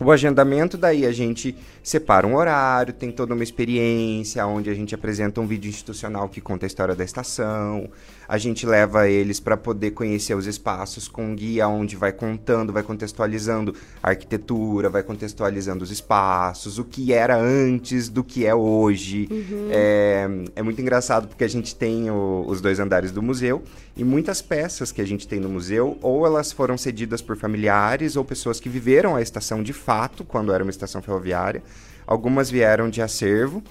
[0.00, 1.56] O agendamento, daí a gente
[1.88, 6.38] separa um horário, tem toda uma experiência, onde a gente apresenta um vídeo institucional que
[6.38, 7.88] conta a história da estação.
[8.28, 12.74] A gente leva eles para poder conhecer os espaços com um guia onde vai contando,
[12.74, 18.54] vai contextualizando a arquitetura, vai contextualizando os espaços, o que era antes do que é
[18.54, 19.26] hoje.
[19.70, 23.62] É, é muito engraçado porque a gente tem o- os dois andares do museu
[23.96, 28.14] e muitas peças que a gente tem no museu, ou elas foram cedidas por familiares
[28.14, 31.62] ou pessoas que viveram a estação de fato, quando era uma estação ferroviária.
[32.08, 33.62] Algumas vieram de acervo.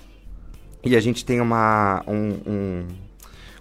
[0.85, 2.87] E a gente tem uma, um, um,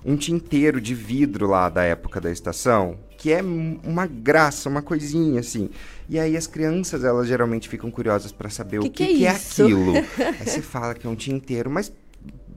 [0.05, 5.41] um tinteiro de vidro lá da época da estação, que é uma graça, uma coisinha
[5.41, 5.71] assim.
[6.11, 9.17] E aí as crianças, elas geralmente ficam curiosas para saber Que o que que, é
[9.17, 9.95] que é aquilo.
[10.39, 11.91] aí você fala que é um tinteiro, mas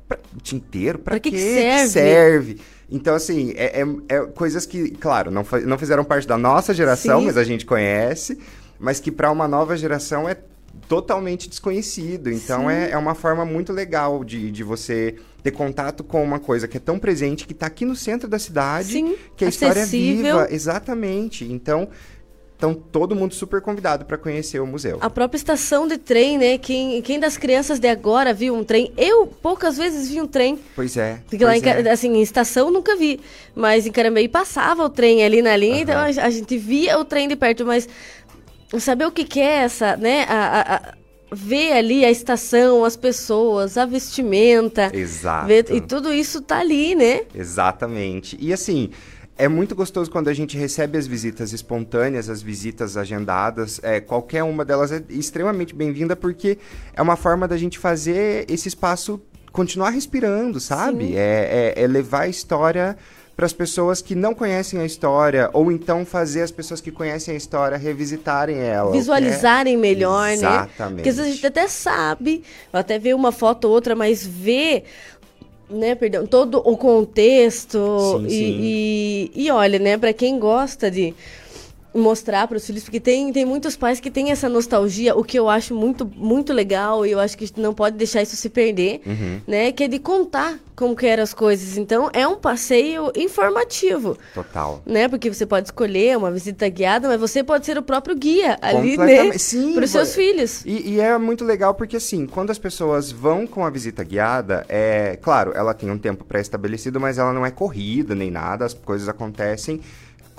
[0.06, 1.00] pra, tinteiro?
[1.00, 1.88] Pra que que serve?
[1.90, 2.58] serve?
[2.92, 7.22] Então, assim, é, é- é coisas que, claro, não, não fizeram parte da nossa geração,
[7.22, 7.28] Sim.
[7.28, 8.38] mas a gente conhece,
[8.78, 10.36] mas que para uma nova geração é
[10.88, 12.30] totalmente desconhecido.
[12.32, 16.68] Então, é, é uma forma muito legal de, de você ter contato com uma coisa
[16.68, 19.80] que é tão presente, que está aqui no centro da cidade, Sim, que a história
[19.80, 20.38] é acessível.
[20.40, 20.48] viva.
[20.52, 21.46] Exatamente.
[21.46, 21.88] Então,
[22.58, 24.98] então, todo mundo super convidado para conhecer o museu.
[25.00, 26.58] A própria estação de trem, né?
[26.58, 28.92] Quem, quem das crianças de agora viu um trem?
[28.98, 30.60] Eu poucas vezes vi um trem.
[30.76, 31.22] Pois é.
[31.30, 31.90] Porque lá pois em, Ca- é.
[31.90, 33.22] assim, em estação nunca vi.
[33.56, 37.06] Mas em Carambeí passava o trem ali na linha, então a, a gente via o
[37.06, 37.88] trem de perto, mas
[38.78, 40.26] saber o que, que é essa, né?
[40.30, 40.94] A, a- a-
[41.32, 44.90] ver ali a estação, as pessoas, a vestimenta.
[44.94, 45.48] Exato.
[45.48, 47.22] ver- e tudo isso tá ali, né?
[47.36, 48.36] Exatamente.
[48.40, 48.90] E assim,
[49.38, 53.80] é muito gostoso quando a gente recebe as visitas espontâneas, as visitas agendadas.
[53.84, 56.58] É, qualquer uma delas é extremamente bem-vinda porque
[56.94, 59.22] é uma forma da gente fazer esse espaço
[59.52, 61.16] continuar respirando, sabe?
[61.16, 62.98] É, é- é levar a história
[63.40, 67.34] para as pessoas que não conhecem a história, ou então fazer as pessoas que conhecem
[67.34, 68.90] a história revisitarem ela.
[68.90, 70.34] é- Visualizarem melhor, né?
[70.34, 70.96] Exatamente.
[70.96, 72.44] Porque às vezes a gente até sabe,
[72.74, 74.84] até vê uma foto ou outra, mas vê,
[75.70, 77.78] né, perdão, todo o contexto
[78.20, 78.60] Sim, e, sim.
[78.62, 81.16] E, e olha, né, para quem gosta de
[81.94, 85.38] mostrar para os filhos, porque tem, tem muitos pais que têm essa nostalgia, o que
[85.40, 88.36] eu acho muito, muito legal e eu acho que a gente não pode deixar isso
[88.36, 89.42] se perder, Uhum.
[89.48, 91.78] né, que é de contar como que eram as coisas.
[91.78, 94.82] Então, é um passeio informativo Total.
[94.86, 95.08] né?
[95.10, 98.96] Porque você pode escolher uma visita guiada, mas você pode ser o próprio guia ali,
[98.98, 99.38] né?
[99.38, 100.64] Sim, Para os seus filhos.
[100.66, 104.66] E, e é muito legal porque, assim, quando as pessoas vão com a visita guiada,
[104.70, 108.74] é claro, ela tem um tempo pré-estabelecido, mas ela não é corrida nem nada, as
[108.74, 109.82] coisas acontecem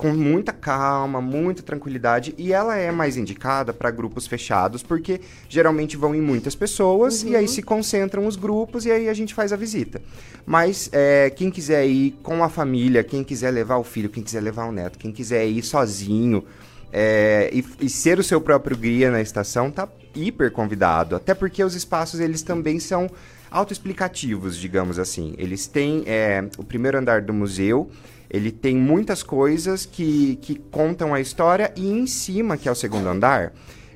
[0.01, 5.95] com muita calma, muita tranquilidade, e ela é mais indicada para grupos fechados, porque geralmente
[5.95, 9.53] vão em muitas pessoas, e aí se concentram os grupos, e aí a gente faz
[9.53, 10.01] a visita.
[10.43, 14.41] Mas é, quem quiser ir com a família, quem quiser levar o filho, quem quiser
[14.41, 16.43] levar o neto, quem quiser ir sozinho,
[16.91, 21.15] é, e, e, ser o seu próprio guia na estação tá hiper convidado.
[21.15, 23.07] Até porque os espaços eles também são
[23.51, 25.35] autoexplicativos, digamos assim.
[25.37, 27.87] Eles têm é, o primeiro andar do museu,
[28.31, 32.75] ele tem muitas coisas que, que contam a história e em cima, que é o
[32.75, 33.51] segundo andar,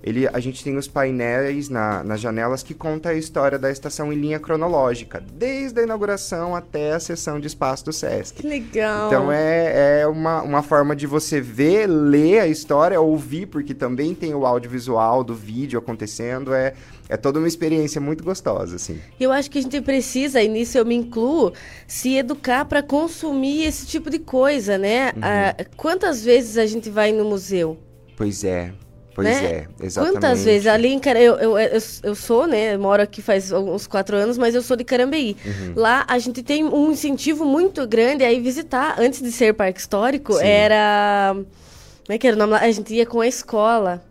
[0.06, 4.14] ele, a gente tem os painéis na, nas janelas que conta a história da estação
[4.14, 8.40] em linha cronológica, desde a inauguração até a sessão de espaço do Sesc.
[8.44, 9.08] Que legal!
[9.08, 14.14] Então é, é uma, uma forma de você ver, ler a história, ouvir, porque também
[14.14, 16.76] tem o audiovisual do vídeo acontecendo, é,
[17.10, 19.02] é toda uma experiência muito gostosa, assim.
[19.20, 21.52] Eu acho que a gente precisa, e nisso eu me incluo,
[21.88, 25.14] se educar para consumir esse tipo de coisa, né?
[25.16, 25.22] Uhum.
[25.24, 27.80] Ah, quantas vezes a gente vai no museu?
[28.16, 28.72] Pois é.
[29.16, 29.46] Pois né?
[29.46, 30.18] é, exatamente.
[30.18, 30.68] Quantas vezes?
[30.68, 31.16] Ali em Car...
[31.16, 32.76] eu, eu, eu, eu, sou, né?
[32.76, 35.38] Eu moro aqui faz uns quatro anos, mas eu sou de Carambeí.
[35.46, 35.74] Uhum.
[35.74, 39.00] Lá a gente tem um incentivo muito grande a ir visitar.
[39.00, 40.46] Antes de ser parque histórico, Sim.
[40.46, 41.34] era.
[41.34, 42.60] Como é que era o nome lá?
[42.60, 44.04] A gente ia com a escola.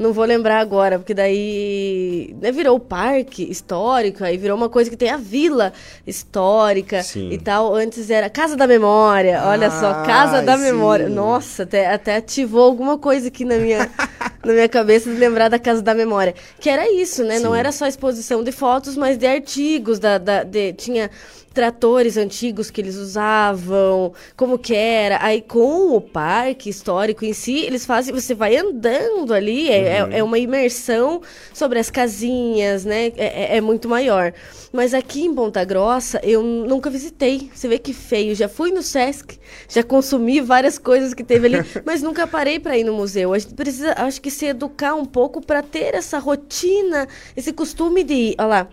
[0.00, 4.88] Não vou lembrar agora, porque daí né, virou o parque histórico, aí virou uma coisa
[4.88, 5.74] que tem a vila
[6.06, 7.28] histórica sim.
[7.30, 7.74] e tal.
[7.74, 10.62] Antes era Casa da Memória, olha ah, só, Casa da sim.
[10.64, 11.06] Memória.
[11.06, 13.90] Nossa, até, até ativou alguma coisa aqui na minha,
[14.42, 16.34] na minha cabeça de lembrar da Casa da Memória.
[16.58, 17.36] Que era isso, né?
[17.36, 17.44] Sim.
[17.44, 21.10] Não era só exposição de fotos, mas de artigos, da, da de, tinha
[21.52, 25.18] tratores antigos que eles usavam, como que era.
[25.22, 30.12] Aí com o parque histórico em si, eles fazem, você vai andando ali, é, uhum.
[30.12, 31.20] é, é uma imersão
[31.52, 33.06] sobre as casinhas, né?
[33.16, 34.32] É, é, é, muito maior.
[34.72, 37.50] Mas aqui em Ponta Grossa, eu nunca visitei.
[37.52, 38.34] Você vê que feio.
[38.34, 42.78] Já fui no Sesc, já consumi várias coisas que teve ali, mas nunca parei para
[42.78, 43.32] ir no museu.
[43.32, 48.04] A gente precisa, acho que se educar um pouco para ter essa rotina, esse costume
[48.04, 48.34] de ir.
[48.38, 48.68] Olha lá,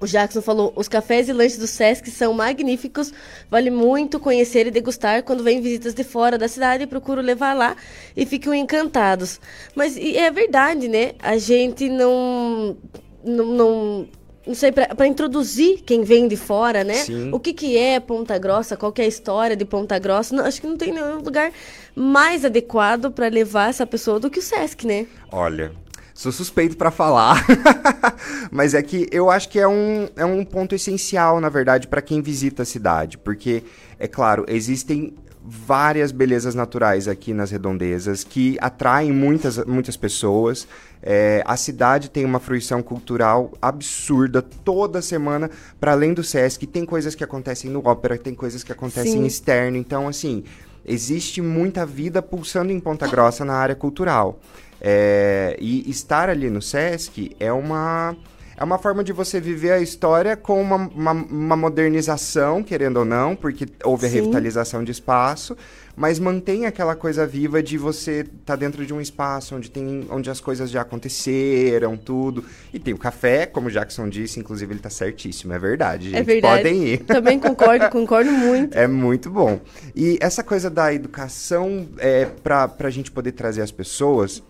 [0.00, 3.12] o Jackson falou: os cafés e lanches do Sesc são magníficos,
[3.50, 6.86] vale muito conhecer e degustar quando vem visitas de fora da cidade.
[6.86, 7.76] Procuro levar lá
[8.16, 9.40] e ficam encantados.
[9.74, 11.12] Mas é verdade, né?
[11.18, 12.76] A gente não.
[13.24, 14.08] não, não
[14.46, 16.94] não sei, para introduzir quem vem de fora, né?
[16.94, 17.30] Sim.
[17.34, 20.34] O que, que é Ponta Grossa, qual é a história de Ponta Grossa.
[20.34, 21.52] Não, acho que não tem nenhum lugar
[21.94, 25.06] mais adequado para levar essa pessoa do que o Sesc, né?
[25.30, 25.70] Olha,
[26.18, 27.46] Sou suspeito para falar,
[28.50, 32.02] mas é que eu acho que é um, é um ponto essencial, na verdade, para
[32.02, 33.62] quem visita a cidade, porque,
[34.00, 40.66] é claro, existem várias belezas naturais aqui nas redondezas que atraem muitas, muitas pessoas.
[41.00, 46.66] É, a cidade tem uma fruição cultural absurda toda semana, para além do SESC.
[46.66, 49.24] Tem coisas que acontecem no ópera, tem coisas que acontecem Sim.
[49.24, 49.76] externo.
[49.76, 50.42] Então, assim,
[50.84, 54.40] existe muita vida pulsando em Ponta Grossa na área cultural.
[54.80, 58.16] É, e estar ali no SESC é uma,
[58.56, 63.04] é uma forma de você viver a história com uma, uma, uma modernização, querendo ou
[63.04, 65.56] não, porque houve a revitalização de espaço,
[65.96, 70.06] mas mantém aquela coisa viva de você estar tá dentro de um espaço onde, tem,
[70.10, 72.44] onde as coisas já aconteceram, tudo.
[72.72, 76.10] E tem o café, como o Jackson disse, inclusive ele está certíssimo, é verdade, é
[76.10, 76.20] gente.
[76.20, 76.62] É verdade.
[76.62, 76.98] Podem ir.
[77.06, 78.78] Também concordo, concordo muito.
[78.78, 79.60] É muito bom.
[79.94, 84.42] E essa coisa da educação, é, para a gente poder trazer as pessoas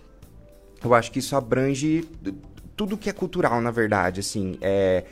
[0.83, 2.09] eu acho que isso abrange
[2.77, 5.05] tudo que é cultural, na verdade, assim, é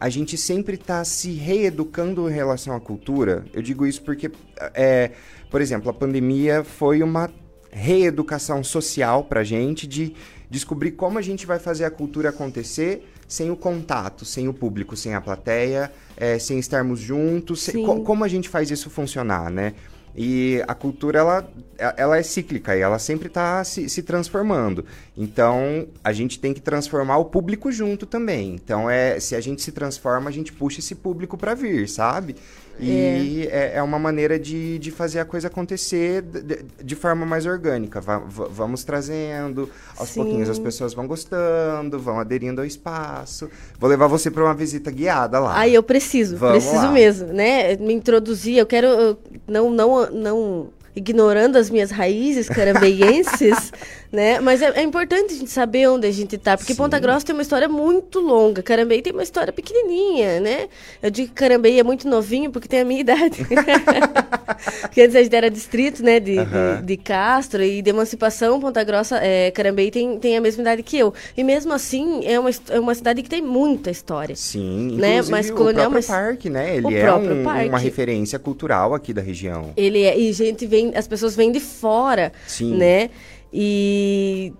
[0.00, 3.44] a gente sempre está se reeducando em relação à cultura.
[3.52, 4.30] Eu digo isso porque,
[4.72, 5.10] é,
[5.50, 7.28] por exemplo, a pandemia foi uma
[7.70, 10.14] reeducação social para a gente de
[10.48, 14.96] descobrir como a gente vai fazer a cultura acontecer sem o contato, sem o público,
[14.96, 19.50] sem a plateia, é, sem estarmos juntos, sem, co como a gente faz isso funcionar,
[19.50, 19.74] né?
[20.14, 21.50] E a cultura, ela,
[21.96, 24.84] ela é cíclica e ela sempre está se, se, transformando.
[25.16, 28.54] Então, a gente tem que transformar o público junto também.
[28.54, 32.36] Então, é se a gente se transforma, a gente puxa esse público para vir, sabe?
[32.82, 37.46] E é, é uma maneira de, de fazer a coisa acontecer de, de forma mais
[37.46, 38.00] orgânica.
[38.00, 40.22] Va vamos trazendo, aos Sim.
[40.22, 43.50] pouquinhos as pessoas vão gostando, vão aderindo ao espaço.
[43.78, 45.58] Vou levar você para uma visita guiada lá.
[45.58, 46.92] Aí eu preciso, vamos preciso lá.
[46.92, 47.76] mesmo, né?
[47.76, 53.72] Me introduzir, eu quero não, não, não ignorando as minhas raízes carambeienses,
[54.12, 54.40] né?
[54.40, 56.78] Mas é, é, importante a gente saber onde a gente tá, porque Sim.
[56.78, 60.68] Ponta Grossa tem uma história muito longa, Carambei tem uma história pequenininha, né?
[61.02, 63.46] Eu digo que Carambei é muito novinho porque tem a minha idade.
[64.82, 68.82] porque antes a gente era distrito, né, de, de, de, Castro e de Emancipação, Ponta
[68.82, 71.14] Grossa, é, Carambei tem, tem a mesma idade que eu.
[71.36, 74.34] E mesmo assim, é uma, é uma cidade que tem muita história.
[74.34, 75.22] Sim, né?
[75.22, 76.06] Mas colonial, o próprio mas...
[76.06, 76.76] parque, né?
[76.76, 79.72] Ele é um, uma referência cultural aqui da região.
[79.76, 82.76] Ele é, e gente vem, as pessoas vêm de fora, Sim.
[82.76, 83.10] né?
[83.52, 84.52] E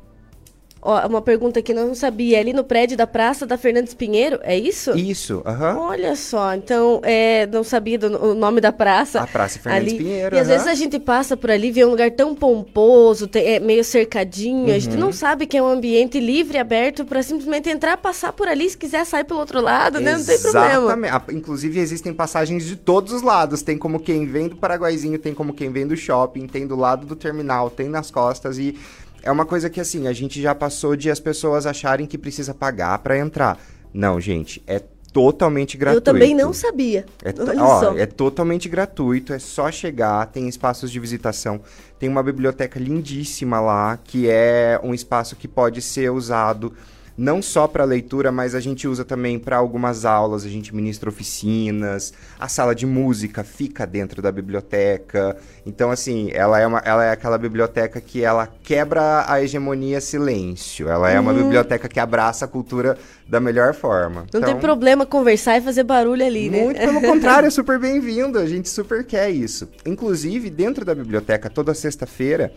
[0.83, 2.39] Ó, uma pergunta que eu não sabia.
[2.39, 4.97] É ali no prédio da Praça da Fernandes Pinheiro, é isso?
[4.97, 5.77] Isso, aham.
[5.79, 9.21] Olha só, então, é, não sabia do, o nome da praça.
[9.21, 9.99] A Praça Fernandes ali.
[10.03, 10.57] Pinheiro, E às aham.
[10.57, 14.75] vezes a gente passa por ali, vê um lugar tão pomposo, tem- é meio cercadinho,
[14.75, 15.01] a gente Uhum.
[15.01, 18.79] não sabe que é um ambiente livre, aberto, para simplesmente entrar, passar por ali, se
[18.79, 20.17] quiser sair pelo outro lado, né?
[20.17, 20.69] Não tem problema.
[20.85, 21.15] Exatamente.
[21.15, 23.61] Ah, Inclusive, existem passagens de todos os lados.
[23.63, 27.05] Tem como quem vem do Paraguaizinho, tem como quem vem do shopping, tem do lado
[27.07, 28.77] do terminal, tem nas costas e.
[29.23, 32.55] É uma coisa que, assim, a gente já passou de as pessoas acharem que precisa
[32.55, 33.59] pagar pra entrar.
[33.93, 34.81] Não, gente, é
[35.13, 36.11] totalmente gratuito.
[36.11, 37.05] Eu também não sabia.
[37.25, 41.61] É, ó, é totalmente gratuito, é só chegar, tem espaços de visitação,
[41.99, 46.73] tem uma biblioteca lindíssima lá, que é um espaço que pode ser usado
[47.21, 51.11] não só para leitura, mas a gente usa também para algumas aulas, a gente ministra
[51.11, 55.37] oficinas, a sala de música fica dentro da biblioteca.
[55.67, 60.89] Então, assim, ela é, uma, ela é aquela biblioteca que ela quebra a hegemonia silêncio.
[60.89, 62.97] Ela é uma biblioteca que abraça a cultura
[63.29, 64.25] da melhor forma.
[64.33, 66.65] Não tem Então- problema conversar e fazer barulho ali, né?
[66.65, 68.39] muito pelo contrário, é super bem-vindo.
[68.39, 69.69] A gente super quer isso.
[69.85, 72.51] Inclusive, dentro da biblioteca, toda sexta-feira,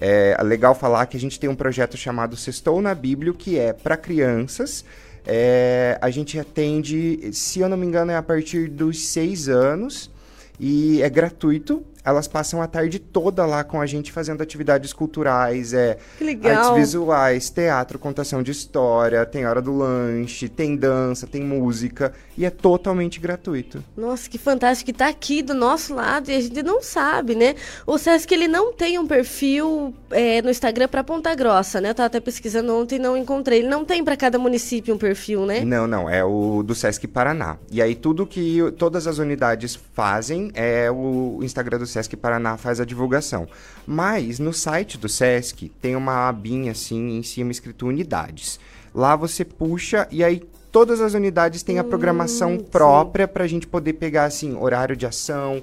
[0.00, 3.72] é legal falar que a gente tem um projeto chamado Sextou na Bíblia, que é
[3.72, 4.84] para crianças.
[5.26, 10.10] É, a gente atende, se eu não me engano, é a partir dos seis anos
[10.58, 11.84] e é gratuito.
[12.04, 17.50] Elas passam a tarde toda lá com a gente fazendo atividades culturais, é artes visuais,
[17.50, 23.20] teatro, contação de história, tem hora do lanche, tem dança, tem música e é totalmente
[23.20, 23.84] gratuito.
[23.96, 27.54] Nossa, que fantástico que tá aqui do nosso lado e a gente não sabe, né?
[27.86, 31.90] O Sesc, ele não tem um perfil é, no Instagram para Ponta Grossa, né?
[31.90, 33.60] Eu tava até pesquisando ontem e não encontrei.
[33.60, 35.64] Ele não tem para cada município um perfil, né?
[35.64, 37.58] Não, não, é o do Sesc Paraná.
[37.70, 42.80] E aí tudo que todas as unidades fazem é o Instagram do Sesc Paraná faz
[42.80, 43.46] a divulgação.
[43.86, 48.58] Mas no site do Sesc tem uma abinha assim em cima escrito unidades.
[48.94, 50.42] Lá você puxa e aí
[50.72, 55.06] todas as unidades têm a programação própria para a gente poder pegar assim horário de
[55.06, 55.62] ação,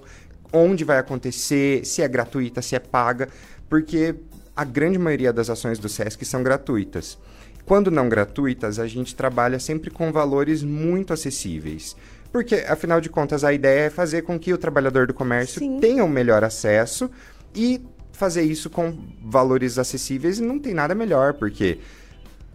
[0.52, 3.30] onde vai acontecer, se é gratuita, se é paga,
[3.70, 4.16] porque
[4.56, 7.18] a grande maioria das ações do Sesc são gratuitas.
[7.66, 11.98] Quando não gratuitas, a gente trabalha sempre com valores muito acessíveis.
[12.38, 15.80] Porque, afinal de contas, a ideia é fazer com que o trabalhador do comércio Sim.
[15.80, 17.10] tenha um melhor acesso
[17.56, 17.82] e
[18.12, 21.80] fazer isso com valores acessíveis não tem nada melhor, porque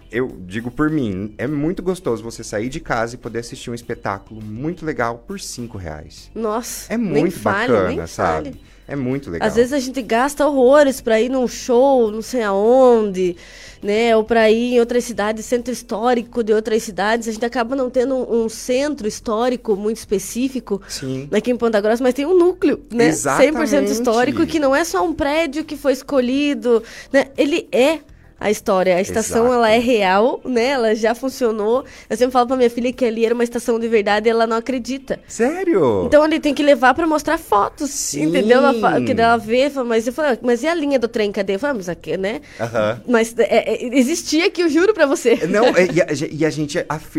[0.08, 3.74] eu digo por mim, é muito gostoso você sair de casa e poder assistir um
[3.74, 6.30] espetáculo muito legal por cinco reais.
[6.32, 8.50] Nossa, É muito fale, bacana, nem sabe?
[8.50, 8.60] fale.
[8.86, 9.48] É muito legal.
[9.48, 13.36] Às vezes a gente gasta horrores para ir num show, não sei aonde,
[13.82, 14.16] né?
[14.16, 17.28] Ou para ir em outras cidades, centro histórico de outras cidades.
[17.28, 21.28] A gente acaba não tendo um, um centro histórico muito específico Sim.
[21.32, 23.08] aqui em Ponta Grossa, mas tem um núcleo, né?
[23.08, 23.92] 100% Exatamente.
[23.92, 26.82] histórico, que não é só um prédio que foi escolhido,
[27.12, 27.28] né?
[27.36, 28.00] Ele é
[28.42, 28.96] a história.
[28.96, 29.54] A estação, Exato.
[29.54, 30.66] ela é real, né?
[30.68, 31.84] Ela já funcionou.
[32.08, 34.46] Eu sempre falo pra minha filha que ali era uma estação de verdade e ela
[34.46, 35.20] não acredita.
[35.28, 36.04] Sério?
[36.06, 38.24] Então ele tem que levar pra mostrar fotos, Sim.
[38.24, 38.58] entendeu?
[38.58, 41.58] Ela que ela vê, mas eu falo, mas e a linha do trem, cadê?
[41.58, 42.40] Falo, mas aqui, né?
[42.60, 43.00] Aham.
[43.06, 45.36] Mas é, é, existia aqui, eu juro pra você.
[45.46, 46.78] Não, é, e, a, e a gente.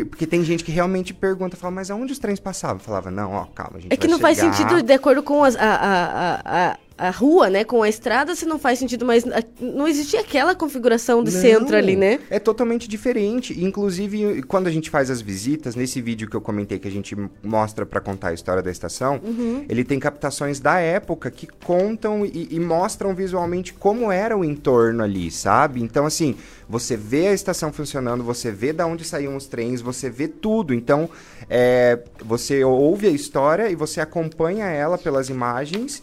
[0.10, 2.78] Porque tem gente que realmente pergunta, fala, mas aonde os trens passavam?
[2.78, 5.22] Eu falava, não, ó, calma, a gente É que não faz chegar." sentido de acordo
[5.24, 6.04] com as- a, a,
[6.46, 7.64] a, a, a rua, né?
[7.64, 9.24] Com a estrada, se não faz sentido, mas
[9.60, 12.20] não existia aquela configuração de Não, centro ali, né?
[12.30, 13.60] É totalmente diferente.
[13.64, 17.16] Inclusive, quando a gente faz as visitas, nesse vídeo que eu comentei que a gente
[17.44, 19.66] mostra pra contar a história da estação, Uhum.
[19.68, 25.04] ele tem captações da época que contam e, e mostram visualmente como era o entorno
[25.04, 25.82] ali, sabe?
[25.82, 26.36] Então, assim,
[26.70, 30.74] você vê a estação funcionando, você vê da onde saíam os trens, você vê tudo.
[30.74, 31.10] Então,
[31.50, 36.02] é, você ouve a história e você acompanha ela pelas imagens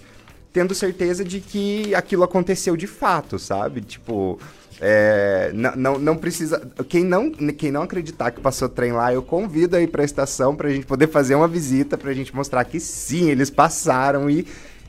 [0.53, 3.81] tendo certeza de que aquilo aconteceu de fato, sabe?
[3.81, 4.39] Tipo,
[4.81, 6.61] é, não, não, não precisa.
[6.89, 10.71] Quem não, quem não acreditar que passou trem lá, eu convido aí pra estação pra
[10.71, 14.47] gente poder fazer uma visita, pra gente mostrar que sim, eles passaram e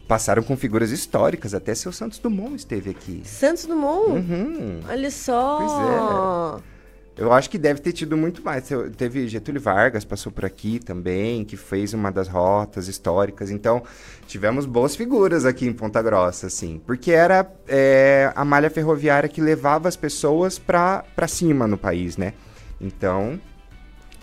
[0.08, 1.54] passaram com figuras históricas.
[1.54, 3.22] Até seu Santos Dumont esteve aqui.
[3.26, 4.80] Santos Dumont, Uhum.
[4.90, 5.58] olha só.
[5.58, 5.72] Pois
[6.60, 6.72] é.
[7.18, 8.66] Eu acho que deve ter tido muito mais.
[8.68, 13.52] Te- Teve Getúlio Vargas, passou por aqui também, que fez uma das rotas históricas.
[13.52, 13.84] Então,
[14.28, 16.82] tivemos boas figuras aqui em Ponta Grossa, assim.
[16.86, 22.16] Porque era é, a malha ferroviária que levava as pessoas pra, pra cima no país,
[22.18, 22.34] né?
[22.80, 23.40] Então,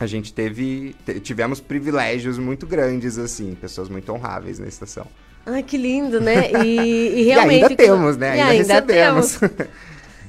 [0.01, 0.97] a gente teve...
[1.05, 3.55] te- tivemos privilégios muito grandes, assim.
[3.61, 5.07] Pessoas muito honráveis na estação.
[5.45, 6.51] Ai, que lindo, né?
[6.65, 7.61] E, e realmente.
[7.61, 8.37] e ainda temos, né?
[8.37, 9.37] E Ainda, recebemos.
[9.37, 9.69] temos.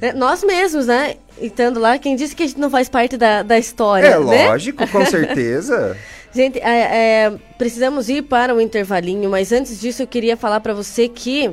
[0.02, 1.16] É, Nós mesmos, né?
[1.42, 4.48] Estando lá, quem disse que a gente não faz parte da, da história, é né?
[4.50, 5.96] lógico, com certeza.
[6.34, 10.74] Gente, é, é, precisamos ir para um intervalinho, mas antes disso eu queria falar para
[10.74, 11.50] você que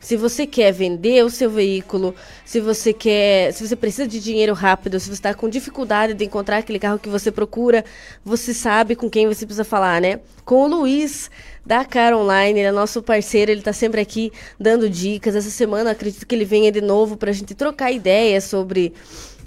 [0.00, 2.14] Se você quer vender o seu veículo,
[2.44, 6.24] se você quer, se você precisa de dinheiro rápido, se você está com dificuldade de
[6.24, 7.84] encontrar aquele carro que você procura,
[8.24, 10.20] você sabe com quem você precisa falar, né?
[10.44, 11.28] Com o Luiz
[11.66, 15.34] da Car Online, ele é nosso parceiro, ele está sempre aqui dando dicas.
[15.34, 18.94] Essa semana acredito que ele venha de novo para a gente trocar ideias sobre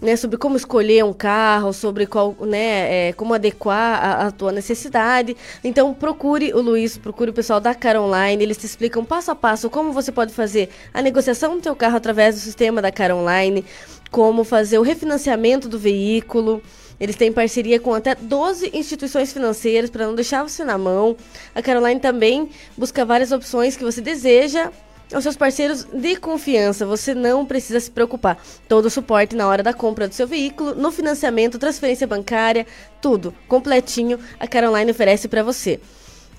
[0.02, 4.52] né, sobre como escolher um carro, sobre qual, né, é, como adequar a, a, tua
[4.52, 5.36] necessidade.
[5.64, 9.36] Então procure o Luiz, procure o pessoal da Car Online, eles te explicam passo a
[9.36, 13.12] passo como você pode fazer a negociação do teu carro através do sistema da Car
[13.12, 13.66] Online,
[14.10, 16.62] como fazer o refinanciamento do veículo.
[17.00, 21.16] Eles têm parceria com até 12 instituições financeiras para não deixar você na mão.
[21.56, 24.72] A Caroline também busca várias opções que você deseja
[25.14, 26.86] aos seus parceiros de confiança.
[26.86, 28.38] Você não precisa se preocupar.
[28.68, 32.68] Todo o suporte na hora da compra do seu veículo, no financiamento, transferência bancária,
[33.02, 35.80] tudo completinho a Caroline oferece para você.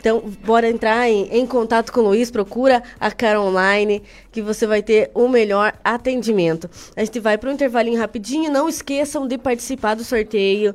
[0.00, 4.02] Então, bora entrar em, em, contato com o Luiz, procura a Cara Online,
[4.32, 6.70] que você vai ter o melhor atendimento.
[6.96, 10.74] A gente vai para um intervalinho rapidinho, não esqueçam de participar do sorteio.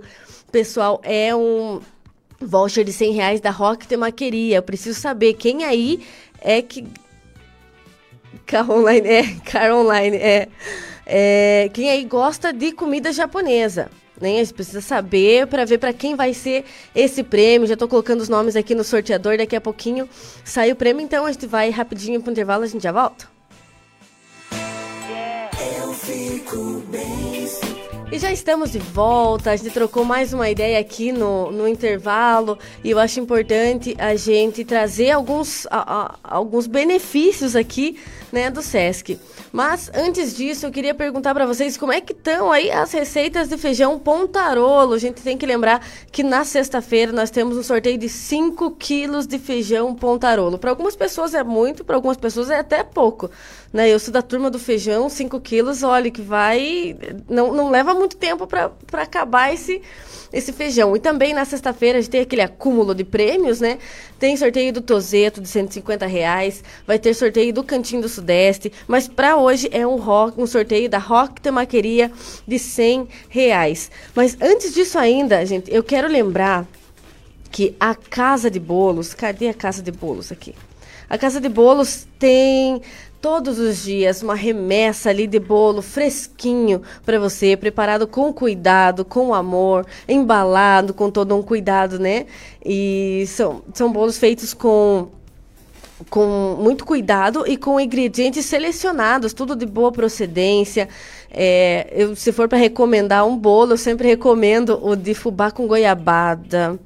[0.51, 1.81] Pessoal, é um
[2.39, 4.57] voucher de 100 reais da Rock Temaqueria.
[4.57, 6.05] Eu preciso saber quem aí
[6.39, 6.85] é que
[8.45, 10.47] Car online, é, car online, é.
[11.05, 11.69] é.
[11.73, 13.89] Quem aí gosta de comida japonesa?
[14.19, 14.35] Né?
[14.35, 17.67] A gente precisa saber para ver para quem vai ser esse prêmio.
[17.67, 19.37] Já estou colocando os nomes aqui no sorteador.
[19.37, 20.09] Daqui a pouquinho
[20.43, 21.01] sai o prêmio.
[21.01, 22.63] Então a gente vai rapidinho para o intervalo.
[22.63, 23.27] A gente já volta.
[25.81, 27.25] Eu fico bem.
[28.11, 32.57] E já estamos de volta, a gente trocou mais uma ideia aqui no, no intervalo
[32.83, 37.99] e eu acho importante a gente trazer alguns, a, a, alguns benefícios aqui
[38.31, 39.19] né, do SESC.
[39.55, 43.47] Mas antes disso, eu queria perguntar para vocês como é que estão aí as receitas
[43.47, 44.93] de feijão pontarolo.
[44.93, 49.25] A gente tem que lembrar que na sexta-feira nós temos um sorteio de 5 quilos
[49.25, 50.57] de feijão pontarolo.
[50.57, 53.31] Para algumas pessoas é muito, para algumas pessoas é até pouco.
[53.75, 53.89] Né?
[53.89, 56.95] Eu sou da turma do feijão, 5 quilos, olha, que vai.
[57.29, 59.81] Não, não leva muito tempo para acabar esse
[60.31, 60.95] esse feijão.
[60.95, 63.77] E também na sexta-feira a gente tem aquele acúmulo de prêmios, né?
[64.17, 69.09] Tem sorteio do Tozeto de 150 reais, vai ter sorteio do Cantinho do Sudeste, mas
[69.09, 72.09] para hoje é um, rock, um sorteio da Rock Temaqueria
[72.47, 73.91] de 100 reais.
[74.15, 76.65] Mas antes disso ainda, gente, eu quero lembrar
[77.51, 80.55] que a Casa de Bolos, cadê a Casa de Bolos aqui?
[81.09, 82.81] A Casa de Bolos tem
[83.25, 89.33] todos os dias uma remessa ali de bolo fresquinho para você, preparado com cuidado, com
[89.33, 92.27] amor, embalado com todo um cuidado, né?
[92.63, 95.07] E são, são bolos feitos com
[96.07, 100.87] com muito cuidado e com ingredientes selecionados, tudo de boa procedência.
[101.31, 105.65] É, eu, se for para recomendar um bolo, eu sempre recomendo o de fubá com
[105.65, 106.79] goiabada.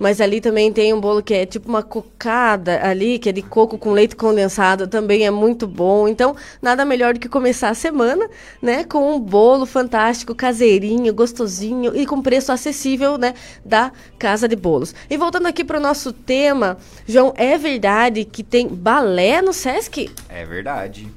[0.00, 3.42] Mas ali também tem um bolo que é tipo uma cocada ali, que é de
[3.42, 6.08] coco com leite condensado, também é muito bom.
[6.08, 8.26] Então, nada melhor do que começar a semana,
[8.62, 14.56] né, com um bolo fantástico, caseirinho, gostosinho e com preço acessível, né, da Casa de
[14.56, 14.94] Bolos.
[15.10, 20.10] E voltando aqui para o nosso tema, João, é verdade que tem balé no SESC?
[20.30, 21.08] É verdade.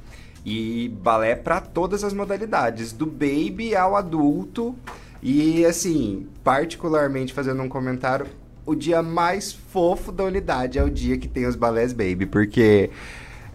[0.44, 4.74] E balé para todas as modalidades, do baby ao adulto.
[5.22, 8.26] E assim, particularmente fazendo um comentário,
[8.66, 12.90] o dia mais fofo da unidade é o dia que tem os balés baby, porque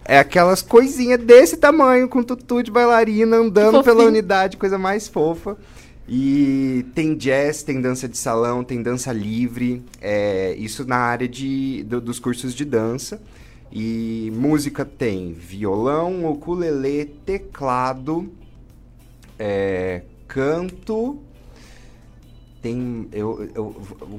[0.04, 5.56] é aquelas coisinhas desse tamanho, com tutu de bailarina andando pela unidade, coisa mais fofa.
[6.08, 11.84] E tem jazz, tem dança de salão, tem dança livre, é, isso na área de,
[11.84, 13.22] do, dos cursos de dança.
[13.72, 18.28] E música tem violão, ukulele, teclado,
[19.38, 21.20] é, canto,
[22.62, 23.08] tem.
[23.12, 23.64] Eu, eu,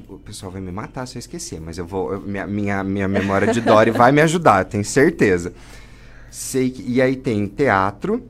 [0.08, 2.20] o pessoal vai me matar se eu esquecer, mas eu vou.
[2.20, 5.52] minha, minha, minha memória de Dory vai me ajudar, tenho certeza.
[6.30, 8.22] Sei que, e aí tem teatro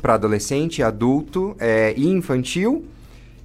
[0.00, 2.84] para adolescente, adulto é, e infantil.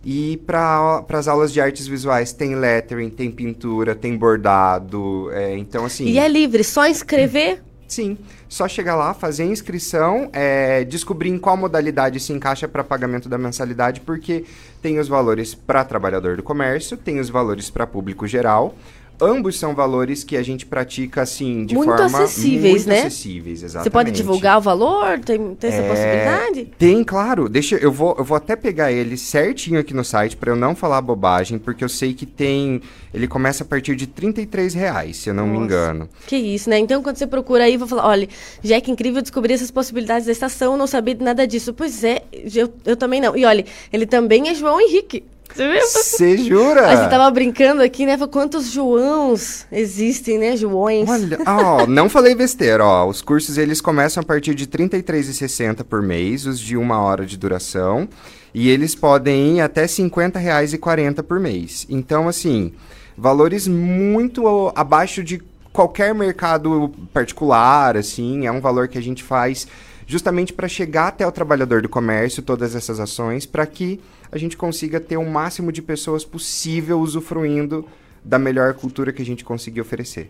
[0.04, 5.32] E para as aulas de artes visuais tem lettering, tem pintura, tem bordado.
[5.32, 6.06] É, então, assim.
[6.06, 7.64] E é livre, só inscrever?
[7.88, 8.18] Sim,
[8.56, 13.28] só chegar lá, fazer a inscrição, é, descobrir em qual modalidade se encaixa para pagamento
[13.28, 14.46] da mensalidade, porque
[14.82, 18.74] tem os valores para trabalhador do comércio, tem os valores para público geral,
[19.22, 23.00] ambos são valores que a gente pratica assim de muito forma acessíveis, muito né?
[23.00, 23.84] acessíveis, exatamente.
[23.84, 25.20] Você pode divulgar o valor?
[25.20, 26.72] Tem, tem essa é, possibilidade?
[26.78, 27.50] Tem, claro.
[27.50, 30.76] Deixa eu vou eu vou até pegar ele certinho aqui no site para eu não
[30.76, 32.82] falar bobagem, porque eu sei que tem
[33.14, 36.10] ele começa a partir de 33 reais, se eu não Nossa, me engano.
[36.28, 36.78] Que isso, né?
[36.80, 38.28] Então quando você procura aí, vou falar, olha,
[38.64, 41.74] já é que incrível descobrir essas possibilidades da estação, não sabia nada disso.
[41.74, 43.36] Pois é, eu, eu também não.
[43.36, 45.24] E olha, ele também é João Henrique.
[45.54, 45.82] Você viu?
[45.82, 46.88] Você jura?
[46.88, 48.18] A gente tava brincando aqui, né?
[48.28, 50.58] Quantos Joãos existem, né?
[50.58, 51.10] Joões.
[51.10, 53.08] Olha, ó, não falei besteira, ó.
[53.08, 57.26] Os cursos eles começam a partir de R$ 33,60 por mês, os de uma hora
[57.26, 58.08] de duração,
[58.54, 61.86] e eles podem ir até R$ 50,40 por mês.
[61.90, 62.74] Então, assim,
[63.18, 65.42] valores muito abaixo de
[65.72, 69.68] qualquer mercado particular, assim, é um valor que a gente faz
[70.08, 74.00] justamente para chegar até o trabalhador do comércio, todas essas ações, para que
[74.32, 77.86] a gente consiga ter o máximo de pessoas possível usufruindo
[78.24, 80.30] da melhor cultura que a gente conseguir oferecer.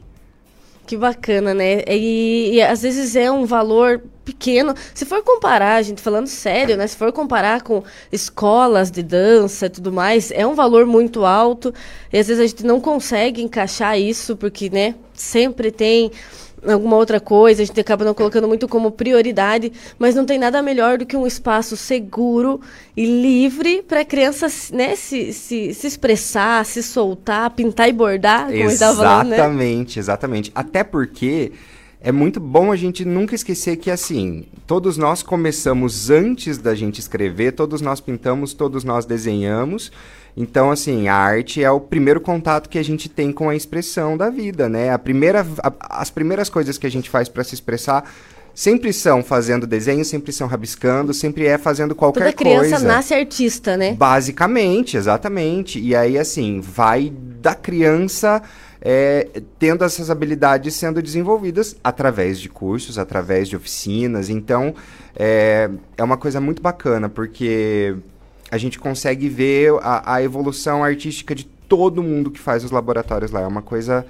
[0.85, 1.81] Que bacana, né?
[1.87, 4.75] E, e, às vezes é um valor pequeno.
[4.93, 6.85] Se for comparar, gente falando sério, né?
[6.85, 11.73] Se for comparar com escolas de dança e tudo mais, é um valor muito alto.
[12.13, 14.93] E às vezes a gente não consegue encaixar isso, porque, né?
[15.15, 16.11] Sempre tem
[16.71, 20.61] alguma outra coisa, a gente acaba não colocando muito como prioridade, mas não tem nada
[20.61, 22.59] melhor do que um espaço seguro
[22.95, 28.47] e livre para a criança né, se, se, se expressar, se soltar, pintar e bordar,
[28.47, 29.35] como exatamente, falando, né?
[29.35, 30.51] Exatamente, exatamente.
[30.55, 31.51] Até porque
[32.01, 36.99] é muito bom a gente nunca esquecer que, assim, todos nós começamos antes da gente
[36.99, 39.91] escrever, todos nós pintamos, todos nós desenhamos.
[40.37, 44.17] Então, assim, a arte é o primeiro contato que a gente tem com a expressão
[44.17, 44.91] da vida, né?
[44.91, 48.03] A primeira, a, as primeiras coisas que a gente faz para se expressar
[48.53, 52.37] sempre são fazendo desenho, sempre são rabiscando, sempre é fazendo qualquer coisa.
[52.37, 52.87] Toda criança coisa.
[52.87, 53.93] nasce artista, né?
[53.93, 55.79] Basicamente, exatamente.
[55.79, 58.41] E aí, assim, vai da criança
[58.81, 64.29] é, tendo essas habilidades sendo desenvolvidas através de cursos, através de oficinas.
[64.29, 64.73] Então,
[65.15, 67.95] é, é uma coisa muito bacana, porque
[68.51, 73.31] a gente consegue ver a, a, evolução artística de todo mundo que faz os laboratórios
[73.31, 73.41] lá.
[73.41, 74.05] É uma coisa.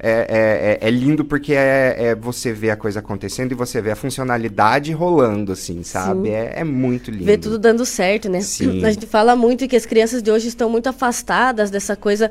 [0.00, 3.80] É, é, é, é lindo porque é, é, você ver a coisa acontecendo e você
[3.80, 6.30] vê a funcionalidade rolando, assim, sabe?
[6.30, 7.24] É, é, muito lindo.
[7.24, 8.40] Ver tudo dando certo, né?
[8.40, 8.84] Sim.
[8.84, 12.30] A gente fala muito que as crianças de hoje estão muito afastadas dessa coisa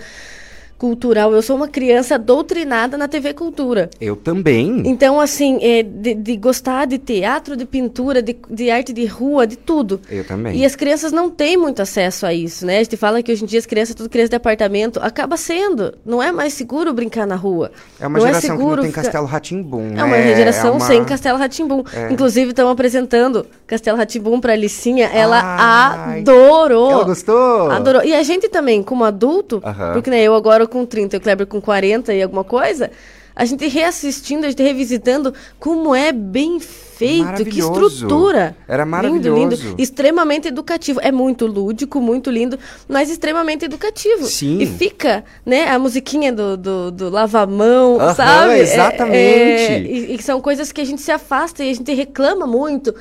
[0.78, 1.34] cultural.
[1.34, 3.90] Eu sou uma criança doutrinada na TV Cultura.
[4.00, 4.84] Eu também.
[4.86, 9.48] Então, assim, é, de, de, gostar de teatro, de pintura, de, de, arte de rua,
[9.48, 10.00] de tudo.
[10.10, 10.56] Eu também.
[10.58, 12.80] E as crianças não têm muito acesso a isso, né?
[12.80, 15.94] A gente fala que hoje em dia as crianças, tudo criança de apartamento, acaba sendo.
[16.06, 17.72] Não é mais seguro brincar na rua.
[18.00, 19.04] É uma não geração é seguro que não tem ficar...
[19.04, 20.02] Castelo Ratimbum, né?
[20.02, 20.80] É uma geração é uma...
[20.86, 21.84] sem Castelo Ratimbum.
[21.94, 22.12] É.
[22.12, 25.08] Inclusive, estão apresentando Castelo Ratimbum para Licinha.
[25.08, 26.20] Ela Ai.
[26.22, 26.92] adorou.
[26.92, 27.72] Ela gostou?
[27.72, 28.04] Adorou.
[28.04, 29.94] E a gente também, como adulto, uh -huh.
[29.94, 32.92] porque né, eu agora com 30 o Kleber com 40 e alguma coisa,
[33.38, 38.58] a gente reassistindo, a gente revisitando como é bem feito, que estrutura.
[38.68, 39.36] Era maravilhoso.
[39.36, 41.00] Lindo, lindo, extremamente educativo.
[41.04, 42.58] É muito lúdico, muito lindo,
[42.88, 44.26] mas extremamente educativo.
[44.26, 44.58] Sim.
[44.60, 48.58] E fica, né, a musiquinha do, do, do lava-mão, sabe?
[48.58, 49.16] Exatamente.
[49.16, 52.48] É, é, e, e são coisas que a gente se afasta e a gente reclama
[52.48, 52.96] muito,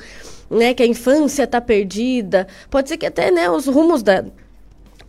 [0.51, 2.47] né, que a infância está perdida.
[2.69, 4.23] Pode ser que até, né, os rumos da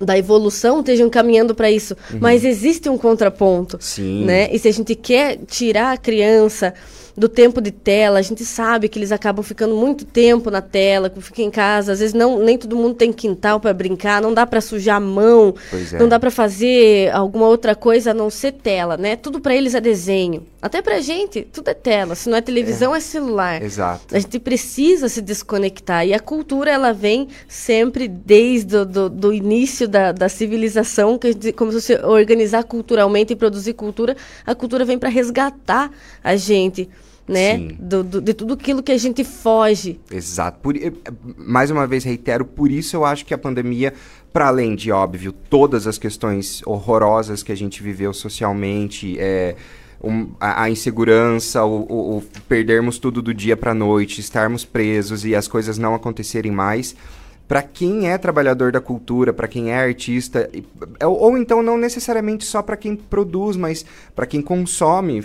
[0.00, 2.18] da evolução estejam caminhando para isso, Uhum.
[2.20, 4.24] mas existe um contraponto, Sim.
[4.24, 4.48] né?
[4.52, 6.72] E se a gente quer tirar a criança
[7.18, 11.10] do tempo de tela, a gente sabe que eles acabam ficando muito tempo na tela,
[11.10, 14.32] que fica em casa, às vezes não nem todo mundo tem quintal para brincar, não
[14.32, 15.98] dá para sujar a mão, é.
[15.98, 19.16] não dá para fazer alguma outra coisa a não ser tela, né?
[19.16, 20.46] Tudo para eles é desenho.
[20.62, 23.62] Até pra gente, tudo é tela, se não é televisão é, celular.
[23.62, 24.14] Exato.
[24.14, 26.06] A gente precisa se desconectar.
[26.06, 31.28] E a cultura, ela vem sempre desde o do, do início da, da civilização, que
[31.28, 35.90] a gente, como se você organizar culturalmente e produzir cultura, a cultura vem para resgatar
[36.22, 36.88] a gente,
[37.28, 37.58] né?
[37.78, 40.00] Do, do, de tudo aquilo que a gente foge.
[40.10, 40.58] Exato.
[40.60, 40.92] Por, eh,
[41.36, 43.92] mais uma vez reitero, por isso eu acho que a pandemia,
[44.32, 49.54] para além de óbvio todas as questões horrorosas que a gente viveu socialmente, é,
[50.02, 55.24] um, a, a, insegurança, o, o, o, perdermos tudo do dia para noite, estarmos presos
[55.24, 56.96] e as coisas não acontecerem mais.
[57.46, 60.50] Para quem é trabalhador da cultura, para quem é artista,
[61.02, 65.24] ou, ou então não necessariamente só para quem produz, mas para quem consome,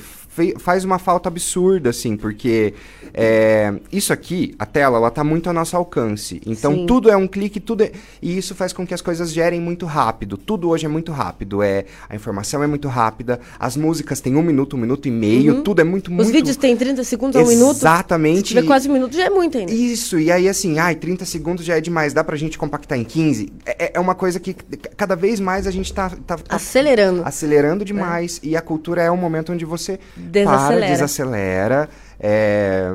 [0.60, 2.73] faz uma falta absurda, assim, porque
[3.14, 6.41] é, isso aqui, a tela, ela tá muito ao nosso alcance.
[6.45, 6.85] Então Sim.
[6.85, 7.91] tudo é um clique, tudo é,
[8.22, 10.38] e isso faz com que as coisas gerem muito rápido.
[10.38, 11.61] Tudo hoje é muito rápido.
[11.61, 15.56] É, a informação é muito rápida, as músicas têm um minuto, um minuto e meio,
[15.57, 15.61] Uhum.
[15.64, 16.31] tudo é muito, Os muito.
[16.31, 17.77] vídeos têm 30 segundos a um minuto.
[17.77, 18.38] Exatamente.
[18.40, 19.72] Se tiver quase um minuto, já é muito ainda.
[19.72, 23.03] Isso, e aí assim, ai, 30 segundos já é demais, dá pra gente compactar em
[23.03, 23.52] 15.
[23.65, 24.53] É, é uma coisa que
[24.98, 27.22] cada vez mais a gente tá, tá, tá Acelerando.
[27.26, 28.40] acelerando demais.
[28.41, 30.80] E a cultura é um momento onde você Desacelera.
[30.81, 31.90] para, desacelera,
[32.24, 32.90] é,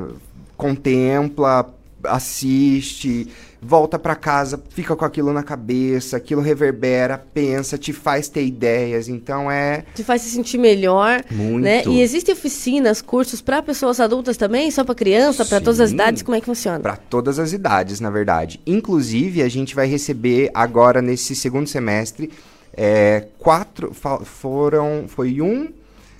[0.57, 1.71] contempla,
[2.03, 3.27] assiste,
[3.61, 9.07] volta para casa, fica com aquilo na cabeça, aquilo reverbera, pensa, te faz ter ideias.
[9.07, 9.83] Então é.
[9.93, 11.23] Te faz se sentir melhor.
[11.29, 11.63] Muito.
[11.63, 11.83] Né?
[11.85, 14.71] E existem oficinas, cursos para pessoas adultas também?
[14.71, 16.23] Só para criança, para todas as idades?
[16.23, 16.79] Como é que funciona?
[16.79, 18.59] Para todas as idades, na verdade.
[18.65, 22.31] Inclusive, a gente vai receber agora nesse segundo semestre.
[22.75, 23.93] É, quatro
[24.23, 25.67] foram foi um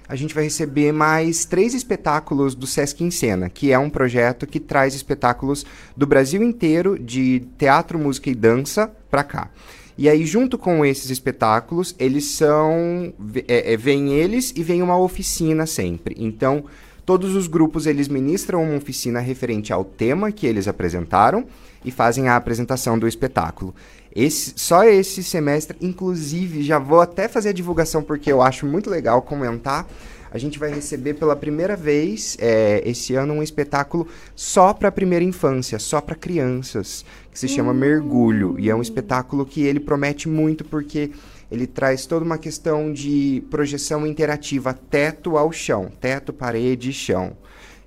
[0.10, 4.48] a gente vai receber mais três espetáculos do Sesc em Cena, que é um projeto
[4.48, 5.64] que traz espetáculos
[5.96, 9.52] do Brasil inteiro de teatro, música e dança para cá.
[9.96, 13.14] E aí, junto com esses espetáculos, eles são.
[13.48, 16.16] É, é, vem eles e vem uma oficina sempre.
[16.18, 16.64] Então,
[17.06, 21.46] todos os grupos eles ministram uma oficina referente ao tema que eles apresentaram
[21.86, 23.76] e fazem a apresentação do espetáculo.
[24.16, 28.90] Esse, só esse semestre, inclusive, já vou até fazer a divulgação porque eu acho muito
[28.90, 29.88] legal comentar.
[30.32, 34.92] A gente vai receber pela primeira vez é, esse ano um espetáculo só para a
[34.92, 38.56] primeira infância, só para crianças, que se chama Mergulho.
[38.60, 41.12] E é um espetáculo que ele promete muito porque
[41.52, 47.36] ele traz toda uma questão de projeção interativa, teto ao chão, teto, parede e chão.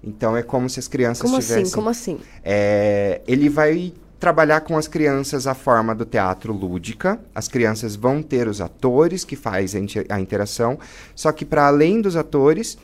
[0.03, 1.62] Então é como se as crianças como tivessem.
[1.62, 1.73] Assim?
[1.73, 2.19] Como assim?
[2.44, 3.93] É, ele vai
[4.23, 7.19] trabalhar com as crianças a forma do teatro lúdica.
[7.35, 10.78] As crianças vão ter os atores que fazem a interação,
[11.12, 12.78] só que para além dos atores,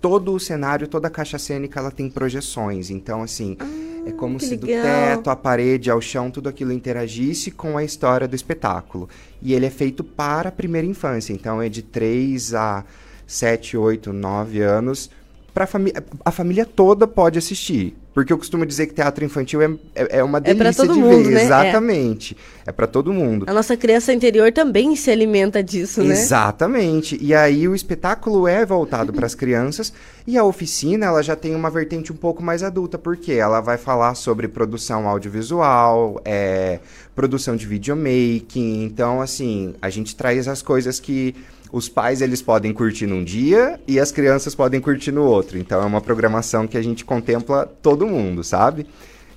[0.00, 2.90] todo o cenário, toda a caixa cênica, ela tem projeções.
[2.90, 4.60] Então, assim, ah, é como se legal.
[4.60, 9.08] do teto, à parede, ao chão, tudo aquilo interagisse com a história do espetáculo.
[9.42, 11.32] E ele é feito para a primeira infância.
[11.32, 12.84] Então, é de 3 a
[13.26, 15.10] 7, 8, 9 anos.
[15.52, 15.92] Pra fami
[16.24, 17.96] a família toda pode assistir.
[18.16, 21.24] Porque eu costumo dizer que teatro infantil é, é, é uma delícia é de mundo,
[21.24, 21.34] ver.
[21.34, 21.42] Né?
[21.44, 22.34] Exatamente.
[22.66, 23.46] É, para todo mundo.
[23.48, 26.12] A nossa criança interior também se alimenta disso, né?
[26.12, 27.16] Exatamente.
[27.22, 29.92] E aí o espetáculo é voltado para as crianças
[30.26, 33.78] e a oficina ela já tem uma vertente um pouco mais adulta, porque ela vai
[33.78, 36.80] falar sobre produção audiovisual, é,
[37.14, 38.82] produção de videomaking.
[38.84, 41.36] Então, assim, a gente traz as coisas que
[41.70, 45.58] os pais eles podem curtir num dia e as crianças podem curtir no outro.
[45.58, 48.86] Então é uma programação que a gente contempla todo mundo, sabe?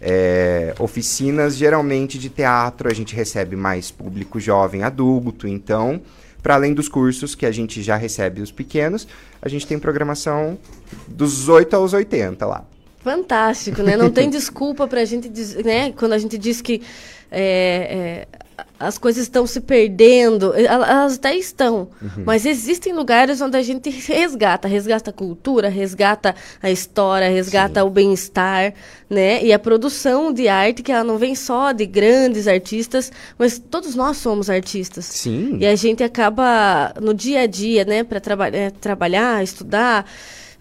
[0.01, 6.01] É, oficinas geralmente de teatro a gente recebe mais público jovem adulto, então
[6.41, 9.07] para além dos cursos que a gente já recebe os pequenos,
[9.41, 10.57] a gente tem programação
[11.07, 12.65] dos 8 aos 80 lá.
[13.03, 13.95] Fantástico, né?
[13.95, 15.29] Não tem desculpa para a gente,
[15.63, 15.91] né?
[15.91, 16.81] Quando a gente diz que
[17.31, 18.38] é, é,
[18.79, 22.23] as coisas estão se perdendo, elas até estão, uhum.
[22.25, 27.87] mas existem lugares onde a gente resgata, resgata a cultura, resgata a história, resgata Sim.
[27.87, 28.73] o bem-estar,
[29.09, 29.43] né?
[29.43, 33.95] E a produção de arte que ela não vem só de grandes artistas, mas todos
[33.95, 35.05] nós somos artistas.
[35.05, 35.57] Sim.
[35.59, 40.05] E a gente acaba no dia a dia, né, para traba é, trabalhar, estudar,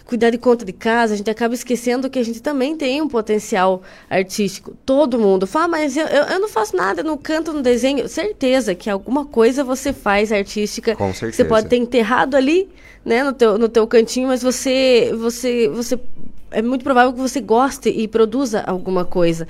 [0.09, 3.09] cuidar de conta de casa, a gente acaba esquecendo que a gente também tem um
[3.09, 4.74] potencial artístico.
[4.86, 8.09] Todo mundo fala, ah, mas eu, eu, eu não faço nada, não canto, no desenho.
[8.09, 10.97] Certeza que alguma coisa você faz artística.
[10.97, 11.36] Com certeza.
[11.36, 12.70] Você pode ter enterrado ali,
[13.05, 16.01] né, no teu, no teu cantinho, mas você, você, você
[16.51, 19.47] é muito provável que você goste e produza alguma coisa.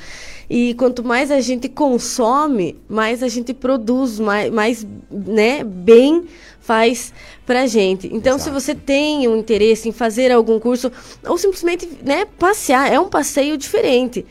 [0.50, 6.24] E quanto mais a gente consome, mais a gente produz, mais, mais né, bem
[6.68, 7.14] faz
[7.46, 8.08] pra gente.
[8.08, 8.42] Então, Exato.
[8.42, 10.92] se você tem um interesse em fazer algum curso,
[11.26, 14.26] ou simplesmente né, passear, é um passeio diferente,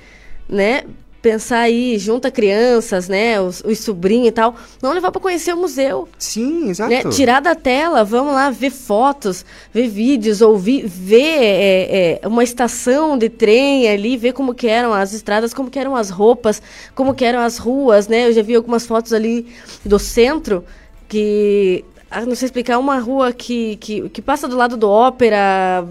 [0.47, 0.83] né?
[1.19, 5.57] pensar aí, junta crianças, né, os, os sobrinhos e tal, não levar para conhecer o
[5.57, 6.07] museu.
[6.17, 6.91] Sim, exato.
[6.91, 7.03] Né?
[7.09, 9.43] Tirar da tela, vamos lá ver fotos,
[9.73, 14.93] ver vídeos, ouvir, ver é, é, uma estação de trem ali, ver como que eram
[14.93, 16.61] as estradas, como que eram as roupas,
[16.93, 18.27] como que eram as ruas, né?
[18.27, 19.47] Eu já vi algumas fotos ali
[19.83, 20.63] do centro
[21.09, 25.85] que ah, não sei explicar, uma rua que, que, que passa do lado do ópera,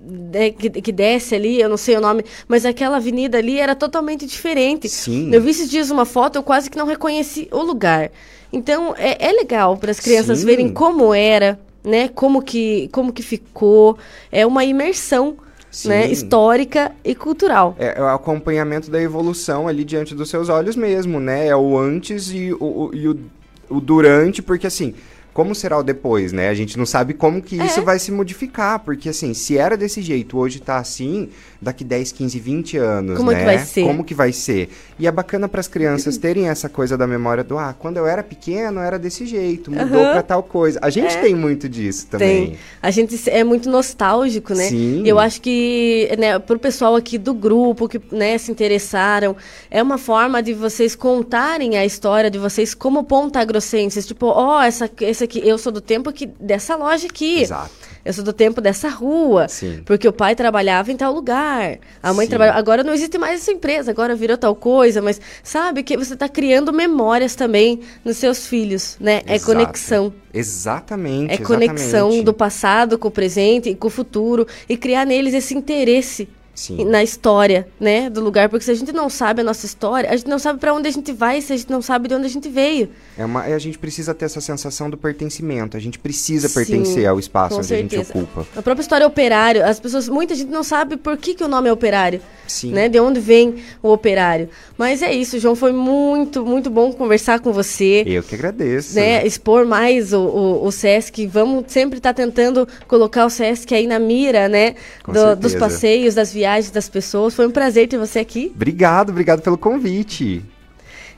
[0.00, 3.74] né, que, que, desce ali, eu não sei o nome, mas aquela avenida ali era
[3.74, 4.88] totalmente diferente.
[4.88, 5.30] Sim.
[5.32, 8.10] Eu vi esses dias uma foto, eu quase que não reconheci o lugar.
[8.52, 10.46] Então é, é legal para as crianças Sim.
[10.46, 12.08] verem como era, né?
[12.08, 13.98] Como que, como que ficou.
[14.30, 15.36] É uma imersão.
[15.84, 17.76] Né, histórica e cultural.
[17.78, 21.48] É, é, o acompanhamento da evolução ali diante dos seus olhos mesmo, né?
[21.48, 23.20] É o antes e o, o, e o,
[23.68, 24.94] o durante, porque assim,
[25.36, 26.48] como será o depois, né?
[26.48, 27.66] A gente não sabe como que é.
[27.66, 31.28] isso vai se modificar, porque assim, se era desse jeito, hoje tá assim,
[31.60, 33.40] daqui 10, 15, 20 anos, como né?
[33.40, 33.82] Que vai ser?
[33.82, 34.70] Como que vai ser?
[34.98, 38.06] E é bacana para as crianças terem essa coisa da memória do, ah, quando eu
[38.06, 40.12] era pequeno era desse jeito, mudou uhum.
[40.12, 40.78] para tal coisa.
[40.80, 41.20] A gente é.
[41.20, 42.46] tem muito disso também.
[42.46, 42.58] Tem.
[42.80, 44.68] A gente é muito nostálgico, né?
[44.70, 45.02] Sim.
[45.04, 49.36] Eu acho que, né, pro pessoal aqui do grupo que, né, se interessaram,
[49.70, 54.60] é uma forma de vocês contarem a história de vocês como ponta grossenses, tipo, ó,
[54.60, 57.42] oh, essa essa aqui, eu sou do tempo que dessa loja aqui.
[57.42, 57.70] Exato.
[58.04, 59.48] Eu sou do tempo dessa rua.
[59.48, 59.82] Sim.
[59.84, 61.78] Porque o pai trabalhava em tal lugar.
[62.00, 62.30] A mãe Sim.
[62.30, 62.56] trabalhava.
[62.56, 66.28] Agora não existe mais essa empresa, agora virou tal coisa, mas sabe que você está
[66.28, 69.22] criando memórias também nos seus filhos, né?
[69.26, 69.52] É Exato.
[69.52, 70.14] conexão.
[70.32, 71.34] Exatamente.
[71.34, 72.24] É conexão exatamente.
[72.24, 76.84] do passado com o presente e com o futuro e criar neles esse interesse Sim.
[76.86, 80.16] na história, né, do lugar, porque se a gente não sabe a nossa história, a
[80.16, 82.24] gente não sabe para onde a gente vai, se a gente não sabe de onde
[82.26, 82.88] a gente veio.
[83.18, 85.76] É uma, a gente precisa ter essa sensação do pertencimento.
[85.76, 88.18] A gente precisa Sim, pertencer ao espaço onde a gente certeza.
[88.18, 88.46] ocupa.
[88.56, 91.68] A própria história operário, as pessoas, muita gente não sabe por que, que o nome
[91.68, 92.72] é operário, Sim.
[92.72, 94.48] né, de onde vem o operário.
[94.78, 98.02] Mas é isso, João, foi muito, muito bom conversar com você.
[98.06, 98.94] Eu que agradeço.
[98.96, 101.26] né, expor mais o, o, o SESC.
[101.26, 104.74] Vamos sempre estar tentando colocar o SESC aí na mira, né?
[105.06, 105.58] Do- dos certeza.
[105.58, 107.34] passeios, das viagens das pessoas.
[107.34, 108.52] Foi um prazer ter você aqui.
[108.54, 110.42] Obrigado, obrigado pelo convite.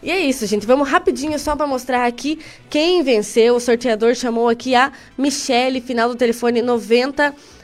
[0.03, 0.67] E é isso, gente.
[0.67, 2.39] Vamos rapidinho só para mostrar aqui
[2.71, 3.57] quem venceu.
[3.57, 6.63] O sorteador chamou aqui a Michele, final do telefone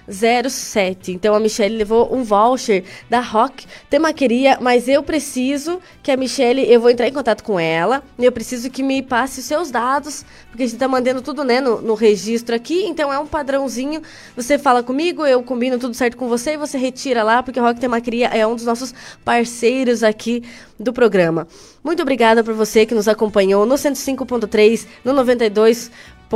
[0.06, 1.12] 9007.
[1.12, 6.70] Então a Michele levou um voucher da Rock Temaqueria, mas eu preciso que a Michele,
[6.70, 10.24] eu vou entrar em contato com ela, eu preciso que me passe os seus dados,
[10.50, 14.02] porque a gente tá mandando tudo, né, no, no registro aqui, então é um padrãozinho.
[14.36, 17.62] Você fala comigo, eu combino tudo certo com você e você retira lá, porque a
[17.62, 18.94] Rock Temaqueria é um dos nossos
[19.24, 20.42] parceiros aqui
[20.78, 21.46] do programa.
[21.82, 25.12] Muito obrigada por você que nos acompanhou no 105.3, no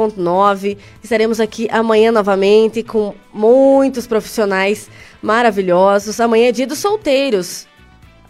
[0.06, 0.78] 92.9.
[1.02, 4.88] Estaremos aqui amanhã novamente com muitos profissionais
[5.20, 6.20] maravilhosos.
[6.20, 7.66] Amanhã é dia dos solteiros.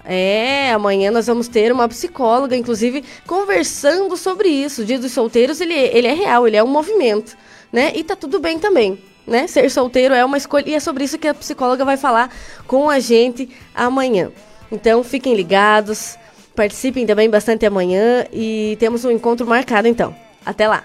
[0.05, 4.81] É, amanhã nós vamos ter uma psicóloga, inclusive, conversando sobre isso.
[4.81, 7.37] O Dia dos Solteiros, ele, ele é real, ele é um movimento,
[7.71, 7.93] né?
[7.95, 9.47] E tá tudo bem também, né?
[9.47, 12.35] Ser solteiro é uma escolha e é sobre isso que a psicóloga vai falar
[12.67, 14.33] com a gente amanhã.
[14.73, 16.17] Então, fiquem ligados,
[16.57, 20.17] participem também bastante amanhã e temos um encontro marcado então.
[20.43, 20.85] Até lá!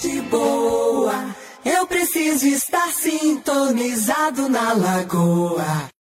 [0.00, 1.34] De boa.
[1.64, 5.97] Eu preciso estar sintonizado na lagoa.